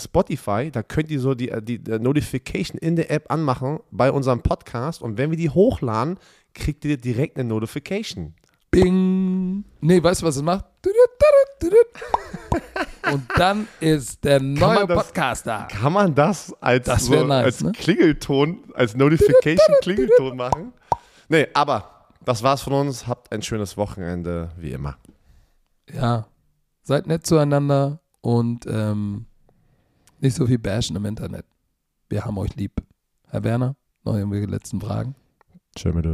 [0.00, 4.10] Spotify, da könnt ihr so die, äh, die, die Notification in der App anmachen bei
[4.10, 6.18] unserem Podcast und wenn wir die hochladen,
[6.54, 8.34] kriegt ihr direkt eine Notification.
[8.70, 9.64] Bing.
[9.80, 10.64] Nee, weißt du, was es macht?
[13.12, 15.68] Und dann ist der neue das- Podcast da.
[15.70, 17.72] Kann man das als, Das so, nice, als ne?
[17.72, 20.72] Klingelton, als Notification-Klingelton machen?
[21.28, 23.06] Nee, aber das war's von uns.
[23.06, 24.96] Habt ein schönes Wochenende, wie immer.
[25.92, 26.26] Ja,
[26.82, 29.26] seid nett zueinander und ähm,
[30.24, 31.44] nicht so viel bashen im Internet.
[32.08, 32.72] Wir haben euch lieb.
[33.28, 35.14] Herr Werner, noch irgendwelche letzten Fragen?
[35.76, 36.06] Tschö mit